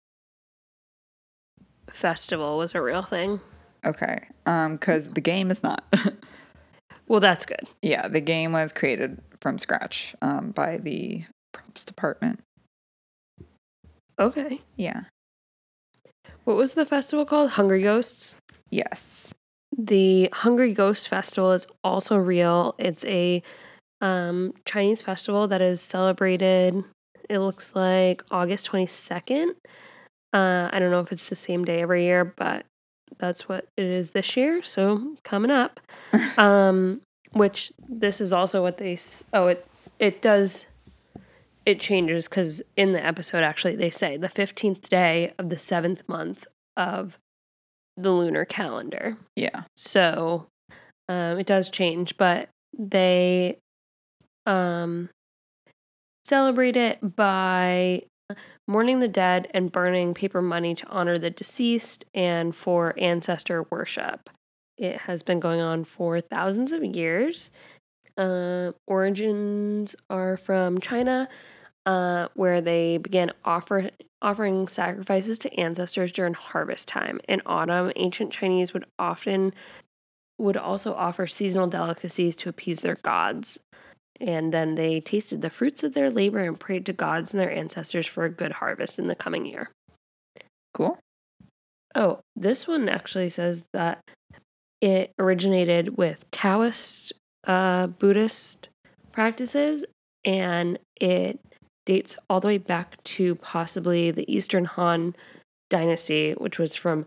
festival 1.89 2.57
was 2.57 2.75
a 2.75 2.81
real 2.81 3.03
thing. 3.03 3.39
Okay. 3.85 4.27
Um, 4.45 4.75
because 4.77 5.09
the 5.09 5.21
game 5.21 5.51
is 5.51 5.63
not. 5.63 5.83
Well, 7.09 7.21
that's 7.21 7.45
good. 7.45 7.61
yeah, 7.81 8.09
the 8.09 8.19
game 8.19 8.51
was 8.51 8.73
created 8.73 9.21
from 9.39 9.57
scratch 9.57 10.13
um 10.21 10.51
by 10.51 10.75
the 10.75 11.23
props 11.53 11.85
department. 11.85 12.41
Okay. 14.19 14.59
Yeah. 14.75 15.03
What 16.43 16.57
was 16.57 16.73
the 16.73 16.85
festival 16.85 17.25
called? 17.25 17.51
Hungry 17.51 17.81
Ghosts? 17.81 18.35
Yes. 18.71 19.33
The 19.77 20.29
Hungry 20.33 20.73
Ghost 20.73 21.07
Festival 21.07 21.51
is 21.51 21.67
also 21.83 22.17
real. 22.17 22.75
It's 22.77 23.05
a 23.05 23.43
um 24.01 24.53
Chinese 24.65 25.01
festival 25.01 25.47
that 25.47 25.61
is 25.61 25.81
celebrated 25.81 26.83
it 27.29 27.39
looks 27.39 27.75
like 27.75 28.23
August 28.31 28.67
22nd. 28.71 29.49
Uh 30.33 30.69
I 30.71 30.79
don't 30.79 30.91
know 30.91 30.99
if 30.99 31.11
it's 31.11 31.29
the 31.29 31.35
same 31.35 31.65
day 31.65 31.81
every 31.81 32.03
year, 32.03 32.23
but 32.25 32.65
that's 33.17 33.49
what 33.49 33.67
it 33.75 33.85
is 33.85 34.11
this 34.11 34.37
year. 34.37 34.61
So 34.63 35.15
coming 35.23 35.51
up. 35.51 35.79
um 36.37 37.01
which 37.33 37.71
this 37.89 38.21
is 38.21 38.31
also 38.31 38.61
what 38.61 38.77
they 38.77 38.93
s- 38.93 39.23
oh 39.33 39.47
it 39.47 39.67
it 39.99 40.21
does 40.21 40.65
it 41.65 41.79
changes 41.79 42.27
cuz 42.27 42.61
in 42.77 42.93
the 42.93 43.05
episode 43.05 43.43
actually 43.43 43.75
they 43.75 43.89
say 43.89 44.15
the 44.15 44.29
15th 44.29 44.89
day 44.89 45.33
of 45.37 45.49
the 45.49 45.57
7th 45.57 46.07
month 46.07 46.47
of 46.77 47.17
the 47.97 48.11
lunar 48.11 48.45
calendar. 48.45 49.17
Yeah. 49.35 49.63
So 49.75 50.47
um, 51.09 51.39
it 51.39 51.47
does 51.47 51.69
change, 51.69 52.15
but 52.17 52.49
they 52.77 53.57
um, 54.45 55.09
celebrate 56.25 56.77
it 56.77 57.15
by 57.15 58.03
mourning 58.67 58.99
the 58.99 59.07
dead 59.07 59.47
and 59.53 59.71
burning 59.71 60.13
paper 60.13 60.41
money 60.41 60.75
to 60.75 60.87
honor 60.87 61.17
the 61.17 61.29
deceased 61.29 62.05
and 62.13 62.55
for 62.55 62.93
ancestor 62.97 63.65
worship. 63.69 64.29
It 64.77 64.97
has 65.01 65.23
been 65.23 65.39
going 65.39 65.61
on 65.61 65.85
for 65.85 66.21
thousands 66.21 66.71
of 66.71 66.83
years. 66.83 67.51
Uh, 68.17 68.71
origins 68.87 69.95
are 70.09 70.37
from 70.37 70.79
China, 70.79 71.29
uh, 71.87 72.27
where 72.33 72.59
they 72.59 72.97
began 72.97 73.31
offer, 73.45 73.89
offering 74.21 74.67
sacrifices 74.67 75.39
to 75.39 75.53
ancestors 75.59 76.11
during 76.11 76.33
harvest 76.33 76.89
time. 76.89 77.21
In 77.29 77.41
autumn, 77.45 77.93
ancient 77.95 78.31
Chinese 78.33 78.73
would 78.73 78.85
often 78.99 79.53
would 80.37 80.57
also 80.57 80.93
offer 80.93 81.25
seasonal 81.25 81.67
delicacies 81.67 82.35
to 82.35 82.49
appease 82.49 82.81
their 82.81 82.97
gods. 83.03 83.59
And 84.19 84.53
then 84.53 84.75
they 84.75 84.99
tasted 84.99 85.41
the 85.41 85.49
fruits 85.49 85.83
of 85.83 85.93
their 85.93 86.11
labor 86.11 86.39
and 86.39 86.59
prayed 86.59 86.85
to 86.87 86.93
gods 86.93 87.33
and 87.33 87.39
their 87.39 87.51
ancestors 87.51 88.05
for 88.05 88.25
a 88.25 88.29
good 88.29 88.51
harvest 88.51 88.99
in 88.99 89.07
the 89.07 89.15
coming 89.15 89.45
year. 89.45 89.71
Cool. 90.73 90.99
Oh, 91.95 92.19
this 92.35 92.67
one 92.67 92.89
actually 92.89 93.29
says 93.29 93.63
that 93.73 94.03
it 94.81 95.13
originated 95.17 95.97
with 95.97 96.29
Taoist 96.31 97.13
uh, 97.45 97.87
Buddhist 97.87 98.69
practices 99.11 99.85
and 100.25 100.77
it 100.99 101.39
dates 101.87 102.17
all 102.29 102.39
the 102.39 102.47
way 102.47 102.57
back 102.59 103.01
to 103.03 103.33
possibly 103.35 104.11
the 104.11 104.31
Eastern 104.31 104.65
Han 104.65 105.15
dynasty, 105.69 106.33
which 106.33 106.59
was 106.59 106.75
from 106.75 107.05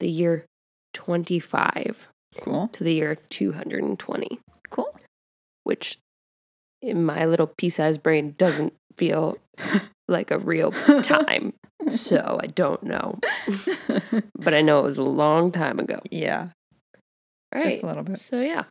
the 0.00 0.08
year 0.08 0.44
25 0.92 2.08
Cool. 2.40 2.68
to 2.68 2.82
the 2.84 2.92
year 2.92 3.16
220, 3.30 4.40
Cool. 4.70 4.94
which 5.62 5.98
in 6.82 7.04
my 7.04 7.24
little 7.24 7.46
pea 7.56 7.70
sized 7.70 8.02
brain 8.02 8.34
doesn't 8.36 8.74
feel 8.96 9.38
like 10.08 10.30
a 10.30 10.38
real 10.38 10.72
time. 11.02 11.52
so 11.88 12.38
I 12.42 12.48
don't 12.48 12.82
know. 12.82 13.18
But 14.36 14.52
I 14.52 14.60
know 14.60 14.80
it 14.80 14.84
was 14.84 14.98
a 14.98 15.04
long 15.04 15.52
time 15.52 15.78
ago. 15.78 16.00
yeah. 16.10 16.48
All 17.54 17.62
right. 17.62 17.70
Just 17.70 17.82
a 17.82 17.86
little 17.86 18.02
bit. 18.02 18.18
So 18.18 18.40
yeah, 18.40 18.64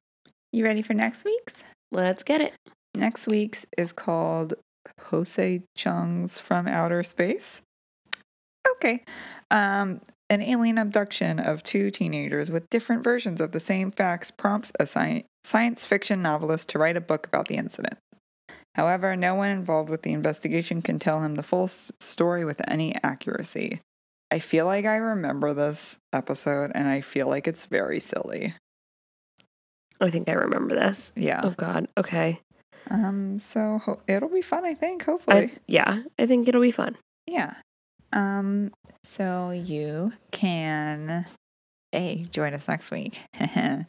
You 0.52 0.64
ready 0.66 0.82
for 0.84 0.94
next 0.94 1.24
week's? 1.26 1.64
let's 1.92 2.22
get 2.24 2.42
it. 2.42 2.54
Next 2.96 3.26
week's 3.28 3.66
is 3.78 3.92
called 3.92 4.54
Jose 5.00 5.62
Chung's 5.76 6.40
From 6.40 6.68
Outer 6.68 7.04
Space. 7.04 7.62
Okay. 8.76 9.04
Um, 9.52 10.02
an 10.30 10.42
alien 10.42 10.78
abduction 10.78 11.40
of 11.40 11.64
two 11.64 11.92
teenagers 11.92 12.50
with 12.50 12.70
different 12.70 13.04
versions 13.04 13.40
of 13.42 13.52
the 13.52 13.60
same 13.60 13.92
facts 13.92 14.32
prompts 14.32 14.72
a 14.80 14.84
sci- 14.84 15.26
science 15.44 15.86
fiction 15.86 16.22
novelist 16.22 16.70
to 16.70 16.80
write 16.80 16.98
a 16.98 17.02
book 17.02 17.28
about 17.28 17.48
the 17.48 17.56
incident. 17.56 17.98
However, 18.76 19.16
no 19.16 19.36
one 19.36 19.52
involved 19.52 19.90
with 19.90 20.02
the 20.02 20.14
investigation 20.14 20.82
can 20.82 20.98
tell 20.98 21.22
him 21.22 21.36
the 21.36 21.44
full 21.44 21.66
s- 21.66 21.92
story 22.00 22.44
with 22.44 22.62
any 22.68 22.96
accuracy. 23.04 23.82
I 24.32 24.40
feel 24.40 24.66
like 24.66 24.86
I 24.86 24.96
remember 24.96 25.54
this 25.54 25.98
episode 26.12 26.72
and 26.74 26.88
I 26.88 27.02
feel 27.02 27.28
like 27.28 27.48
it's 27.48 27.66
very 27.66 28.00
silly. 28.00 28.56
I 30.02 30.10
think 30.10 30.28
I 30.28 30.34
remember 30.34 30.74
this. 30.76 31.12
Yeah. 31.16 31.42
Oh 31.44 31.52
God. 31.52 31.88
Okay. 31.98 32.40
Um 32.90 33.40
so 33.40 33.80
ho- 33.84 34.02
it'll 34.08 34.30
be 34.30 34.42
fun 34.42 34.66
I 34.66 34.74
think 34.74 35.04
I, 35.04 35.06
hopefully. 35.12 35.54
yeah, 35.68 36.04
I 36.20 36.26
think 36.26 36.48
it'll 36.48 36.62
be 36.62 36.72
fun. 36.72 36.98
Yeah. 37.28 37.54
Um, 38.12 38.72
so 39.06 39.50
you 39.52 40.14
can 40.32 41.26
A 41.94 42.26
join 42.30 42.54
us 42.54 42.68
next 42.68 42.92
week. 42.92 43.20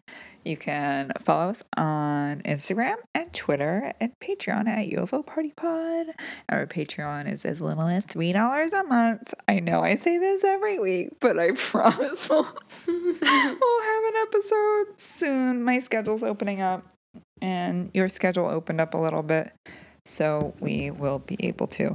You 0.46 0.58
can 0.58 1.10
follow 1.22 1.52
us 1.52 1.62
on 1.74 2.42
Instagram 2.42 2.96
and 3.14 3.32
Twitter 3.32 3.94
and 3.98 4.12
Patreon 4.22 4.68
at 4.68 4.90
UFO 4.90 5.24
Party 5.24 5.54
Pod. 5.56 6.08
Our 6.50 6.66
Patreon 6.66 7.32
is 7.32 7.46
as 7.46 7.62
little 7.62 7.84
as 7.88 8.04
$3 8.04 8.72
a 8.78 8.84
month. 8.84 9.32
I 9.48 9.60
know 9.60 9.80
I 9.80 9.96
say 9.96 10.18
this 10.18 10.44
every 10.44 10.78
week, 10.78 11.12
but 11.18 11.38
I 11.38 11.52
promise 11.56 12.28
we'll, 12.28 12.46
we'll 12.86 13.14
have 13.14 14.04
an 14.04 14.14
episode 14.20 14.86
soon. 15.00 15.62
My 15.64 15.78
schedule's 15.78 16.22
opening 16.22 16.60
up 16.60 16.84
and 17.42 17.90
your 17.94 18.08
schedule 18.08 18.46
opened 18.46 18.80
up 18.80 18.94
a 18.94 18.98
little 18.98 19.22
bit. 19.22 19.52
So 20.06 20.54
we 20.60 20.90
will 20.90 21.20
be 21.20 21.36
able 21.40 21.66
to. 21.68 21.94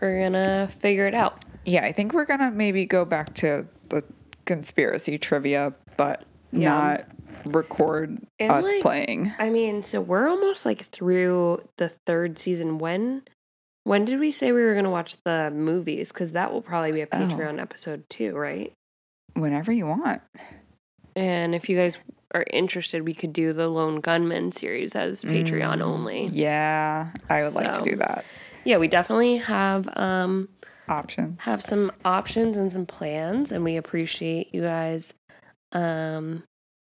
We're 0.00 0.22
gonna 0.22 0.68
figure 0.68 1.06
it 1.06 1.14
out. 1.14 1.44
Yeah, 1.64 1.84
I 1.84 1.92
think 1.92 2.12
we're 2.12 2.26
gonna 2.26 2.50
maybe 2.50 2.84
go 2.84 3.04
back 3.04 3.34
to 3.36 3.66
the 3.88 4.04
conspiracy 4.44 5.16
trivia, 5.18 5.72
but 5.96 6.24
Yeah. 6.52 6.68
not 6.68 7.04
record 7.46 8.18
And, 8.38 8.50
us 8.52 8.64
like, 8.64 8.82
playing. 8.82 9.32
I 9.38 9.48
mean, 9.48 9.82
so 9.82 10.00
we're 10.00 10.28
almost 10.28 10.66
like 10.66 10.82
through 10.82 11.66
the 11.78 11.88
third 12.06 12.38
season. 12.38 12.78
When 12.78 13.22
when 13.86 14.06
did 14.06 14.18
we 14.18 14.32
say 14.32 14.50
we 14.52 14.62
were 14.62 14.74
gonna 14.74 14.90
watch 14.90 15.16
the 15.24 15.50
movies? 15.54 16.10
Because 16.12 16.32
that 16.32 16.52
will 16.52 16.62
probably 16.62 16.92
be 16.92 17.02
a 17.02 17.08
Oh. 17.12 17.16
Patreon 17.18 17.60
episode 17.60 18.04
too, 18.08 18.34
right? 18.36 18.72
Whenever 19.34 19.72
you 19.72 19.86
want. 19.86 20.22
And 21.16 21.54
if 21.54 21.68
you 21.68 21.76
guys 21.76 21.98
are 22.34 22.44
interested, 22.50 23.04
we 23.06 23.14
could 23.14 23.32
do 23.32 23.52
the 23.52 23.68
Lone 23.68 24.00
Gunmen 24.00 24.52
series 24.52 24.94
as 24.94 25.22
Patreon 25.24 25.78
Mm, 25.78 25.82
only. 25.82 26.26
Yeah, 26.26 27.10
I 27.30 27.42
would 27.44 27.54
like 27.54 27.74
to 27.74 27.82
do 27.82 27.96
that. 27.96 28.24
Yeah, 28.64 28.78
we 28.78 28.88
definitely 28.88 29.38
have 29.38 29.88
um 29.96 30.48
Option. 30.88 31.38
have 31.42 31.62
some 31.62 31.92
options 32.04 32.56
and 32.56 32.70
some 32.70 32.84
plans, 32.86 33.52
and 33.52 33.64
we 33.64 33.76
appreciate 33.76 34.54
you 34.54 34.62
guys 34.62 35.12
um 35.72 36.42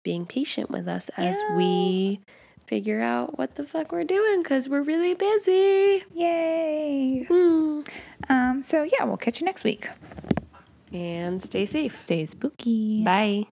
being 0.05 0.27
patient 0.27 0.71
with 0.71 0.87
us 0.89 1.09
as 1.17 1.37
Yeah. 1.49 1.57
we 1.57 2.21
figure 2.67 3.01
out 3.01 3.39
what 3.39 3.55
the 3.57 3.65
fuck 3.65 3.93
we're 3.93 4.05
doing 4.05 4.43
because 4.43 4.69
we're 4.69 4.83
really 4.83 5.15
busy. 5.15 6.03
Yay. 6.15 7.25
Hmm. 7.29 7.83
Um, 8.29 8.63
so 8.65 8.83
yeah, 8.83 9.05
we'll 9.05 9.17
catch 9.17 9.41
you 9.41 9.45
next 9.45 9.63
week. 9.65 9.89
And 10.93 11.43
stay 11.43 11.67
safe. 11.67 11.99
Stay 11.99 12.27
spooky. 12.27 13.05
Bye. 13.05 13.47